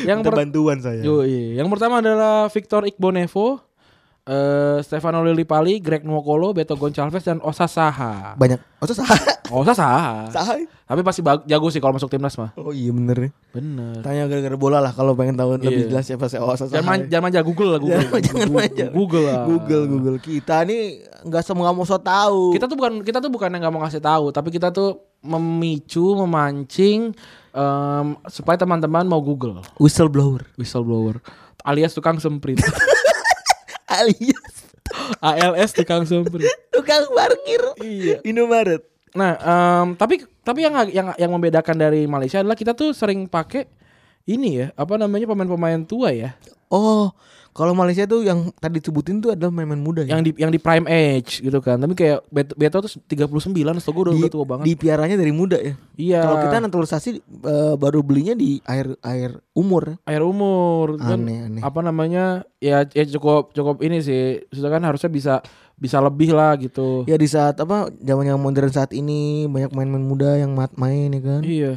yang 0.08 0.22
Minta 0.22 0.30
bantuan 0.30 0.78
saya. 0.78 1.02
Yoi. 1.02 1.58
Yang 1.58 1.68
pertama 1.74 1.98
adalah 1.98 2.46
Victor 2.50 2.86
Igbonevo, 2.86 3.58
eh 4.24 4.80
Stefano 4.80 5.20
Lillipali, 5.20 5.78
Greg 5.78 6.00
Nwokolo, 6.00 6.56
Beto 6.56 6.74
Goncalves 6.74 7.20
dan 7.20 7.44
Osa 7.44 7.68
Saha. 7.68 8.32
Banyak. 8.34 8.56
Oh, 8.80 8.88
itu 8.88 8.96
sah. 8.96 9.04
Osa 9.52 9.76
Saha. 9.76 10.28
Sah. 10.34 10.56
Tapi 10.84 11.00
pasti 11.00 11.20
jago 11.44 11.68
sih 11.68 11.76
kalau 11.76 11.92
masuk 11.92 12.08
timnas 12.08 12.32
mah. 12.34 12.56
Oh 12.56 12.72
iya 12.72 12.88
bener 12.88 13.28
nih. 13.28 13.32
Bener. 13.52 14.00
Tanya 14.00 14.24
gara-gara 14.24 14.56
bola 14.56 14.80
lah 14.80 14.90
kalau 14.90 15.12
pengen 15.12 15.36
tahu 15.36 15.56
lebih 15.58 15.84
Iya. 15.84 15.90
jelas 15.92 16.04
siapa 16.04 16.24
sih 16.26 16.40
Oh, 16.40 16.56
Sah. 16.56 16.72
Jangan, 16.72 17.04
jangan 17.06 17.24
manja 17.28 17.40
Google 17.40 17.70
lah 17.70 17.78
Google. 17.78 18.00
Jangan- 18.00 18.22
jangan 18.22 18.48
Google, 18.48 18.56
manja. 18.56 18.86
Google 18.90 19.24
lah. 19.24 19.42
Google 19.44 19.84
Google 19.86 20.16
kita 20.18 20.56
nih 20.62 20.82
nggak 21.22 21.42
semua 21.44 21.68
mau 21.70 21.84
so 21.84 21.96
tahu. 21.96 22.56
Kita 22.56 22.64
tuh 22.64 22.76
bukan 22.76 23.04
kita 23.04 23.20
tuh 23.20 23.28
bukan 23.28 23.48
yang 23.48 23.60
nggak 23.60 23.72
mau 23.72 23.84
ngasih 23.84 24.00
tahu, 24.00 24.32
tapi 24.32 24.48
kita 24.48 24.68
tuh 24.70 25.04
memicu, 25.20 26.16
memancing 26.16 27.12
em, 27.50 28.06
supaya 28.26 28.56
teman-teman 28.56 29.04
mau 29.04 29.20
Google 29.20 29.60
Whistleblower. 29.76 30.48
whistleblower 30.56 31.20
alias 31.60 31.92
tukang 31.92 32.16
semprit. 32.16 32.56
Alias 34.02 34.64
ALS 35.20 35.70
tukang 35.74 36.04
semprit. 36.04 36.46
tukang 36.74 37.04
parkir. 37.10 37.62
Iya. 37.80 38.20
Indomaret. 38.22 38.84
Nah, 39.14 39.38
em, 39.38 39.86
tapi 39.94 40.26
tapi 40.42 40.66
yang 40.66 40.74
yang 40.90 41.08
yang 41.14 41.30
membedakan 41.30 41.76
dari 41.78 42.04
Malaysia 42.04 42.42
adalah 42.42 42.58
kita 42.58 42.74
tuh 42.74 42.90
sering 42.92 43.30
pakai 43.30 43.66
ini 44.24 44.48
ya, 44.56 44.66
apa 44.74 44.96
namanya 44.96 45.24
pemain-pemain 45.26 45.84
tua 45.84 46.10
ya, 46.10 46.32
Oh, 46.68 47.12
kalau 47.54 47.70
Malaysia 47.70 48.02
tuh 48.02 48.26
yang 48.26 48.50
tadi 48.58 48.82
disebutin 48.82 49.22
tuh 49.22 49.30
adalah 49.30 49.54
main-main 49.54 49.78
muda 49.78 50.02
ya. 50.02 50.18
yang 50.18 50.26
di 50.26 50.34
yang 50.34 50.50
di 50.50 50.58
prime 50.58 50.90
age 50.90 51.38
gitu 51.38 51.62
kan. 51.62 51.78
Tapi 51.78 51.94
kayak 51.94 52.26
Beto, 52.26 52.50
Beto 52.58 52.82
tuh 52.82 52.98
39 53.06 53.30
setahu 53.78 53.94
gue 53.94 54.02
udah, 54.10 54.14
udah 54.18 54.32
tua 54.32 54.42
banget. 54.42 54.64
Dipiaranya 54.66 55.14
dari 55.14 55.30
muda 55.30 55.54
ya. 55.54 55.78
iya. 55.94 56.26
Kalau 56.26 56.42
kita 56.42 56.58
naturalisasi 56.58 57.10
eh, 57.22 57.74
baru 57.78 58.02
belinya 58.02 58.34
di 58.34 58.58
air 58.66 58.98
air 59.06 59.38
umur. 59.54 60.02
air 60.02 60.22
umur 60.26 60.98
kan 60.98 61.14
Aneh, 61.14 61.46
aneh. 61.46 61.62
apa 61.62 61.78
namanya 61.78 62.42
ya 62.58 62.82
ya 62.90 63.04
cukup 63.06 63.54
cukup 63.54 63.86
ini 63.86 64.02
sih 64.02 64.42
sudah 64.50 64.74
kan 64.74 64.82
harusnya 64.82 65.06
bisa 65.06 65.34
bisa 65.78 66.02
lebih 66.02 66.34
lah 66.34 66.58
gitu 66.58 67.06
Ya 67.06 67.14
di 67.14 67.30
saat 67.30 67.54
apa 67.62 67.86
zaman 68.02 68.34
yang 68.34 68.42
modern 68.42 68.72
saat 68.72 68.90
ini 68.90 69.46
banyak 69.46 69.70
main-main 69.70 70.02
muda 70.02 70.34
yang 70.34 70.50
main 70.74 71.06
ya 71.12 71.22
kan. 71.22 71.40
iya 71.44 71.72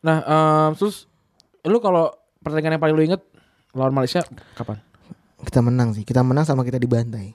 nah 0.00 0.24
em, 0.24 0.80
terus 0.80 1.09
lu 1.62 1.78
kalau 1.78 2.08
pertandingan 2.38 2.76
yang 2.76 2.82
paling 2.82 2.94
lu 2.94 3.04
inget 3.04 3.20
lawan 3.72 3.92
Malaysia 3.92 4.22
kapan 4.54 4.80
Kita 5.40 5.58
menang 5.58 5.92
sih. 5.92 6.02
Kita 6.02 6.20
menang 6.20 6.44
sama 6.44 6.60
kita 6.60 6.76
dibantai. 6.76 7.32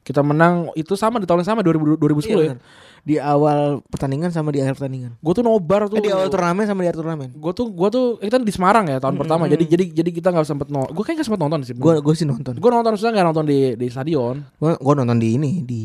kita 0.00 0.22
menang 0.22 0.70
itu 0.74 0.94
sama 0.94 1.18
di 1.18 1.26
tahun 1.26 1.42
yang 1.42 1.50
sama 1.50 1.60
2000, 1.60 1.98
2010 1.98 2.24
Iya, 2.24 2.32
ya 2.32 2.38
benar. 2.48 2.58
Di 3.00 3.16
awal 3.16 3.58
pertandingan 3.84 4.28
sama 4.28 4.48
di 4.48 4.58
akhir 4.58 4.76
pertandingan. 4.76 5.12
gue 5.16 5.32
tuh 5.32 5.42
nobar 5.42 5.86
tuh 5.86 5.96
Eh, 5.96 6.04
di 6.04 6.10
awal 6.10 6.28
turnamen 6.28 6.64
sama 6.64 6.80
di 6.80 6.88
akhir 6.88 6.98
turnamen. 6.98 7.28
gue 7.30 7.52
tuh 7.52 7.66
gue 7.68 7.88
tuh 7.88 8.04
kita 8.18 8.38
di 8.38 8.50
Semarang 8.50 8.86
ya 8.86 8.96
tahun 8.96 9.16
pertama 9.16 9.44
jadi 9.46 9.60
jadi 9.62 9.84
jadi 9.92 10.10
kita 10.10 10.28
nggak 10.30 10.46
sempet 10.46 10.68
nonton 10.68 10.90
gue 10.90 11.02
kayak 11.02 11.16
nggak 11.16 11.26
sempet 11.26 11.40
nonton 11.40 11.58
sih 11.62 11.74
Gue 11.74 11.94
gue 11.98 12.14
sih 12.14 12.24
nonton. 12.24 12.54
gue 12.54 12.70
nonton 12.70 12.90
maksudnya 12.90 13.12
nggak 13.12 13.28
nonton 13.28 13.44
di 13.44 13.58
di 13.74 13.86
stadion 13.88 14.36
Gue 14.56 14.70
gue 14.74 14.94
nonton 14.94 15.18
di 15.18 15.28
ini 15.32 15.52
di 15.60 15.82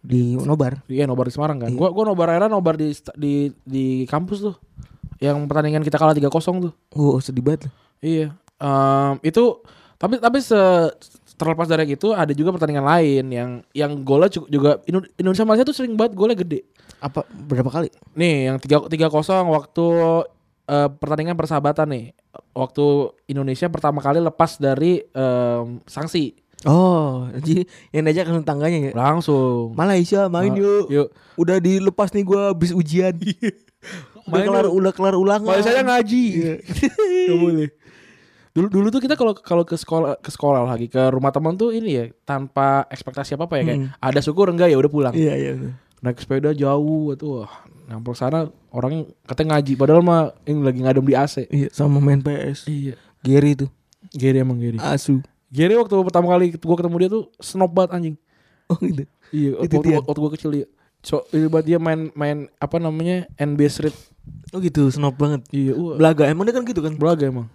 di 0.00 0.32
nobar. 0.34 0.80
Iya 0.86 1.04
nobar 1.04 1.28
di 1.28 1.34
Semarang 1.34 1.60
kan. 1.60 1.70
Gua 1.76 1.92
gua 1.92 2.08
nobar 2.08 2.32
era 2.32 2.48
nobar 2.48 2.72
di 2.72 2.88
di 3.12 3.32
di 3.60 3.84
kampus 4.06 4.38
tuh. 4.40 4.56
Yang 5.20 5.36
pertandingan 5.44 5.84
kita 5.84 5.94
kalah 5.94 6.12
3-0 6.12 6.32
tuh. 6.60 6.72
Oh 6.90 7.20
sedih 7.20 7.40
banget. 7.40 7.68
Iya. 8.00 8.32
Em, 8.56 9.14
itu 9.22 9.60
tapi 9.94 10.16
tapi 10.16 10.40
se 10.40 10.56
terlepas 11.36 11.64
dari 11.64 11.88
itu 11.90 12.12
ada 12.12 12.32
juga 12.32 12.52
pertandingan 12.52 12.84
lain 12.84 13.24
yang 13.28 13.50
yang 13.72 13.92
golnya 14.00 14.28
juga 14.28 14.80
Indo- 14.84 15.08
Indonesia 15.14 15.44
Malaysia 15.44 15.64
tuh 15.64 15.72
sering 15.72 15.92
banget 15.94 16.12
golnya 16.12 16.34
gede. 16.34 16.64
Apa 16.98 17.24
berapa 17.28 17.68
kali? 17.68 17.88
Nih 18.12 18.48
yang 18.48 18.56
3 18.56 18.88
3-0 18.88 19.08
waktu 19.46 19.86
eh, 20.66 20.88
pertandingan 20.90 21.36
persahabatan 21.36 21.88
nih. 21.88 22.06
Waktu 22.50 22.84
Indonesia 23.26 23.66
pertama 23.66 24.00
kali 24.00 24.18
lepas 24.18 24.56
dari 24.56 25.04
em, 25.06 25.80
sanksi 25.84 26.36
Oh, 26.60 27.24
jadi 27.32 27.64
yang 27.88 28.04
diajak 28.04 28.28
kan 28.28 28.44
tangganya 28.44 28.78
ya. 28.78 28.92
langsung. 28.92 29.72
Malaysia 29.72 30.28
main 30.28 30.52
Ah, 30.52 30.60
yuk. 30.60 30.84
Yuk. 30.92 31.08
Udah 31.34 31.56
dilepas 31.56 32.12
nih 32.12 32.20
gua 32.20 32.52
habis 32.52 32.68
ujian. 32.70 33.16
udah 34.30 34.38
Main 34.38 34.48
kelar 34.48 34.66
udah 34.70 34.92
kelar 34.94 35.14
ulangan. 35.18 35.46
Malaysia 35.50 35.74
nya 35.74 35.82
ngaji. 35.82 36.24
Gak 37.28 37.38
boleh. 37.38 37.68
Dulu 38.50 38.66
dulu 38.66 38.86
tuh 38.90 39.02
kita 39.02 39.14
kalau 39.14 39.34
kalau 39.34 39.62
ke 39.62 39.78
sekolah 39.78 40.18
ke 40.18 40.30
sekolah 40.30 40.66
lagi 40.66 40.90
ke 40.90 40.98
rumah 41.10 41.30
teman 41.30 41.54
tuh 41.54 41.70
ini 41.70 41.90
ya 41.94 42.04
tanpa 42.26 42.82
ekspektasi 42.90 43.38
apa 43.38 43.46
apa 43.46 43.54
ya 43.62 43.64
kayak 43.70 43.80
ada 44.02 44.20
syukur 44.22 44.50
enggak 44.50 44.74
ya 44.74 44.78
udah 44.78 44.90
pulang. 44.90 45.14
Iya 45.14 45.34
iya. 45.38 45.52
Naik 46.02 46.18
sepeda 46.18 46.50
jauh 46.50 47.14
tuh 47.14 47.44
wah 47.44 47.52
nyamper 47.86 48.14
sana 48.18 48.50
orang 48.74 49.06
katanya 49.26 49.58
ngaji 49.58 49.72
padahal 49.78 50.02
mah 50.02 50.34
ini 50.46 50.66
lagi 50.66 50.80
ngadem 50.82 51.04
di 51.06 51.14
AC. 51.14 51.46
Iya 51.46 51.68
sama 51.70 52.02
main 52.02 52.18
PS. 52.18 52.66
Iya. 52.66 52.94
Gary 53.22 53.54
tuh. 53.54 53.70
Gary 54.10 54.42
emang 54.42 54.58
Gary. 54.58 54.82
Asu. 54.82 55.22
Gary 55.50 55.78
waktu 55.78 55.94
pertama 56.02 56.30
kali 56.34 56.54
gua 56.58 56.76
ketemu 56.78 56.96
dia 56.98 57.10
tuh 57.10 57.24
snob 57.38 57.70
banget 57.70 57.90
anjing. 57.94 58.16
Oh 58.70 58.78
gitu. 58.78 59.06
Iya, 59.30 59.50
waktu, 59.62 59.78
waktu, 59.78 59.90
waktu 60.10 60.20
gua 60.22 60.32
kecil 60.34 60.50
dia. 60.50 60.66
So, 61.00 61.24
buat 61.48 61.64
dia 61.64 61.80
main 61.80 62.12
main 62.12 62.48
apa 62.60 62.76
namanya 62.76 63.24
NB 63.40 63.60
Street. 63.72 63.96
Oh 64.52 64.60
gitu, 64.60 64.90
snob 64.92 65.16
banget. 65.16 65.46
Iya, 65.48 65.72
wah. 65.78 65.96
Belaga 65.96 66.28
emang 66.28 66.44
dia 66.44 66.54
kan 66.54 66.64
gitu 66.66 66.80
kan. 66.84 66.92
Belaga 66.94 67.24
emang. 67.24 67.48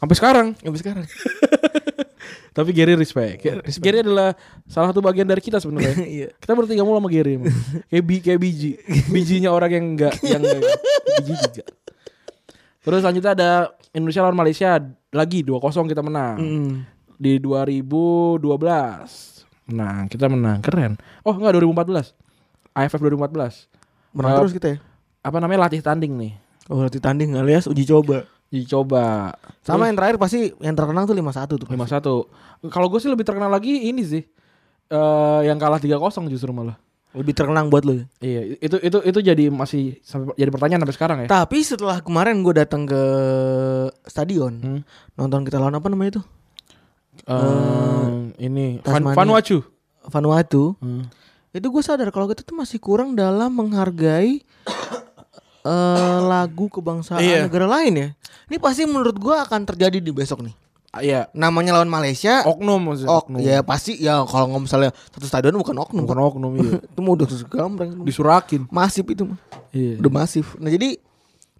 Sampai 0.00 0.16
sekarang. 0.16 0.46
Sampai 0.56 0.80
sekarang. 0.80 1.04
Tapi 2.56 2.74
Gary 2.74 2.98
respect. 2.98 3.46
Gary 3.78 4.02
adalah 4.02 4.34
salah 4.66 4.90
satu 4.90 4.98
bagian 4.98 5.28
dari 5.28 5.38
kita 5.38 5.62
sebenarnya. 5.62 6.02
Iya. 6.10 6.28
kita 6.34 6.52
bertiga 6.58 6.82
mulu 6.82 6.98
sama 6.98 7.10
Gary 7.12 7.38
emang. 7.38 7.52
kayak, 7.90 8.04
bi 8.04 8.16
kayak 8.18 8.40
biji. 8.42 8.80
Bijinya 9.12 9.54
orang 9.54 9.70
yang 9.70 9.84
enggak 9.94 10.14
yang 10.26 10.42
enggak, 10.42 10.66
biji 11.22 11.34
juga. 11.46 11.64
Terus 12.80 13.00
selanjutnya 13.04 13.32
ada 13.36 13.50
Indonesia 13.94 14.22
lawan 14.24 14.38
Malaysia 14.40 14.70
lagi 15.14 15.44
2-0 15.46 15.92
kita 15.92 16.02
menang. 16.02 16.36
Hmm. 16.40 16.72
Di 17.20 17.36
2012. 17.38 18.40
Menang, 19.70 20.08
kita 20.10 20.26
menang. 20.26 20.58
Keren. 20.64 20.98
Oh, 21.22 21.36
enggak 21.36 21.54
2014. 21.60 22.19
AFF 22.72 23.00
2014. 23.00 23.66
Menang 24.10 24.30
Eh, 24.30 24.38
terus 24.42 24.54
kita 24.54 24.66
ya. 24.74 24.78
Apa 25.20 25.36
namanya 25.38 25.68
latih 25.68 25.80
tanding 25.80 26.14
nih. 26.16 26.32
Oh, 26.66 26.80
berarti 26.80 26.98
tanding 26.98 27.34
alias 27.34 27.66
uji 27.66 27.84
coba. 27.84 28.24
Dicoba. 28.50 29.30
Sama 29.62 29.86
yang 29.86 29.94
terakhir 29.94 30.18
pasti 30.18 30.50
yang 30.58 30.74
terkenang 30.74 31.06
tuh 31.06 31.14
5-1 31.14 31.54
tuh. 31.54 31.70
lima 31.70 31.86
satu. 31.86 32.26
Kalau 32.66 32.90
gue 32.90 32.98
sih 32.98 33.06
lebih 33.06 33.22
terkenal 33.22 33.46
lagi 33.46 33.86
ini 33.86 34.02
sih. 34.02 34.22
eh 34.90 35.40
yang 35.46 35.54
kalah 35.54 35.78
3-0 35.78 36.26
justru 36.26 36.50
malah. 36.50 36.74
Lebih 37.14 37.30
terkenang 37.30 37.70
buat 37.70 37.86
lu 37.86 37.94
ya. 37.94 38.04
Iya, 38.18 38.40
itu 38.58 38.76
itu 38.82 38.98
itu 39.02 39.18
jadi 39.22 39.44
masih 39.50 40.02
sampai 40.02 40.34
jadi 40.34 40.50
pertanyaan 40.50 40.82
sampai 40.82 40.96
sekarang 40.98 41.18
ya. 41.22 41.28
Tapi 41.30 41.62
setelah 41.62 42.02
kemarin 42.02 42.42
gue 42.42 42.54
datang 42.54 42.86
ke 42.86 43.02
stadion 44.02 44.50
Hmm. 44.58 44.80
nonton 45.14 45.46
kita 45.46 45.62
lawan 45.62 45.78
apa 45.78 45.86
namanya 45.86 46.18
itu? 46.18 46.22
Eh, 47.22 48.06
ini 48.40 48.82
Tasmania. 48.82 49.14
Vanuatu. 49.14 49.56
Vanuatu. 50.02 50.62
Hmm. 50.82 51.06
Itu 51.50 51.66
gue 51.68 51.82
sadar 51.82 52.08
kalau 52.08 52.26
kita 52.26 52.40
tuh 52.40 52.54
masih 52.54 52.78
kurang 52.78 53.12
dalam 53.12 53.50
menghargai 53.50 54.38
eh 55.60 56.18
lagu 56.22 56.66
kebangsaan 56.68 57.20
Iya. 57.20 57.44
negara 57.44 57.66
lain 57.66 57.92
ya. 57.92 58.08
Ini 58.46 58.56
pasti 58.56 58.82
menurut 58.84 59.14
gue 59.14 59.34
akan 59.34 59.62
terjadi 59.64 59.98
di 59.98 60.10
besok 60.10 60.42
nih. 60.42 60.54
Iya, 60.90 61.30
Namanya 61.30 61.70
lawan 61.72 61.86
Malaysia. 61.86 62.42
oknum 62.42 62.82
maksudnya. 62.82 63.14
Ok, 63.14 63.26
ya 63.38 63.62
pasti 63.62 63.94
ya 63.94 64.26
kalau 64.26 64.50
nggak 64.50 64.62
misalnya 64.66 64.90
satu 65.06 65.22
stadion 65.22 65.54
bukan 65.54 65.78
oknum. 65.78 66.02
Bukan 66.02 66.18
kan. 66.18 66.26
oknum 66.26 66.52
iya. 66.56 66.70
itu 66.90 67.00
mau 67.00 67.14
udah 67.14 67.26
gambreng. 67.46 67.90
Disurakin. 68.02 68.66
Masif 68.68 69.06
itu 69.06 69.22
mah. 69.22 69.38
Iya. 69.70 70.02
Udah 70.02 70.10
masif. 70.12 70.58
Nah 70.58 70.66
jadi 70.66 70.98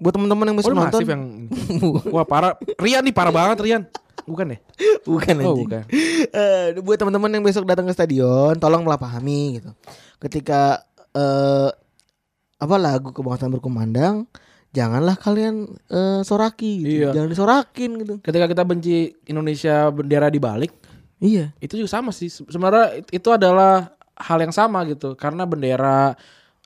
buat 0.00 0.10
teman-teman 0.10 0.44
yang 0.48 0.56
Oh, 0.56 0.58
besok 0.58 0.72
lu 0.72 0.78
nonton 0.80 0.98
masif 0.98 1.08
yang 1.08 1.22
Wah, 2.14 2.24
parah. 2.24 2.58
Rian 2.74 3.02
nih 3.02 3.14
parah 3.14 3.30
banget 3.30 3.58
Rian. 3.60 3.82
Bukan 4.30 4.54
ya? 4.54 4.58
bukan 5.10 5.34
Oh, 5.36 5.42
anjing. 5.42 5.66
bukan. 5.66 5.82
Eh, 6.30 6.66
buat 6.80 6.96
teman-teman 6.96 7.30
yang 7.30 7.42
besok 7.42 7.64
datang 7.64 7.84
ke 7.84 7.92
stadion, 7.92 8.54
tolonglah 8.54 8.94
pahami 8.94 9.58
gitu. 9.58 9.70
Ketika 10.18 10.86
eh 11.10 11.70
apa 12.56 12.76
lagu 12.76 13.10
kebangsaan 13.10 13.50
berkumandang, 13.50 14.28
janganlah 14.70 15.16
kalian 15.16 15.66
eh, 15.86 16.20
soraki 16.22 16.70
gitu. 16.78 16.90
Iya. 17.02 17.10
Jangan 17.12 17.28
disorakin 17.28 17.90
gitu. 17.98 18.14
Ketika 18.20 18.46
kita 18.46 18.62
benci 18.62 18.96
Indonesia 19.24 19.88
bendera 19.88 20.28
dibalik, 20.28 20.70
Iya. 21.18 21.52
itu 21.58 21.74
juga 21.76 21.90
sama 21.90 22.10
sih. 22.10 22.28
Se- 22.28 22.46
Sebenarnya 22.46 22.96
it- 22.96 23.10
itu 23.12 23.28
adalah 23.28 23.92
hal 24.14 24.38
yang 24.38 24.52
sama 24.52 24.84
gitu. 24.84 25.12
Karena 25.14 25.44
bendera, 25.44 26.14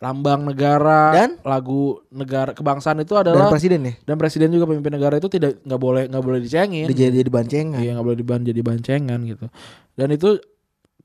lambang 0.05 0.45
negara, 0.45 1.17
Dan? 1.17 1.41
lagu 1.41 2.05
negara 2.09 2.53
kebangsaan 2.53 3.01
itu 3.01 3.13
Dan 3.13 3.25
adalah 3.25 3.49
presiden 3.49 3.81
ya. 3.83 3.95
dan 4.03 4.15
presiden 4.15 4.53
juga 4.53 4.67
pemimpin 4.67 4.93
negara 4.93 5.17
itu 5.17 5.27
tidak 5.27 5.59
nggak 5.61 5.81
boleh 5.81 6.03
nggak 6.07 6.21
boleh 6.23 6.39
dicengin. 6.39 6.85
Jadi 6.87 7.17
jadi 7.17 7.31
bancengan. 7.31 7.81
Iya 7.81 7.97
nggak 7.97 8.05
boleh 8.05 8.19
diban 8.19 8.41
jadi 8.41 8.61
bancengan 8.61 9.19
gitu. 9.25 9.49
Dan 9.93 10.09
itu 10.11 10.37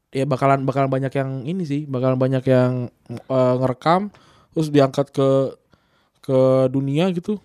ya 0.10 0.26
bakalan 0.26 0.62
bakalan 0.62 0.90
banyak 0.90 1.14
yang 1.14 1.30
ini 1.44 1.64
sih, 1.64 1.82
bakalan 1.86 2.18
banyak 2.18 2.44
yang 2.44 2.92
eh, 3.10 3.54
ngerekam 3.56 4.12
terus 4.52 4.68
diangkat 4.68 5.10
ke 5.10 5.56
ke 6.20 6.40
dunia 6.68 7.08
gitu. 7.10 7.40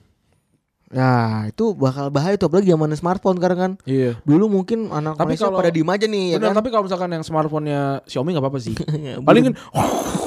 Nah, 0.89 1.47
itu 1.47 1.75
bakal 1.75 2.07
bahaya 2.09 2.35
tuh 2.35 2.47
apalagi 2.47 2.71
zaman 2.71 2.95
smartphone 2.95 3.35
sekarang 3.35 3.59
kan. 3.59 3.73
Iya. 3.83 4.15
Dulu 4.23 4.47
mungkin 4.49 4.89
anak 4.89 5.17
Tapi 5.17 5.35
Malaysia 5.35 5.49
kalau- 5.49 5.59
pada 5.59 5.69
diem 5.69 5.89
aja 5.89 6.07
nih 6.07 6.25
ya 6.31 6.37
Benar, 6.39 6.49
kan. 6.49 6.57
tapi 6.57 6.69
kalau 6.71 6.85
misalkan 6.87 7.11
yang 7.11 7.25
smartphone-nya 7.25 7.81
Xiaomi 8.05 8.31
nggak 8.31 8.45
apa-apa 8.45 8.59
sih. 8.59 8.75
Ya, 9.03 9.19
Paling 9.19 9.43
kan 9.45 9.55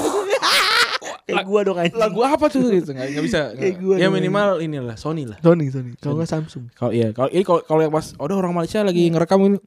kayak 1.28 1.44
gua 1.44 1.60
dong 1.62 1.78
anjing. 1.78 2.00
lagu 2.00 2.20
apa 2.24 2.48
tuh 2.48 2.72
gitu 2.72 2.96
nggak 2.96 3.08
nggak 3.12 3.26
bisa. 3.28 3.42
Kayak 3.60 3.76
gua 3.84 3.96
ya 4.00 4.08
minimal 4.08 4.64
inilah 4.64 4.96
Sony 4.96 5.28
lah. 5.28 5.36
Sony, 5.44 5.68
Sony. 5.68 5.92
Kalau 6.00 6.16
nggak 6.16 6.32
Samsung. 6.32 6.72
Kalau 6.72 6.96
iya, 6.96 7.12
kalau 7.12 7.28
ini 7.28 7.44
kalau 7.44 7.82
yang 7.84 7.92
pas 7.92 8.16
oh, 8.16 8.24
udah 8.24 8.36
orang 8.40 8.56
Malaysia 8.56 8.80
lagi 8.82 9.12
ngerekam 9.12 9.40
ini 9.44 9.58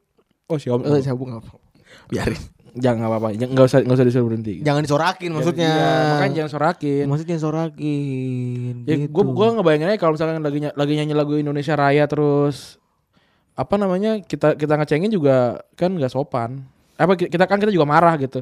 oh 0.49 0.57
Xiaomi. 0.57 0.89
Eh, 0.89 1.05
Samsung 1.05 1.37
apa? 1.37 1.53
Biarin. 2.09 2.41
Jangan 2.71 2.97
nggak 3.03 3.11
apa-apa, 3.11 3.27
Jangan- 3.35 3.51
nggak 3.51 3.65
usah 3.67 3.79
nggak 3.83 3.97
usah 3.99 4.07
disuruh 4.07 4.27
berhenti. 4.31 4.53
Jangan 4.63 4.81
disorakin 4.81 5.29
maksudnya. 5.35 5.69
Iya, 5.69 5.91
makanya 6.15 6.33
jangan 6.33 6.51
sorakin. 6.51 7.05
Maksudnya 7.05 7.37
sorakin. 7.37 8.73
Ya 8.87 8.95
gitu. 8.95 9.11
gua 9.11 9.47
ngebayangin 9.53 9.87
aja 9.91 9.99
kalau 9.99 10.15
misalkan 10.15 10.39
lagi 10.39 10.59
lagi 10.65 10.93
nyanyi 10.95 11.13
lagu 11.13 11.35
Indonesia 11.35 11.75
Raya 11.75 12.07
terus 12.07 12.79
apa 13.53 13.75
namanya 13.75 14.23
kita 14.23 14.55
kita 14.55 14.79
ngecengin 14.79 15.11
juga 15.11 15.59
kan 15.75 15.91
nggak 15.91 16.09
sopan. 16.09 16.63
Apa 16.95 17.19
ki- 17.19 17.27
kita 17.27 17.43
kan 17.43 17.59
kita 17.59 17.75
juga 17.75 17.83
marah 17.83 18.15
gitu. 18.15 18.39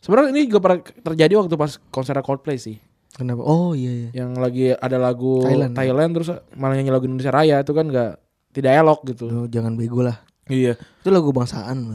Sebenarnya 0.00 0.30
ini 0.32 0.48
juga 0.48 0.60
pernah 0.64 0.80
terjadi 0.80 1.32
waktu 1.36 1.54
pas 1.54 1.76
konser 1.92 2.16
Coldplay 2.24 2.56
sih. 2.56 2.76
Kenapa? 3.10 3.42
Oh 3.44 3.76
iya 3.76 4.08
iya. 4.08 4.24
yang 4.24 4.32
lagi 4.38 4.72
ada 4.72 4.96
lagu 4.96 5.44
Thailand. 5.44 5.76
Thailand, 5.76 6.10
terus 6.16 6.28
malah 6.56 6.78
nyanyi 6.78 6.88
lagu 6.94 7.04
Indonesia 7.04 7.34
Raya 7.34 7.60
itu 7.60 7.72
kan 7.76 7.84
nggak 7.90 8.10
tidak 8.56 8.72
elok 8.80 9.00
gitu. 9.12 9.24
Lu 9.28 9.42
jangan 9.50 9.76
bego 9.76 10.00
lah. 10.00 10.16
Iya, 10.50 10.74
Itu 10.74 11.14
lagu 11.14 11.30
bangsaan. 11.30 11.94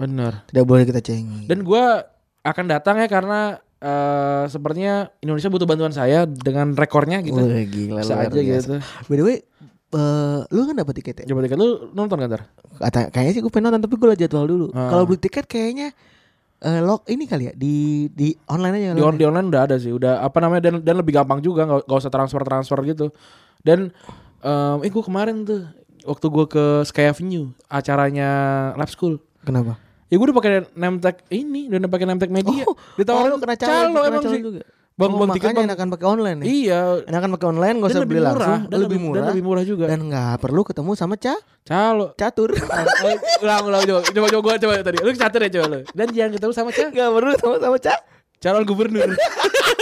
benar. 0.00 0.48
Tidak 0.48 0.64
boleh 0.64 0.88
kita 0.88 1.04
cengi. 1.04 1.44
Dan 1.44 1.60
gua 1.60 2.00
akan 2.40 2.64
datang 2.72 2.96
ya 2.96 3.08
karena 3.10 3.60
eh 3.80 4.44
sepertinya 4.48 5.08
Indonesia 5.20 5.48
butuh 5.52 5.68
bantuan 5.68 5.92
saya 5.92 6.24
dengan 6.24 6.72
rekornya 6.76 7.20
gitu. 7.20 7.36
Wah, 7.40 7.64
gila 7.64 8.00
Bisa 8.04 8.14
aja 8.16 8.28
biasa. 8.32 8.40
gitu. 8.40 8.74
By 9.08 9.16
the 9.16 9.24
way, 9.24 9.36
eh, 9.96 10.38
lu 10.48 10.60
kan 10.64 10.76
dapat 10.76 10.94
tiket 11.00 11.24
ya? 11.24 11.24
Coba 11.28 11.44
tiket 11.44 11.58
lu 11.60 11.92
nonton 11.92 12.16
kan 12.20 12.28
ntar? 12.28 12.42
Kata 12.80 13.08
kayaknya 13.12 13.32
sih 13.36 13.42
gue 13.44 13.52
pengen 13.52 13.72
nonton 13.72 13.84
tapi 13.84 13.94
gue 13.96 14.08
liat 14.12 14.20
jadwal 14.20 14.46
dulu. 14.48 14.66
Ah. 14.72 14.88
Kalau 14.88 15.04
beli 15.04 15.20
tiket 15.20 15.44
kayaknya 15.44 15.92
eh 16.60 16.80
log 16.84 17.08
ini 17.08 17.24
kali 17.24 17.48
ya 17.48 17.54
di 17.56 18.06
di 18.12 18.36
online 18.48 18.74
aja. 18.76 18.88
Di, 18.92 19.00
on, 19.00 19.12
online. 19.12 19.18
di 19.18 19.24
online 19.24 19.46
udah 19.48 19.62
ada 19.64 19.76
sih, 19.80 19.92
udah 19.92 20.20
apa 20.20 20.38
namanya 20.44 20.68
dan 20.68 20.74
dan 20.84 20.94
lebih 21.00 21.16
gampang 21.16 21.40
juga 21.40 21.64
nggak 21.64 21.88
nggak 21.88 21.98
usah 22.04 22.12
transfer 22.12 22.42
transfer 22.44 22.78
gitu. 22.84 23.06
Dan 23.64 23.88
em, 24.44 24.78
eh 24.84 24.90
gua 24.92 25.04
kemarin 25.04 25.44
tuh 25.44 25.64
waktu 26.04 26.26
gua 26.28 26.44
ke 26.44 26.64
Sky 26.84 27.08
Avenue 27.08 27.52
acaranya 27.68 28.28
Lab 28.76 28.92
School. 28.92 29.16
Kenapa? 29.40 29.80
Ya 30.10 30.18
gue 30.18 30.26
udah 30.26 30.38
pakai 30.42 30.50
name 30.74 30.98
tag 30.98 31.22
ini, 31.30 31.70
udah 31.70 31.86
pakai 31.86 32.02
name 32.10 32.18
tag 32.18 32.34
media. 32.34 32.66
Oh, 32.66 32.74
Ditawarin 32.98 33.30
oh, 33.30 33.38
kena 33.38 33.54
calo, 33.54 33.70
calo, 33.70 33.94
kena 33.94 34.08
emang 34.10 34.24
calo 34.26 34.34
sih. 34.34 34.42
juga. 34.42 34.62
Bang, 35.00 35.16
oh, 35.16 35.24
bang 35.24 35.30
tiket 35.32 35.56
bang. 35.56 35.64
enakan 35.64 35.88
pakai 35.96 36.06
online 36.12 36.38
nih. 36.44 36.46
Iya. 36.68 36.80
Enakan 37.08 37.28
pakai 37.40 37.48
online 37.48 37.74
gak 37.80 37.88
usah 37.88 38.02
beli 38.04 38.20
murah, 38.20 38.36
langsung, 38.36 38.60
dan 38.68 38.78
lebih 38.84 38.98
murah. 39.00 39.16
dan 39.16 39.24
lebih 39.32 39.44
murah 39.48 39.64
juga. 39.64 39.84
Dan 39.88 40.00
nggak 40.12 40.34
perlu 40.44 40.60
ketemu 40.60 40.90
sama 40.92 41.14
ca 41.16 41.34
Calo. 41.64 42.06
catur. 42.20 42.52
Ulang 43.42 43.62
ulang 43.64 43.82
coba 43.88 44.00
coba 44.04 44.26
coba 44.28 44.40
gua 44.44 44.54
coba 44.60 44.72
tadi. 44.84 44.98
Lu 45.00 45.10
catur 45.16 45.40
ya 45.40 45.50
coba 45.56 45.66
lu. 45.72 45.80
Dan 45.96 46.06
jangan 46.12 46.30
ketemu 46.36 46.52
sama 46.52 46.70
Ca. 46.76 46.84
Gak 46.92 47.08
perlu 47.16 47.30
ketemu 47.32 47.56
sama 47.64 47.78
ca. 47.80 47.94
Calon 48.40 48.64
gubernur. 48.68 49.10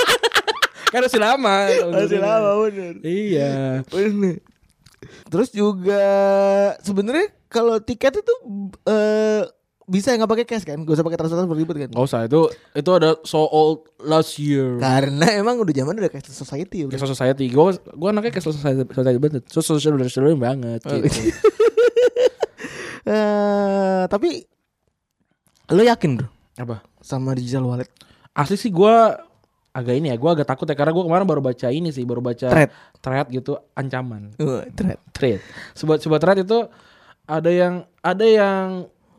kan 0.94 1.00
masih 1.02 1.20
lama. 1.20 1.56
gubernur. 1.66 2.20
lama 2.22 2.50
bener. 2.70 2.94
Iya. 3.02 3.52
Bener. 3.90 4.38
Terus 5.30 5.48
juga 5.50 6.04
sebenarnya 6.86 7.26
kalau 7.50 7.82
tiket 7.82 8.22
itu 8.22 8.34
eh 8.86 9.42
bisa 9.88 10.12
nggak 10.12 10.28
pakai 10.28 10.44
cash 10.44 10.68
kan? 10.68 10.84
Gak 10.84 10.94
usah 10.94 11.04
pakai 11.04 11.16
transfer 11.16 11.48
ribet 11.48 11.76
kan? 11.80 11.90
Gak 11.90 12.04
usah 12.04 12.28
itu 12.28 12.46
itu 12.76 12.90
ada 12.92 13.16
so 13.24 13.40
old 13.42 13.88
last 13.98 14.36
year. 14.36 14.76
Karena 14.76 15.24
emang 15.34 15.56
udah 15.58 15.72
zaman 15.72 15.96
udah 15.96 16.12
cashless 16.12 16.36
society 16.36 16.84
ya. 16.84 16.92
Cashless 16.92 17.16
society. 17.16 17.48
Gue 17.48 17.72
gue 17.74 18.08
anaknya 18.08 18.36
cashless 18.36 18.60
society, 18.60 18.84
society 18.86 19.18
banget. 19.18 19.42
So 19.48 19.64
social 19.64 19.96
social 20.04 20.28
banget. 20.36 20.84
Oh, 20.84 20.92
Gitu. 20.94 21.32
Eh, 23.08 24.02
tapi 24.12 24.44
lo 25.72 25.80
yakin 25.80 26.20
bro 26.20 26.28
Apa? 26.60 26.84
sama 27.00 27.32
digital 27.32 27.64
wallet? 27.64 27.88
Asli 28.36 28.60
sih 28.60 28.68
gue 28.68 28.94
agak 29.72 29.94
ini 29.96 30.12
ya. 30.12 30.16
Gue 30.20 30.28
agak 30.28 30.44
takut 30.44 30.68
ya 30.68 30.76
karena 30.76 30.92
gue 30.92 31.04
kemarin 31.08 31.24
baru 31.24 31.40
baca 31.40 31.72
ini 31.72 31.88
sih, 31.88 32.04
baru 32.04 32.20
baca 32.20 32.52
Thread. 32.52 32.68
thread 33.00 33.26
gitu 33.32 33.56
ancaman. 33.72 34.36
Uh, 34.36 34.60
thread. 34.76 35.00
Thread. 35.16 35.40
Sebuah 35.72 35.96
sebuah 35.98 36.20
thread 36.20 36.44
itu 36.44 36.68
ada 37.24 37.48
yang 37.48 37.74
ada 38.04 38.26
yang 38.28 38.66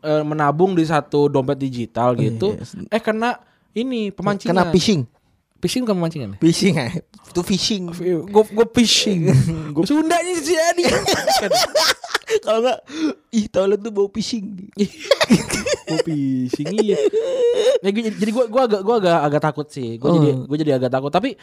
eh, 0.00 0.22
menabung 0.22 0.72
di 0.72 0.82
satu 0.82 1.26
dompet 1.26 1.56
digital 1.56 2.12
gitu. 2.14 2.54
yes. 2.54 2.76
Eh 2.88 2.98
kena 2.98 3.38
ini 3.70 4.08
pemancingan. 4.08 4.50
Kena 4.50 4.64
phishing. 4.68 5.04
Phishing 5.56 5.84
bukan 5.84 5.96
pemancingan 5.98 6.28
ya? 6.32 6.38
Phishing 6.38 6.74
ya. 6.74 6.88
Itu 7.28 7.40
phishing. 7.40 7.82
Gue 8.32 8.44
gue 8.46 8.66
phishing. 8.72 9.28
gue 9.76 9.84
Sundanya 9.84 10.32
sih 10.34 10.52
jadi. 10.52 10.84
Kalau 12.44 12.62
enggak 12.62 12.78
ih 13.28 13.46
toilet 13.46 13.78
tuh 13.78 13.90
bau 13.90 14.08
phishing. 14.08 14.70
gue 14.72 15.98
phishing 16.00 16.68
iya. 16.78 16.96
Ya, 17.80 17.90
gua- 17.90 18.14
jadi 18.14 18.30
gue 18.30 18.44
gua 18.46 18.62
agak 18.64 18.80
gua 18.80 18.96
agak 18.98 19.18
agak 19.20 19.42
takut 19.42 19.66
sih. 19.68 19.98
Gue 19.98 20.08
jadi 20.12 20.28
Oh. 20.32 20.46
gue 20.46 20.56
jadi 20.56 20.72
agak 20.76 20.90
takut. 20.90 21.10
Tapi 21.10 21.34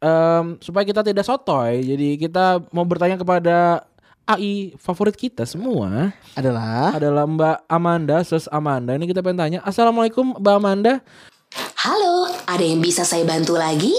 em, 0.00 0.44
supaya 0.58 0.82
kita 0.82 1.04
tidak 1.04 1.22
sotoy, 1.22 1.84
jadi 1.84 2.08
kita 2.16 2.44
mau 2.72 2.82
bertanya 2.82 3.14
kepada 3.14 3.84
AI 4.30 4.78
favorit 4.78 5.18
kita 5.18 5.42
semua 5.42 6.14
Adalah 6.38 6.94
adalah 6.94 7.26
Mbak 7.26 7.66
Amanda, 7.66 8.22
Sus 8.22 8.46
Amanda. 8.46 8.94
Ini 8.94 9.10
kita 9.10 9.26
pengen 9.26 9.42
tanya, 9.42 9.58
Assalamualaikum 9.66 10.38
Mbak 10.38 10.54
Amanda. 10.54 11.02
Halo, 11.82 12.30
ada 12.46 12.62
yang 12.62 12.78
bisa 12.78 13.02
saya 13.02 13.26
bantu 13.26 13.58
lagi? 13.58 13.90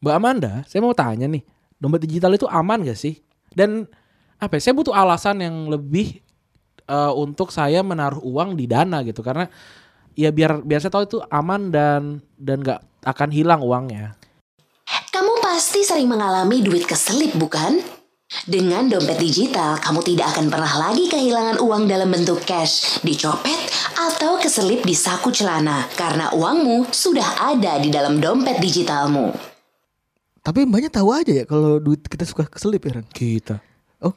Mbak 0.00 0.14
Amanda, 0.16 0.64
saya 0.64 0.80
mau 0.80 0.96
tanya 0.96 1.28
nih, 1.28 1.44
dompet 1.76 2.08
digital 2.08 2.32
itu 2.32 2.48
aman 2.48 2.80
gak 2.88 2.96
sih? 2.96 3.20
Dan 3.52 3.84
apa? 4.40 4.56
ya, 4.56 4.60
Saya 4.64 4.74
butuh 4.80 4.96
alasan 4.96 5.44
yang 5.44 5.68
lebih 5.68 6.24
eh, 6.88 7.12
untuk 7.12 7.52
saya 7.52 7.84
menaruh 7.84 8.24
uang 8.24 8.56
di 8.56 8.64
Dana 8.64 9.04
gitu, 9.04 9.20
karena 9.20 9.52
ya 10.16 10.32
biar 10.32 10.64
biar 10.64 10.80
saya 10.80 10.96
tahu 10.96 11.04
itu 11.04 11.18
aman 11.28 11.68
dan 11.68 12.24
dan 12.40 12.64
nggak 12.64 12.80
akan 13.04 13.28
hilang 13.28 13.60
uangnya. 13.60 14.16
Kamu 15.12 15.44
pasti 15.44 15.84
sering 15.84 16.08
mengalami 16.08 16.64
duit 16.64 16.88
keselip, 16.88 17.36
bukan? 17.36 17.84
Dengan 18.26 18.90
dompet 18.90 19.22
digital, 19.22 19.78
kamu 19.78 20.02
tidak 20.02 20.34
akan 20.34 20.50
pernah 20.50 20.72
lagi 20.80 21.06
kehilangan 21.06 21.62
uang 21.62 21.86
dalam 21.86 22.10
bentuk 22.10 22.42
cash, 22.42 22.98
dicopet, 23.00 23.54
atau 23.94 24.34
keselip 24.36 24.82
di 24.82 24.92
saku 24.92 25.30
celana 25.30 25.86
karena 25.94 26.34
uangmu 26.34 26.90
sudah 26.90 27.22
ada 27.46 27.78
di 27.78 27.86
dalam 27.86 28.18
dompet 28.18 28.58
digitalmu. 28.58 29.30
tapi 30.42 30.62
banyak 30.62 30.90
tahu 30.90 31.10
aja 31.10 31.32
ya 31.32 31.44
kalau 31.44 31.78
duit 31.78 32.02
kita 32.02 32.22
suka 32.22 32.46
keselip 32.46 32.78
ya 32.80 32.98
Ran. 32.98 33.06
Kita. 33.08 33.58
Oh, 33.98 34.14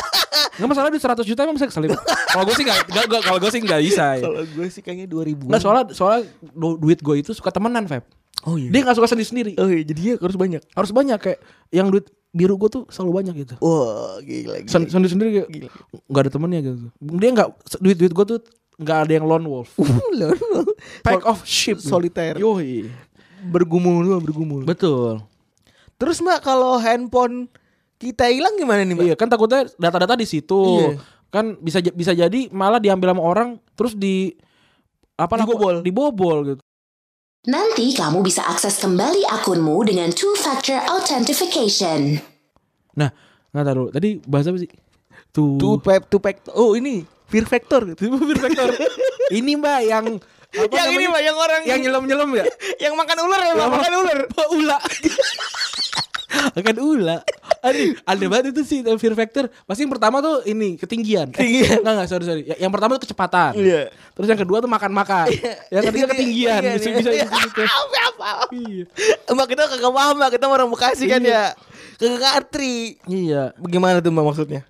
Nggak 0.56 0.68
masalah 0.68 0.88
di 0.88 0.96
100 0.96 1.24
juta 1.24 1.40
emang 1.40 1.56
bisa 1.56 1.64
keselip. 1.64 1.96
kalau 2.28 2.44
gue 2.44 2.52
sih 2.54 2.64
nggak, 2.64 2.80
nggak- 2.86 3.06
nggak- 3.08 3.24
kalau 3.24 3.38
gue 3.40 3.48
sih 3.48 3.60
nggak 3.60 3.80
bisa. 3.82 4.06
Ya. 4.14 4.22
kalau 4.22 4.40
gue 4.42 4.66
sih 4.68 4.80
kayaknya 4.80 5.06
2000 5.06 5.36
Nggak 5.48 5.60
soalnya 5.60 5.84
soalnya 5.90 6.28
du- 6.42 6.76
duit 6.76 7.00
gue 7.00 7.16
itu 7.18 7.32
suka 7.32 7.48
temenan, 7.48 7.84
Feb. 7.84 8.04
Oh 8.44 8.56
iya. 8.56 8.68
Dia 8.68 8.80
nggak 8.84 8.96
suka 8.96 9.08
sendiri 9.08 9.24
sendiri. 9.26 9.52
Oh 9.56 9.68
iya, 9.68 9.80
jadi 9.80 10.00
dia 10.00 10.14
harus 10.16 10.36
banyak. 10.36 10.60
Harus 10.70 10.92
banyak 10.92 11.16
kayak 11.16 11.38
yang 11.70 11.88
duit 11.88 12.08
biru 12.30 12.54
gue 12.56 12.70
tuh 12.70 12.82
selalu 12.88 13.12
banyak 13.12 13.34
gitu. 13.42 13.54
Wah, 13.58 14.22
gila. 14.22 14.62
gila. 14.62 14.70
Sen- 14.70 14.86
sendiri 14.86 15.10
sendiri 15.10 15.28
kayak 15.34 15.48
Gila. 15.50 15.70
nggak 16.06 16.22
ada 16.22 16.30
temennya 16.30 16.60
gitu. 16.62 16.86
Dia 17.18 17.30
nggak 17.34 17.48
duit 17.78 17.96
duit 17.98 18.12
gue 18.14 18.24
tuh 18.26 18.38
nggak 18.78 18.98
ada 19.04 19.12
yang 19.12 19.26
lone 19.26 19.44
wolf. 19.44 19.70
Loh, 20.18 20.30
loh. 20.32 20.64
Pack 21.02 21.26
of 21.26 21.42
sheep. 21.42 21.78
solitaire. 21.78 22.38
Yoi. 22.38 22.88
bergumul 23.40 24.04
doang, 24.04 24.20
bergumul. 24.20 24.68
Betul. 24.68 25.24
Terus 25.96 26.20
Mbak 26.20 26.40
kalau 26.40 26.76
handphone 26.76 27.48
kita 27.96 28.28
hilang 28.28 28.52
gimana 28.56 28.84
nih 28.84 28.92
Mbak? 28.96 29.04
Iya 29.04 29.14
kan 29.16 29.28
takutnya 29.28 29.64
data-data 29.76 30.12
di 30.12 30.24
situ. 30.24 30.60
Iya. 30.80 31.00
Kan 31.28 31.56
bisa 31.56 31.80
bisa 31.80 32.12
jadi 32.12 32.48
malah 32.52 32.76
diambil 32.76 33.12
sama 33.12 33.22
orang 33.24 33.48
terus 33.72 33.96
di 33.96 34.36
apa 35.16 35.40
Dibobol. 35.40 35.80
dibobol 35.80 36.38
gitu. 36.46 36.62
Nanti 37.48 37.96
kamu 37.96 38.20
bisa 38.20 38.44
akses 38.44 38.76
kembali 38.84 39.24
akunmu 39.24 39.80
dengan 39.88 40.12
two-factor 40.12 40.76
authentication. 40.92 42.20
Nah, 42.92 43.08
nggak 43.56 43.64
tahu 43.64 43.88
tadi 43.88 44.20
bahasa 44.28 44.52
apa 44.52 44.60
sih? 44.60 44.68
Tuh. 45.32 45.56
Two 45.56 45.80
pack, 45.80 46.12
two 46.12 46.20
pack. 46.20 46.44
Oh 46.52 46.76
ini 46.76 47.00
fear 47.32 47.48
factor. 47.48 47.80
gitu. 47.96 48.12
Fear 48.12 48.40
factor. 48.44 48.76
Ini 49.32 49.56
Mbak 49.56 49.80
yang 49.88 50.20
apa 50.50 50.74
yang 50.84 50.88
ini 50.92 51.08
namanya? 51.08 51.08
Mbak, 51.08 51.22
yang 51.24 51.36
orang 51.40 51.60
yang 51.64 51.80
nyelam-nyelam 51.80 52.28
ya? 52.36 52.44
yang 52.76 52.92
makan 52.98 53.18
ular 53.24 53.40
ya, 53.40 53.52
Mbak, 53.56 53.68
makan 53.72 53.92
ular. 54.04 54.18
Pak 54.36 54.48
Ula. 54.52 54.78
Akan 56.58 56.76
ula. 56.78 57.20
Aduh, 57.60 57.92
aneh 58.02 58.26
banget 58.26 58.56
itu 58.56 58.62
sih 58.62 58.78
fear 58.96 59.12
factor. 59.12 59.50
Pasti 59.64 59.82
yang 59.82 59.92
pertama 59.92 60.18
tuh 60.18 60.40
ini 60.44 60.74
ketinggian. 60.74 61.28
Ketinggian. 61.28 61.80
Enggak 61.80 61.92
enggak 61.92 62.08
sorry 62.08 62.24
sorry. 62.24 62.42
Ya- 62.46 62.58
Yang 62.58 62.72
pertama 62.72 62.90
tuh 62.94 63.02
kecepatan. 63.04 63.52
Iya. 63.52 63.82
Terus 64.14 64.26
yang 64.26 64.40
kedua 64.40 64.58
tuh 64.58 64.70
makan-makan. 64.70 65.26
Yang 65.68 65.84
ketiga 65.86 66.04
Ini- 66.06 66.12
ketinggian. 66.14 66.60
iya, 66.62 66.72
Bisa 66.74 66.88
iya. 66.88 66.96
bisa 66.96 67.10
bisa. 67.14 67.28
bisa. 67.36 67.62
Apa 67.66 67.98
apa? 68.08 68.30
Iya. 68.54 68.84
Mbak 69.26 69.46
kita 69.48 69.62
kagak 69.68 69.92
paham 69.92 70.14
Mbak, 70.16 70.30
kita 70.32 70.44
orang 70.46 70.68
Bekasi 70.70 71.04
kan 71.06 71.20
Iya. 71.20 71.32
ya. 71.32 71.44
Kagak 71.98 72.32
ngerti. 72.38 72.74
Iya. 73.04 73.42
Bagaimana 73.58 73.98
tuh 73.98 74.10
Mbak 74.10 74.24
maksudnya? 74.24 74.60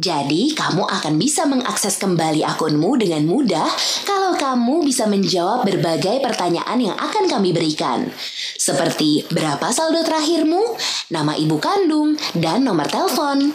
Jadi, 0.00 0.56
kamu 0.56 0.88
akan 0.88 1.20
bisa 1.20 1.44
mengakses 1.44 2.00
kembali 2.00 2.40
akunmu 2.48 2.96
dengan 2.96 3.28
mudah 3.28 3.68
kalau 4.08 4.32
kamu 4.40 4.88
bisa 4.88 5.04
menjawab 5.04 5.68
berbagai 5.68 6.16
pertanyaan 6.24 6.80
yang 6.80 6.96
akan 6.96 7.28
kami 7.28 7.52
berikan. 7.52 8.08
Seperti 8.56 9.28
berapa 9.28 9.68
saldo 9.68 10.00
terakhirmu, 10.00 10.80
nama 11.12 11.36
ibu 11.36 11.60
kandung, 11.60 12.16
dan 12.32 12.64
nomor 12.64 12.88
telepon. 12.88 13.52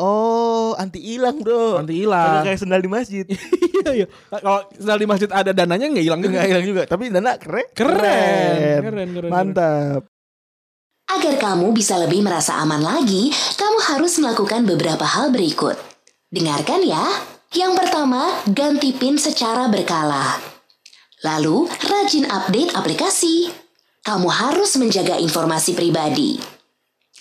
Oh, 0.00 0.72
anti 0.80 1.04
hilang, 1.04 1.44
Bro. 1.44 1.84
Anti 1.84 1.92
hilang. 1.92 2.48
Kayak 2.48 2.64
sendal 2.64 2.80
di 2.80 2.88
masjid. 2.88 3.28
Iya 3.82 4.06
iya. 4.06 4.06
Kalau 4.30 4.62
sendal 4.78 4.98
di 5.02 5.08
masjid 5.10 5.26
ada 5.34 5.50
dananya 5.50 5.90
nggak 5.90 6.06
hilang 6.06 6.22
juga. 6.22 6.30
Enggak 6.38 6.48
hilang 6.54 6.66
juga, 6.70 6.82
tapi 6.86 7.10
Dana 7.10 7.34
keren. 7.34 7.66
Keren. 7.74 8.78
Keren, 8.78 9.08
keren, 9.10 9.30
Mantap. 9.34 10.11
Agar 11.10 11.34
kamu 11.36 11.74
bisa 11.74 11.98
lebih 11.98 12.22
merasa 12.22 12.62
aman 12.62 12.80
lagi, 12.80 13.30
kamu 13.58 13.78
harus 13.90 14.16
melakukan 14.22 14.62
beberapa 14.64 15.02
hal 15.02 15.34
berikut. 15.34 15.74
Dengarkan 16.30 16.86
ya. 16.86 17.02
Yang 17.52 17.84
pertama, 17.84 18.32
ganti 18.48 18.96
PIN 18.96 19.20
secara 19.20 19.68
berkala. 19.68 20.40
Lalu, 21.20 21.68
rajin 21.84 22.24
update 22.24 22.72
aplikasi. 22.72 23.52
Kamu 24.02 24.26
harus 24.26 24.74
menjaga 24.80 25.20
informasi 25.20 25.76
pribadi. 25.76 26.40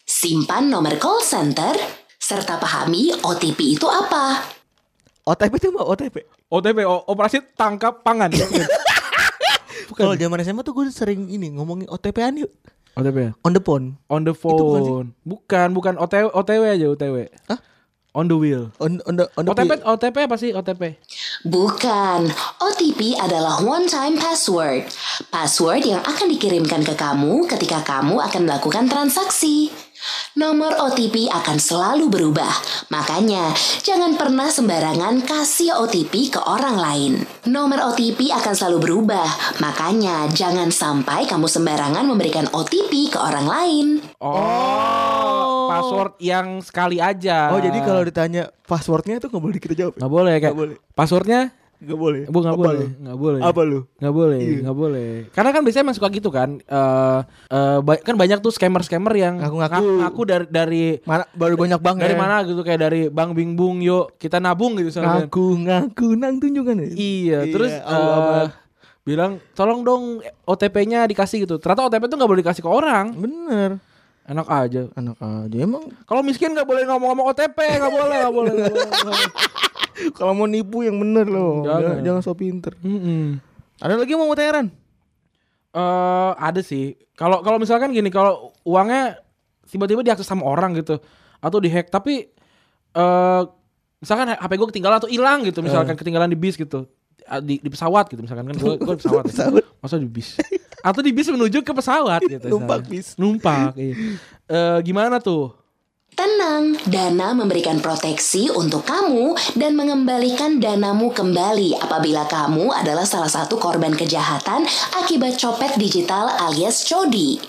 Simpan 0.08 0.72
nomor 0.72 0.96
call 0.98 1.20
center, 1.22 1.76
serta 2.16 2.58
pahami 2.58 3.12
OTP 3.22 3.76
itu 3.76 3.86
apa. 3.86 4.40
OTP 5.28 5.54
itu 5.60 5.68
Mbak, 5.70 5.86
OTP. 5.86 6.16
OTP 6.50 6.78
o- 6.88 7.06
operasi 7.06 7.44
tangkap 7.54 8.02
pangan. 8.02 8.32
Kalau 10.00 10.16
zaman 10.16 10.40
SMA 10.42 10.64
tuh 10.64 10.74
gue 10.74 10.88
sering 10.90 11.28
ini 11.28 11.52
ngomongin 11.52 11.92
OTP-an 11.92 12.40
yuk. 12.40 12.52
OTP 12.92 13.18
ya? 13.18 13.32
On 13.42 13.52
the 13.52 13.64
phone. 13.64 13.86
On 14.12 14.22
the 14.22 14.36
bukan 14.36 14.82
sih? 14.84 14.92
phone. 14.92 15.08
Bukan, 15.24 15.68
bukan 15.72 15.94
OTW, 15.96 16.28
OTW 16.32 16.64
aja 16.68 16.86
OTW. 16.88 17.18
Hah? 17.48 17.60
On 18.12 18.28
the 18.28 18.36
wheel. 18.36 18.76
On, 18.84 19.00
on 19.08 19.16
the 19.16 19.32
on 19.40 19.48
the 19.48 19.56
OTP 19.56 19.72
pi- 19.72 19.86
OTP 19.88 20.16
apa 20.28 20.36
sih 20.36 20.52
OTP? 20.52 21.00
Bukan, 21.48 22.28
OTP 22.60 23.16
adalah 23.16 23.64
one 23.64 23.88
time 23.88 24.20
password. 24.20 24.92
Password 25.32 25.88
yang 25.88 26.04
akan 26.04 26.28
dikirimkan 26.28 26.84
ke 26.84 26.92
kamu 26.92 27.48
ketika 27.48 27.80
kamu 27.88 28.20
akan 28.20 28.44
melakukan 28.44 28.92
transaksi. 28.92 29.72
Nomor 30.32 30.74
OTP 30.80 31.28
akan 31.28 31.58
selalu 31.58 32.08
berubah, 32.08 32.50
makanya 32.88 33.52
jangan 33.82 34.16
pernah 34.16 34.48
sembarangan 34.48 35.22
kasih 35.22 35.78
OTP 35.78 36.32
ke 36.32 36.40
orang 36.40 36.80
lain. 36.80 37.14
Nomor 37.46 37.92
OTP 37.92 38.32
akan 38.32 38.54
selalu 38.56 38.78
berubah, 38.80 39.28
makanya 39.60 40.26
jangan 40.32 40.72
sampai 40.72 41.28
kamu 41.28 41.46
sembarangan 41.46 42.08
memberikan 42.08 42.48
OTP 42.50 43.12
ke 43.12 43.20
orang 43.20 43.46
lain. 43.46 43.88
Oh, 44.18 45.70
password 45.70 46.18
yang 46.18 46.64
sekali 46.64 46.98
aja. 46.98 47.52
Oh 47.52 47.60
jadi 47.60 47.78
kalau 47.84 48.02
ditanya 48.02 48.50
passwordnya 48.64 49.20
tuh 49.20 49.30
nggak 49.30 49.44
boleh 49.44 49.60
kita 49.60 49.76
jawab. 49.76 49.94
ya? 49.94 50.00
nggak 50.00 50.12
boleh 50.12 50.34
kayak 50.34 50.44
Nggak 50.48 50.58
boleh. 50.58 50.76
passwordnya 50.96 51.42
Nggak 51.82 51.98
boleh. 51.98 52.22
Bu 52.30 52.38
nggak 52.40 52.56
boleh, 52.56 52.88
nggak 52.96 53.18
boleh. 53.18 53.42
Apa 53.42 53.62
lu? 53.64 53.80
Nggak 53.98 54.14
boleh, 54.14 54.38
Iya. 54.40 54.58
nggak 54.62 54.78
boleh. 54.78 55.12
Karena 55.30 55.50
kan 55.50 55.62
biasanya 55.62 55.84
emang 55.84 55.98
suka 55.98 56.10
gitu 56.10 56.30
kan. 56.30 56.50
Eh 56.62 57.20
eh, 57.50 57.78
ba- 57.80 57.98
kan 58.00 58.14
banyak 58.14 58.38
tuh 58.38 58.50
scammer-scammer 58.50 59.10
yang 59.14 59.36
Ngaku-ngaku. 59.36 59.86
ngaku 60.00 60.22
dari 60.24 60.46
dari 60.48 60.84
Mana 61.02 61.26
baru 61.32 61.58
banyak 61.58 61.80
banget. 61.80 62.02
dari 62.04 62.16
mana 62.16 62.36
gitu 62.44 62.62
kayak 62.62 62.82
dari 62.82 63.02
Bang 63.08 63.34
Bing 63.34 63.54
Bung 63.54 63.82
yuk 63.82 64.14
kita 64.16 64.38
nabung 64.38 64.78
gitu 64.78 64.94
misalnya. 64.94 65.26
Ngaku 65.26 65.46
ngaku 65.60 66.08
nang 66.14 66.38
tunjungan 66.38 66.78
ya. 66.80 66.90
Iya, 66.92 67.40
terus 67.50 67.72
Iya, 67.72 67.82
abu-abu. 67.84 68.30
eh, 68.32 68.48
bilang 69.02 69.32
tolong 69.52 69.82
dong 69.82 70.04
OTP-nya 70.44 71.04
dikasih 71.06 71.44
gitu. 71.44 71.58
Ternyata 71.58 71.90
OTP 71.90 72.06
tuh 72.06 72.16
nggak 72.16 72.30
boleh 72.30 72.42
dikasih 72.42 72.62
ke 72.62 72.70
orang. 72.70 73.10
Bener. 73.12 73.82
Enak 74.24 74.46
aja. 74.46 74.86
Anak 74.94 75.18
aja 75.18 75.58
emang 75.58 75.82
Kalau 76.06 76.22
miskin 76.22 76.54
nggak 76.54 76.64
boleh 76.64 76.86
ngomong-ngomong 76.86 77.26
OTP, 77.28 77.58
nggak 77.58 77.90
boleh, 77.92 78.16
nggak 78.22 78.30
boleh. 78.32 78.52
nggak 78.54 78.70
boleh, 78.70 78.86
nggak 78.86 79.02
boleh. 79.04 79.30
kalau 80.18 80.34
mau 80.34 80.46
nipu 80.46 80.82
yang 80.82 80.98
bener 80.98 81.26
loh. 81.26 81.64
Jangan. 81.64 81.82
Jangan, 81.82 82.02
jangan 82.04 82.22
so 82.22 82.34
pinter. 82.34 82.74
Mm-mm. 82.82 83.40
Ada 83.82 83.98
lagi 83.98 84.12
yang 84.14 84.22
mau 84.22 84.36
teran? 84.36 84.70
eh 85.72 86.32
ada 86.36 86.60
sih. 86.60 87.00
Kalau 87.16 87.40
kalau 87.40 87.56
misalkan 87.56 87.96
gini, 87.96 88.12
kalau 88.12 88.52
uangnya 88.68 89.24
tiba-tiba 89.66 90.04
diakses 90.04 90.28
sama 90.28 90.44
orang 90.44 90.76
gitu 90.76 91.00
atau 91.40 91.58
dihack, 91.64 91.88
tapi 91.88 92.28
eh 92.92 93.42
misalkan 94.02 94.36
HP 94.36 94.52
gue 94.52 94.68
ketinggalan 94.76 94.98
atau 95.00 95.08
hilang 95.08 95.48
gitu, 95.48 95.64
misalkan 95.64 95.96
ketinggalan 95.96 96.28
di 96.28 96.36
bis 96.36 96.60
gitu. 96.60 96.86
Di, 97.22 97.64
di 97.64 97.70
pesawat 97.72 98.12
gitu 98.12 98.20
misalkan 98.20 98.50
kan 98.50 98.58
gue 98.58 98.76
gue 98.76 98.94
di 98.98 99.02
pesawat, 99.06 99.24
ya. 99.24 99.32
Pesawat. 99.32 99.64
masa 99.80 99.96
di 100.02 100.10
bis 100.10 100.36
atau 100.84 101.00
di 101.00 101.14
bis 101.14 101.30
menuju 101.30 101.62
ke 101.64 101.72
pesawat 101.72 102.20
gitu 102.28 102.50
Numpak 102.58 102.90
bis. 102.90 103.14
numpak 103.16 103.78
iya. 103.78 103.96
Eh, 104.50 104.78
gimana 104.84 105.22
tuh 105.22 105.54
Tenang, 106.12 106.76
Dana 106.92 107.32
memberikan 107.32 107.80
proteksi 107.80 108.52
untuk 108.52 108.84
kamu 108.84 109.32
dan 109.56 109.80
mengembalikan 109.80 110.60
danamu 110.60 111.08
kembali 111.16 111.80
apabila 111.80 112.28
kamu 112.28 112.68
adalah 112.76 113.08
salah 113.08 113.32
satu 113.32 113.56
korban 113.56 113.96
kejahatan 113.96 114.68
akibat 115.00 115.40
copet 115.40 115.72
digital 115.80 116.28
alias 116.36 116.84
codi. 116.84 117.40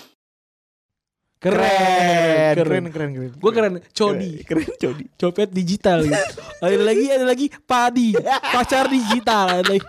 keren. 1.43 2.55
Keren, 2.55 2.85
keren, 2.87 3.11
keren. 3.11 3.31
gue 3.35 3.51
keren. 3.51 3.73
Codi 3.91 4.31
Keren, 4.47 4.67
codi. 4.79 5.03
copet 5.19 5.49
digital. 5.51 6.07
Gitu. 6.07 6.23
ada 6.63 6.83
lagi 6.87 7.05
ada 7.11 7.25
lagi. 7.27 7.45
Padi. 7.67 8.15
Pacar 8.55 8.87
digital. 8.87 9.59
Ada 9.59 9.75
lagi. 9.75 9.87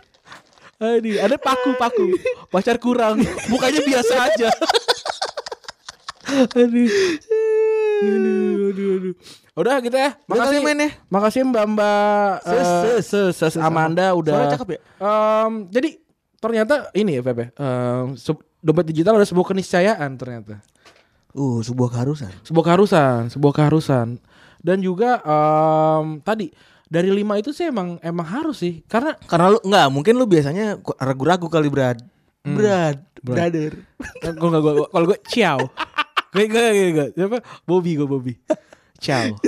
Aduh, 0.82 1.16
ada 1.22 1.36
paku 1.38 1.78
paku 1.78 2.06
pacar 2.50 2.82
kurang. 2.82 3.22
Mukanya 3.46 3.86
biasa 3.86 4.14
aja 4.34 4.50
aduh 6.26 6.88
aduh 8.04 8.68
aduh 8.70 8.90
aduh 8.98 9.14
udah 9.54 9.76
gitu 9.80 9.94
ya 9.94 10.10
makasih 10.26 10.58
main 10.60 10.78
ya. 10.78 10.90
makasih 11.06 11.40
mbak 11.44 11.64
mbak 11.70 12.32
Ses, 12.42 12.66
eh, 12.66 12.98
ses, 13.00 13.30
ses, 13.32 13.54
Amanda 13.56 14.10
udah 14.12 14.34
Suara 14.34 14.50
cakep 14.50 14.68
ya? 14.68 14.78
Em, 14.98 15.52
jadi 15.70 15.90
ternyata 16.36 16.74
ini 16.92 17.16
ya 17.16 17.22
Pepe 17.22 17.54
sub- 18.14 18.42
dompet 18.58 18.86
digital 18.86 19.14
ada 19.14 19.24
sebuah 19.24 19.46
keniscayaan 19.46 20.10
ternyata 20.14 20.58
Uh, 21.34 21.58
sebuah 21.60 21.90
keharusan. 21.90 22.30
sebuah 22.46 22.62
keharusan, 22.62 23.26
sebuah 23.26 23.52
keharusan. 23.52 24.22
Dan 24.56 24.78
juga 24.78 25.18
em, 25.18 26.22
tadi 26.22 26.54
dari 26.86 27.10
lima 27.10 27.34
itu 27.34 27.50
sih 27.50 27.66
emang 27.66 27.98
emang 27.98 28.22
harus 28.22 28.62
sih, 28.62 28.86
karena 28.86 29.18
Karena 29.26 29.50
lu 29.50 29.58
enggak, 29.60 29.86
mungkin 29.90 30.14
lu 30.14 30.30
biasanya 30.30 30.78
ragu-ragu 30.94 31.50
kali 31.50 31.66
Brad. 31.66 31.98
Brad, 32.46 33.02
Brad. 33.18 33.50
brother. 33.50 33.72
nggak 34.22 34.62
gue 34.62 34.86
kalau 34.86 35.06
gue 35.10 35.18
ciao, 35.26 35.58
gue 36.34 36.44
gue 36.44 36.64
gue 36.66 36.88
gue 36.92 37.06
siapa 37.14 37.38
Bobby 37.62 37.94
gue 37.94 38.04
Bobby, 38.04 38.34
ciao. 38.98 39.32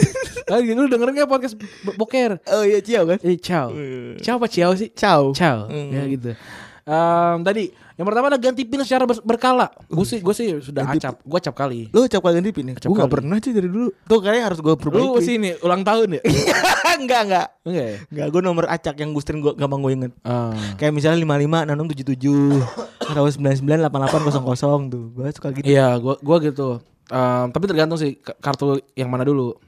Ah, 0.46 0.62
lu 0.62 0.86
dengerin 0.86 1.10
nggak 1.10 1.26
podcast 1.26 1.58
bo- 1.58 1.98
boker? 1.98 2.38
Oh 2.54 2.62
iya, 2.62 2.78
Cio 2.78 3.02
kan? 3.02 3.18
Eh 3.26 3.34
ciao, 3.34 3.74
ciao 4.22 4.38
apa 4.38 4.46
ciao 4.46 4.78
sih? 4.78 4.94
Ciao. 4.94 5.34
Ciao, 5.34 5.66
Hmm. 5.66 5.90
ya 5.90 6.06
gitu. 6.06 6.38
Em, 6.86 7.42
tadi 7.42 7.66
yang 7.98 8.06
pertama 8.06 8.30
ada 8.30 8.38
ganti 8.38 8.62
pin 8.62 8.78
secara 8.80 9.02
ber- 9.02 9.18
berkala. 9.20 9.74
Gue 9.86 10.06
sih 10.06 10.22
gue 10.22 10.30
sih 10.30 10.54
sudah 10.62 10.86
Ganti 10.86 11.02
acap, 11.02 11.18
gue 11.18 11.34
acap 11.36 11.54
kali. 11.56 11.90
Lu 11.90 12.06
cap 12.06 12.22
kali 12.22 12.38
ganti 12.38 12.50
pin 12.52 12.70
ya? 12.70 12.74
Acap 12.74 12.86
Gue 12.86 12.96
gak 12.96 13.10
pernah 13.10 13.36
sih 13.36 13.50
dari 13.50 13.66
dulu. 13.66 13.90
Tuh 14.06 14.18
kayaknya 14.22 14.42
harus 14.46 14.58
gue 14.62 14.70
perbaiki. 14.72 15.02
Lu 15.02 15.18
sih 15.18 15.34
ini 15.34 15.50
ulang 15.60 15.82
tahun 15.82 16.14
ya? 16.14 16.20
enggak, 17.02 17.20
enggak. 17.26 17.46
Enggak 17.64 17.84
ya? 17.84 17.96
Enggak, 18.06 18.26
gue 18.30 18.40
nomor 18.40 18.64
acak 18.66 18.94
yang 18.96 19.10
Gustin 19.10 19.42
gue 19.42 19.50
gampang 19.52 19.82
gue 19.82 19.92
inget. 19.92 20.12
Ah. 20.22 20.54
Kayak 20.76 20.94
misalnya 20.94 21.18
55 21.18 21.66
6677 21.66 22.62
atau 23.10 23.24
998800 23.26 24.86
tuh. 24.86 25.04
Gue 25.10 25.26
suka 25.34 25.48
gitu. 25.50 25.66
Iya, 25.66 25.98
gua 25.98 26.14
gua 26.16 26.36
gitu. 26.38 26.78
Em, 27.06 27.46
tapi 27.50 27.64
tergantung 27.66 27.98
sih 27.98 28.14
ka- 28.16 28.34
kartu 28.36 28.78
yang 28.94 29.10
mana 29.10 29.22
dulu. 29.22 29.58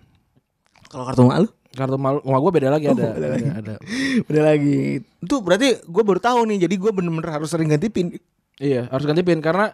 Kalau 0.87 1.03
kartu 1.05 1.23
mak 1.23 1.39
lu? 1.43 1.51
Kartu 1.77 2.01
malu 2.01 2.25
rumah 2.25 2.41
gua 2.41 2.53
beda 2.53 2.69
lagi 2.73 2.89
ada. 2.89 3.13
beda 3.13 3.19
ada, 3.19 3.29
lagi. 3.37 3.49
ada. 3.53 3.75
Udah 4.29 4.43
lagi. 4.43 5.05
Itu 5.21 5.35
berarti 5.45 5.69
gue 5.85 6.03
baru 6.05 6.21
tahu 6.21 6.41
nih. 6.49 6.65
Jadi 6.65 6.75
gue 6.81 6.91
bener-bener 6.91 7.29
harus 7.29 7.49
sering 7.53 7.69
ganti 7.69 7.93
pin. 7.93 8.17
Iya, 8.59 8.89
harus 8.89 9.05
ganti 9.05 9.23
pin 9.23 9.39
karena 9.45 9.71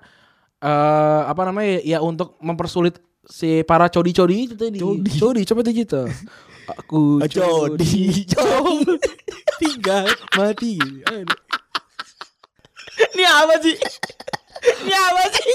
eh 0.65 1.23
apa 1.29 1.43
namanya 1.45 1.81
ya 1.85 2.01
untuk 2.01 2.41
mempersulit 2.41 2.99
si 3.29 3.65
para 3.65 3.89
codi-codi 3.89 4.51
itu 4.51 4.55
tadi. 4.59 4.79
Codi. 4.81 5.11
Codi, 5.17 5.43
coba 5.47 5.61
digital. 5.65 6.05
Aku 6.85 7.01
Ah, 7.25 7.29
codi, 7.29 8.25
codi. 8.29 8.99
Tiga 9.61 10.03
mati. 10.35 10.77
Ini 13.15 13.25
apa 13.27 13.55
sih? 13.63 13.77
Ini 14.65 14.95
apa 14.95 15.25
sih? 15.31 15.53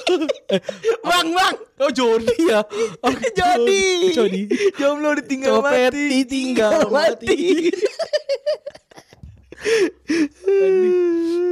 bang, 1.02 1.28
bang. 1.30 1.56
Oh 1.80 1.90
Jody 1.90 2.38
ya. 2.46 2.62
Oh, 3.02 3.10
Jody. 3.40 4.12
Jody. 4.12 4.42
Jomblo 4.76 5.16
ditinggal 5.16 5.60
Copet 5.60 5.90
mati. 5.90 6.04
ditinggal 6.14 6.80
mati. 6.88 7.38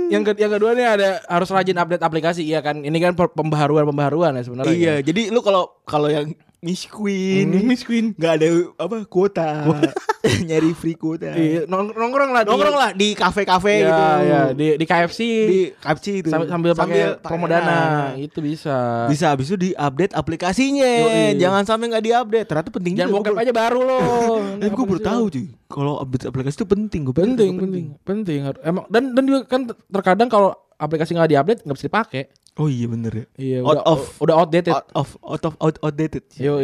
yang 0.07 0.23
ke 0.23 0.31
yang 0.37 0.47
kedua 0.49 0.71
nih 0.71 0.87
ada 0.87 1.09
harus 1.27 1.51
rajin 1.51 1.75
update 1.75 1.99
aplikasi 1.99 2.41
iya 2.41 2.63
kan 2.63 2.79
ini 2.79 2.95
kan 2.97 3.11
pembaharuan-pembaharuan 3.11 4.31
ya 4.33 4.43
sebenarnya 4.43 4.71
Iya, 4.71 4.93
kan? 4.95 5.05
jadi 5.05 5.21
lu 5.27 5.43
kalau 5.43 5.75
kalau 5.83 6.07
yang 6.07 6.31
Miss 6.57 6.85
Queen, 6.85 7.53
Hmm, 7.53 7.63
Miss 7.63 7.81
Queen. 7.81 8.11
nggak 8.11 8.33
ada 8.33 8.47
apa 8.75 9.05
kuota, 9.05 9.61
nyari 10.47 10.73
free 10.73 10.93
kuota. 10.93 11.29
Iya, 11.29 11.63
nong- 11.63 11.93
nongkrong 11.93 12.31
lah 12.31 12.41
di- 12.41 12.49
Nongkrong 12.49 12.73
lah 12.75 12.91
di 12.91 13.07
kafe-kafe 13.13 13.73
Iya, 13.75 13.85
gitu. 13.85 14.03
iya, 14.19 14.41
di 14.51 14.67
di 14.73 14.85
KFC 14.85 15.19
di 15.45 15.59
KFC 15.71 16.05
itu. 16.17 16.27
sambil, 16.27 16.49
sambil 16.49 16.71
pakai 16.73 17.13
pakai 17.13 17.21
promo 17.21 17.45
dana 17.45 17.77
itu 18.15 18.39
bisa 18.39 19.05
Bisa 19.05 19.29
habis 19.29 19.47
itu 19.47 19.57
di-update 19.61 20.11
aplikasinya. 20.11 20.91
Yoi. 21.05 21.37
Jangan 21.37 21.61
sampai 21.63 21.85
nggak 21.87 22.03
di-update. 22.03 22.47
Ternyata 22.47 22.69
penting 22.71 22.93
jangan 22.95 23.11
juga. 23.13 23.29
Gua 23.29 23.39
aja 23.39 23.53
baru 23.53 23.79
loh 23.79 24.01
baru- 24.57 24.59
Eh, 24.59 24.69
gue 24.71 24.85
baru 24.87 25.01
tahu 25.03 25.23
cuy. 25.29 25.45
Kalau 25.67 25.93
update 25.99 26.25
aplikasi 26.25 26.55
itu 26.55 26.65
penting. 26.65 27.01
Gue 27.03 27.15
penting 27.15 27.51
penting 27.55 27.85
penting 28.01 28.39
Har- 28.41 28.61
emang 28.61 28.83
dan 28.87 29.13
dan 29.13 29.23
juga 29.23 29.45
kan 29.45 29.61
terkadang 29.87 30.25
kalau 30.27 30.49
aplikasi 30.73 31.13
nggak 31.13 31.29
diupdate 31.29 31.61
nggak 31.61 31.75
bisa 31.75 31.85
dipakai 31.85 32.23
Oh 32.57 32.67
iya 32.67 32.85
bener 32.89 33.13
ya. 33.13 33.25
iya 33.37 33.57
Out 33.61 33.79
udah 33.79 33.83
of 33.85 34.01
udah 34.17 34.35
outdated 34.35 34.73
out 34.73 34.89
of 34.93 35.09
out 35.21 35.43
of 35.45 35.53
out, 35.61 35.75
outdated. 35.81 36.25
Yo, 36.35 36.57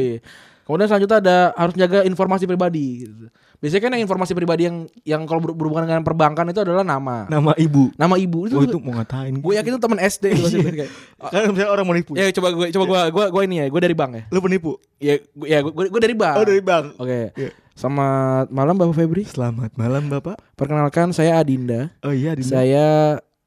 Kemudian 0.63 0.87
selanjutnya 0.87 1.19
ada 1.19 1.37
harus 1.59 1.75
jaga 1.75 2.07
informasi 2.07 2.47
pribadi. 2.47 3.03
Gitu. 3.03 3.27
Biasanya 3.59 3.81
kan 3.83 3.91
yang 3.95 4.03
informasi 4.07 4.31
pribadi 4.31 4.63
yang 4.63 4.87
yang 5.03 5.21
kalau 5.27 5.43
ber- 5.43 5.55
berhubungan 5.55 5.87
dengan 5.87 6.03
perbankan 6.07 6.47
itu 6.47 6.63
adalah 6.63 6.87
nama. 6.87 7.27
Nama 7.27 7.51
ibu. 7.59 7.91
Nama 7.99 8.15
ibu 8.15 8.47
itu. 8.47 8.55
Oh 8.55 8.63
itu 8.63 8.79
mau 8.79 8.95
ngatain. 8.95 9.43
gue 9.43 9.53
yakin 9.59 9.71
itu 9.75 9.81
teman 9.83 9.99
SD 9.99 10.23
gitu 10.35 10.47
sih, 10.47 10.59
kayak. 10.63 10.91
Kan 11.19 11.51
misalnya 11.51 11.71
orang 11.71 11.83
mau 11.83 11.91
nipu. 11.91 12.15
Ya 12.15 12.31
coba 12.31 12.55
gue 12.55 12.71
coba 12.71 12.85
gue 12.87 12.99
gue 13.11 13.25
gue 13.27 13.41
ini 13.43 13.55
ya, 13.59 13.65
gue 13.67 13.81
dari 13.83 13.95
bank 13.95 14.11
ya. 14.15 14.23
Lu 14.31 14.39
penipu. 14.39 14.79
Ya 15.03 15.19
gue 15.19 15.47
ya 15.47 15.59
gue, 15.59 15.71
gue 15.71 16.01
dari 16.03 16.15
bank. 16.15 16.35
Oh 16.39 16.45
dari 16.47 16.63
bank. 16.63 16.85
Oke. 16.95 17.19
Iya. 17.35 17.51
Selamat 17.75 18.47
malam 18.47 18.75
Bapak 18.79 18.95
Febri. 18.95 19.23
Selamat 19.27 19.71
malam 19.75 20.07
Bapak. 20.07 20.39
Perkenalkan 20.55 21.11
saya 21.11 21.43
Adinda. 21.43 21.91
Oh 22.07 22.15
iya 22.15 22.39
Dinda. 22.39 22.55
Saya 22.55 22.85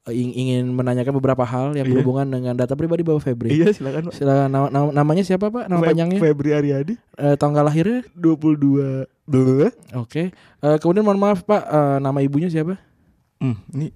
ingin 0.09 0.71
menanyakan 0.71 1.11
beberapa 1.13 1.43
hal 1.43 1.75
yang 1.75 1.83
Iya. 1.83 1.93
berhubungan 1.93 2.27
dengan 2.29 2.55
data 2.55 2.73
pribadi 2.73 3.03
Bapak 3.03 3.23
Febri. 3.25 3.51
Iya 3.53 3.71
silakan 3.71 4.07
Pak. 4.07 4.15
Silakan 4.15 4.47
nama, 4.47 4.67
nama- 4.69 4.93
namanya 4.95 5.23
siapa 5.23 5.49
Pak? 5.49 5.67
Nama 5.67 5.79
Feb- 5.79 5.89
panjangnya? 5.91 6.19
Febri 6.21 6.51
Aryadi 6.51 6.95
Eh, 7.17 7.35
tanggal 7.35 7.63
lahirnya? 7.63 8.07
22 8.13 9.11
Blablabla. 9.25 9.71
Oke. 9.97 10.31
Eh, 10.33 10.77
kemudian 10.79 11.03
mohon 11.03 11.19
maaf 11.19 11.43
Pak, 11.43 11.63
eh, 11.65 11.97
nama 11.99 12.19
ibunya 12.21 12.47
siapa? 12.47 12.79
Hmm, 13.37 13.59
ini 13.71 13.91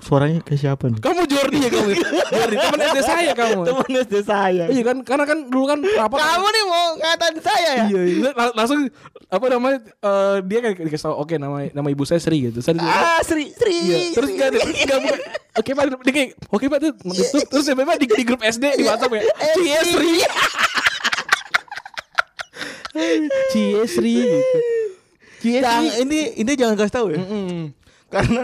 suaranya 0.00 0.40
kayak 0.40 0.60
siapa 0.60 0.84
nih? 0.88 1.00
Kamu 1.00 1.22
Jordi 1.24 1.58
ya 1.58 1.70
kamu. 1.70 1.90
Jordi 2.26 2.56
teman 2.56 2.80
SD 2.82 2.98
saya 3.00 3.32
kamu. 3.32 3.60
Teman 3.64 3.90
SD 4.02 4.14
saya. 4.20 4.64
Iya 4.66 4.82
kan 4.82 4.96
karena 5.00 5.24
kan 5.24 5.38
dulu 5.46 5.64
kan 5.66 5.78
rapat 5.80 6.18
Kamu 6.18 6.46
nih 6.46 6.64
mau 6.64 6.86
ngatain 6.96 7.36
saya 7.38 7.70
ya? 7.72 7.84
Iya, 7.86 8.00
iya. 8.02 8.30
Lang- 8.32 8.54
langsung 8.54 8.80
apa 9.26 9.46
namanya 9.46 9.78
eh, 9.82 10.36
dia 10.42 10.58
kayak 10.60 10.76
dikasih 10.82 11.06
tau 11.06 11.16
oke 11.18 11.34
nama 11.34 11.66
nama 11.70 11.88
ibu 11.88 12.02
saya 12.02 12.18
Sri 12.18 12.46
gitu. 12.46 12.58
Saya 12.60 12.78
Ah, 12.78 13.20
Sri, 13.20 13.50
Sri. 13.50 13.76
Iya, 13.76 13.98
terus 14.12 14.28
enggak 14.30 14.48
ada 14.50 14.58
enggak 14.62 14.98
bukan. 15.00 15.20
Oke 15.56 15.70
Pak, 15.72 15.84
dia 16.04 16.12
kayak 16.12 16.30
oke 16.46 16.64
Pak 16.66 16.78
terus 16.78 16.94
terus, 17.48 17.64
ya 17.64 17.72
memang 17.72 17.96
di, 17.96 18.04
di 18.04 18.22
grup 18.22 18.40
SD 18.40 18.76
di 18.76 18.84
WhatsApp 18.84 19.16
ya. 19.16 19.22
Cie 19.54 19.78
Sri. 19.86 20.14
Cie 23.52 23.80
Sri 23.86 24.14
gitu. 24.16 24.58
Cie 25.38 25.60
Jangan, 25.60 25.84
Sri. 25.86 26.02
ini 26.02 26.18
ini 26.36 26.52
jangan 26.54 26.74
kasih 26.76 26.94
tahu 26.94 27.06
ya. 27.12 27.20
Mm-mm. 27.20 27.72
Karena 28.08 28.42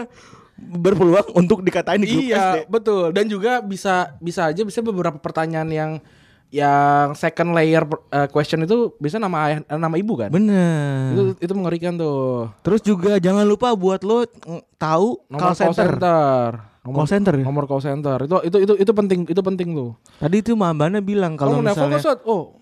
berpeluang 0.63 1.27
untuk 1.35 1.59
dikatain 1.61 2.01
di 2.01 2.07
grup 2.07 2.23
SD. 2.23 2.31
Iya, 2.31 2.47
betul. 2.71 3.11
Dan 3.11 3.25
juga 3.27 3.59
bisa 3.59 4.15
bisa 4.23 4.49
aja 4.49 4.61
bisa 4.63 4.79
beberapa 4.79 5.19
pertanyaan 5.19 5.69
yang 5.69 5.91
yang 6.53 7.17
second 7.17 7.57
layer 7.57 7.81
uh, 8.13 8.29
question 8.29 8.61
itu 8.61 8.93
bisa 9.01 9.17
nama 9.17 9.49
ayah 9.49 9.57
eh, 9.65 9.79
nama 9.81 9.95
ibu 9.97 10.13
kan? 10.13 10.29
Bener. 10.29 11.17
Itu 11.17 11.23
itu 11.41 11.53
mengerikan 11.57 11.97
tuh. 11.97 12.53
Terus 12.61 12.81
juga 12.85 13.17
jangan 13.17 13.41
lupa 13.41 13.73
buat 13.73 14.05
lo 14.05 14.21
mm, 14.29 14.77
tahu 14.77 15.17
Nomor 15.33 15.57
call 15.57 15.73
center. 15.73 16.51
Nomor 16.83 16.95
Call 16.99 17.09
center 17.09 17.33
ya? 17.41 17.43
Nomor 17.47 17.65
call 17.65 17.81
center. 17.81 18.17
Itu 18.21 18.35
itu 18.45 18.57
itu 18.69 18.73
itu 18.85 18.91
penting 18.93 19.19
itu 19.25 19.41
penting 19.41 19.73
tuh. 19.73 19.97
Tadi 20.21 20.45
itu 20.45 20.53
Mbak 20.53 20.73
Bana 20.77 20.99
bilang 21.01 21.33
kalau 21.33 21.57
nelfon 21.57 21.89
misalnya 21.89 21.99
Sat? 22.03 22.21
oh 22.29 22.61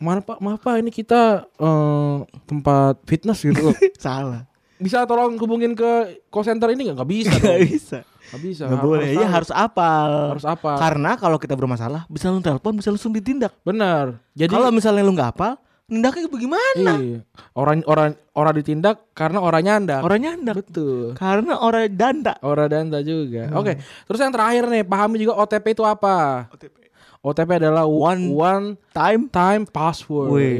Maaf 0.00 0.24
pak, 0.24 0.40
maaf 0.40 0.60
pak, 0.64 0.80
ini 0.80 0.88
kita 0.88 1.44
eh, 1.60 2.16
tempat 2.48 3.04
fitness 3.04 3.44
gitu 3.44 3.68
salah. 4.00 4.48
Bisa 4.80 5.04
tolong 5.04 5.36
hubungin 5.36 5.76
ke 5.76 5.90
call 6.26 6.42
center 6.42 6.72
ini 6.72 6.88
nggak? 6.88 6.96
Nggak 6.96 7.10
bisa 7.10 7.30
Gak 7.30 7.44
dong. 7.44 7.60
bisa. 7.62 7.98
Nggak 8.30 8.40
bisa. 8.40 8.62
Gak 8.64 8.80
boleh. 8.80 9.08
Ya 9.12 9.20
tahu. 9.20 9.34
harus 9.36 9.50
apal. 9.52 10.10
harus 10.32 10.46
apa? 10.48 10.70
Karena 10.74 11.10
kalau 11.14 11.36
kita 11.36 11.52
bermasalah 11.52 12.08
bisa 12.08 12.26
lu 12.26 12.40
telepon 12.40 12.72
bisa 12.74 12.88
langsung 12.88 13.12
ditindak. 13.12 13.52
Benar. 13.60 14.16
Jadi 14.32 14.48
Kalau 14.48 14.72
misalnya 14.72 15.04
lu 15.04 15.12
nggak 15.12 15.30
apal, 15.30 15.52
nindaknya 15.84 16.26
bagaimana? 16.26 16.92
iya. 16.96 17.20
orang 17.52 17.82
orang 17.84 18.10
orang 18.32 18.54
ditindak 18.56 18.96
karena 19.12 19.38
orang 19.38 19.62
nyandak. 19.62 20.00
Orang 20.00 20.20
nyandak. 20.22 20.54
Betul. 20.64 21.12
Karena 21.12 21.60
orang 21.60 21.90
danda. 21.92 22.34
Orang 22.40 22.68
danda 22.70 22.98
juga. 23.04 23.50
Hmm. 23.52 23.60
Oke. 23.60 23.76
Terus 24.08 24.20
yang 24.22 24.32
terakhir 24.32 24.64
nih, 24.64 24.82
pahami 24.86 25.16
juga 25.20 25.36
OTP 25.36 25.76
itu 25.76 25.84
apa? 25.84 26.48
OTP 26.48 26.79
adalah 27.22 27.84
one, 27.84 28.30
one 28.30 28.66
Time. 28.90 29.28
time 29.28 29.62
password. 29.64 30.28
Wih. 30.30 30.56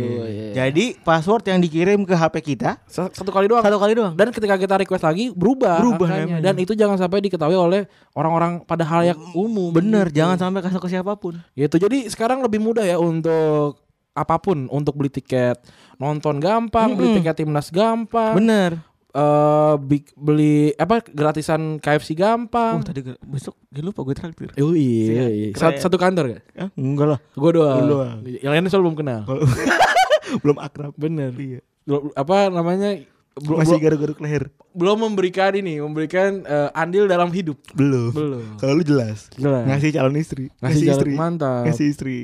Iya. 0.53 0.68
Jadi 0.68 0.97
password 0.97 1.43
yang 1.47 1.59
dikirim 1.59 2.05
ke 2.05 2.12
HP 2.12 2.34
kita 2.47 2.76
Sa- 2.84 3.09
satu 3.09 3.28
kali 3.28 3.47
doang. 3.47 3.61
satu 3.61 3.76
kali 3.76 3.93
doang. 3.93 4.12
Dan 4.12 4.28
ketika 4.28 4.55
kita 4.55 4.76
request 4.76 5.03
lagi 5.03 5.30
berubah, 5.30 5.80
Berubah 5.80 6.07
angkanya. 6.07 6.38
dan 6.43 6.55
itu 6.57 6.72
jangan 6.72 6.97
sampai 6.97 7.20
diketahui 7.20 7.55
oleh 7.55 7.84
orang-orang 8.12 8.61
pada 8.62 8.84
hal 8.84 9.03
yang 9.07 9.20
umum. 9.32 9.72
Bener, 9.72 10.09
Gitu. 10.09 10.20
jangan 10.20 10.36
sampai 10.38 10.61
kasih 10.61 10.78
ke 10.78 10.88
siapa 10.91 11.16
pun. 11.16 11.41
Gitu. 11.53 11.76
Jadi 11.76 12.07
sekarang 12.07 12.41
lebih 12.41 12.61
mudah 12.61 12.82
ya 12.82 12.97
untuk 12.97 13.80
apa 14.11 14.36
pun 14.36 14.66
untuk 14.66 14.95
beli 14.95 15.09
tiket 15.09 15.57
nonton 15.97 16.38
gampang, 16.38 16.93
beli 16.93 17.14
Mm-mm. 17.14 17.18
tiket 17.22 17.36
timnas 17.38 17.70
gampang, 17.70 18.34
Bener. 18.34 18.82
Eh, 19.11 19.74
bi- 19.76 20.12
beli 20.12 20.54
apa 20.72 21.02
gratisan 21.04 21.76
KFC 21.76 22.12
Oh, 22.12 22.16
gampang. 22.16 22.80
tadi 22.80 23.02
ge- 23.02 23.20
besok 23.20 23.58
gue 23.66 23.80
lupa 23.80 24.00
gue 24.02 24.14
traktir. 24.14 24.50
Oh 24.56 24.70
iya, 24.70 25.26
iya. 25.26 25.48
Sat- 25.52 25.76
Keren. 25.76 25.82
satu 25.82 25.96
kantor 25.96 26.24
gak? 26.30 26.42
Ah, 26.54 26.68
enggak 26.74 27.06
lah. 27.08 27.20
Gue 27.32 27.50
doang. 27.50 28.22
Yang 28.22 28.50
lainnya 28.50 28.68
soal 28.68 28.82
belum 28.82 28.96
kenal. 28.96 29.22
Belum 30.42 30.56
akrab. 30.56 30.94
Bener. 30.94 31.34
Iya. 31.34 31.58
Belum- 31.82 32.14
Apa 32.14 32.46
namanya? 32.48 33.02
Belum, 33.36 33.58
Masih 33.58 33.78
garuk-garuk 33.78 34.18
leher. 34.18 34.50
belum 34.70 34.96
memberikan 35.00 35.50
ini, 35.52 35.78
memberikan 35.78 36.42
eh, 36.42 36.70
andil 36.72 37.06
dalam 37.06 37.30
hidup. 37.30 37.58
Belum. 37.72 38.11
Belum. 38.11 38.46
Kalau 38.56 38.74
lu 38.74 38.82
jelas. 38.82 39.26
Jelas. 39.34 39.66
Ngasih 39.66 39.90
calon 39.92 40.14
istri. 40.14 40.50
Ngasih 40.56 40.82
calon- 40.84 40.94
istri. 40.94 41.11
mantap. 41.12 41.62
Ngasih 41.64 41.86
istri. 41.88 42.18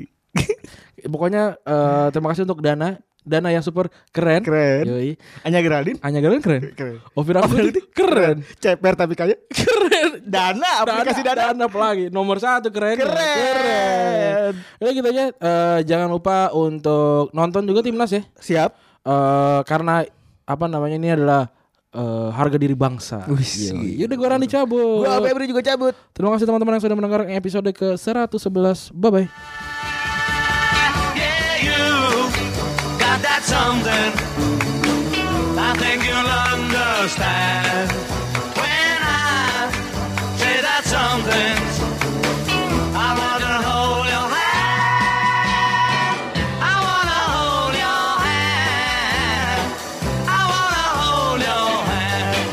Pokoknya 1.02 1.54
eh, 1.58 2.06
terima 2.10 2.30
kasih 2.30 2.44
untuk 2.44 2.60
Dana, 2.60 2.98
Dana 3.26 3.50
yang 3.50 3.60
super 3.66 3.90
keren. 4.14 4.46
Keren. 4.46 4.86
Yoi. 4.86 5.18
Anya 5.42 5.58
Geraldine. 5.58 5.98
Anya 5.98 6.22
kalian 6.22 6.38
keren. 6.38 6.62
Keren. 6.78 7.02
Ovira 7.18 7.42
Putri 7.42 7.82
keren. 7.98 8.46
Ceper 8.62 8.94
tapi 8.94 9.18
kaya. 9.18 9.34
Keren. 9.58 10.22
Dana 10.22 10.86
aplikasi 10.86 11.26
Dana. 11.26 11.50
Dana 11.50 11.66
apa 11.66 11.78
lagi? 11.82 12.06
Nomor 12.14 12.38
satu 12.38 12.70
keren. 12.70 12.94
Keren. 12.94 13.18
keren. 13.18 14.52
Ya 14.78 14.90
gitu 14.94 15.06
aja. 15.10 15.24
Eh, 15.34 15.78
jangan 15.90 16.06
lupa 16.06 16.54
untuk 16.54 17.34
nonton 17.34 17.66
juga 17.66 17.82
timnas 17.82 18.14
ya. 18.14 18.22
Siap. 18.38 18.70
Eh, 19.02 19.60
karena 19.66 20.06
apa 20.46 20.64
namanya 20.70 20.94
ini 20.94 21.10
adalah 21.18 21.50
eh, 21.90 22.28
harga 22.30 22.54
diri 22.62 22.78
bangsa. 22.78 23.26
Yoi. 23.26 23.98
Yaudah 24.06 24.14
gue 24.14 24.28
Randi 24.30 24.46
cabut. 24.46 25.02
Gua 25.02 25.18
Febri 25.18 25.50
juga 25.50 25.66
cabut. 25.66 25.98
Terima 26.14 26.30
kasih 26.38 26.46
teman-teman 26.46 26.78
yang 26.78 26.84
sudah 26.86 26.96
mendengarkan 26.96 27.34
episode 27.34 27.70
ke 27.74 27.98
111. 27.98 28.94
Bye 28.94 29.10
bye. 29.10 29.26
Something. 33.56 34.12
I 35.68 35.70
think 35.82 35.98
you'll 36.08 36.32
understand 36.52 37.88
when 38.60 38.98
I 39.02 39.70
say 40.40 40.56
that 40.66 40.82
something. 40.96 41.56
I 43.06 43.08
want 43.20 43.40
to 43.48 43.54
hold 43.68 44.06
your 44.14 44.28
hand. 44.38 46.26
I 46.72 46.74
want 46.86 47.08
to 47.14 47.20
hold 47.34 47.74
your 47.84 48.08
hand. 48.28 49.66
I 50.38 50.40
want 50.52 50.72
to 50.80 50.86
hold 51.02 51.40
your 51.50 51.74
hand. 51.92 52.48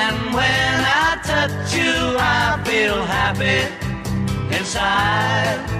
And 0.00 0.16
when 0.38 0.74
I 1.02 1.08
touch 1.30 1.68
you, 1.80 1.94
I 2.34 2.40
feel 2.68 2.98
happy 3.16 3.60
inside. 4.58 5.71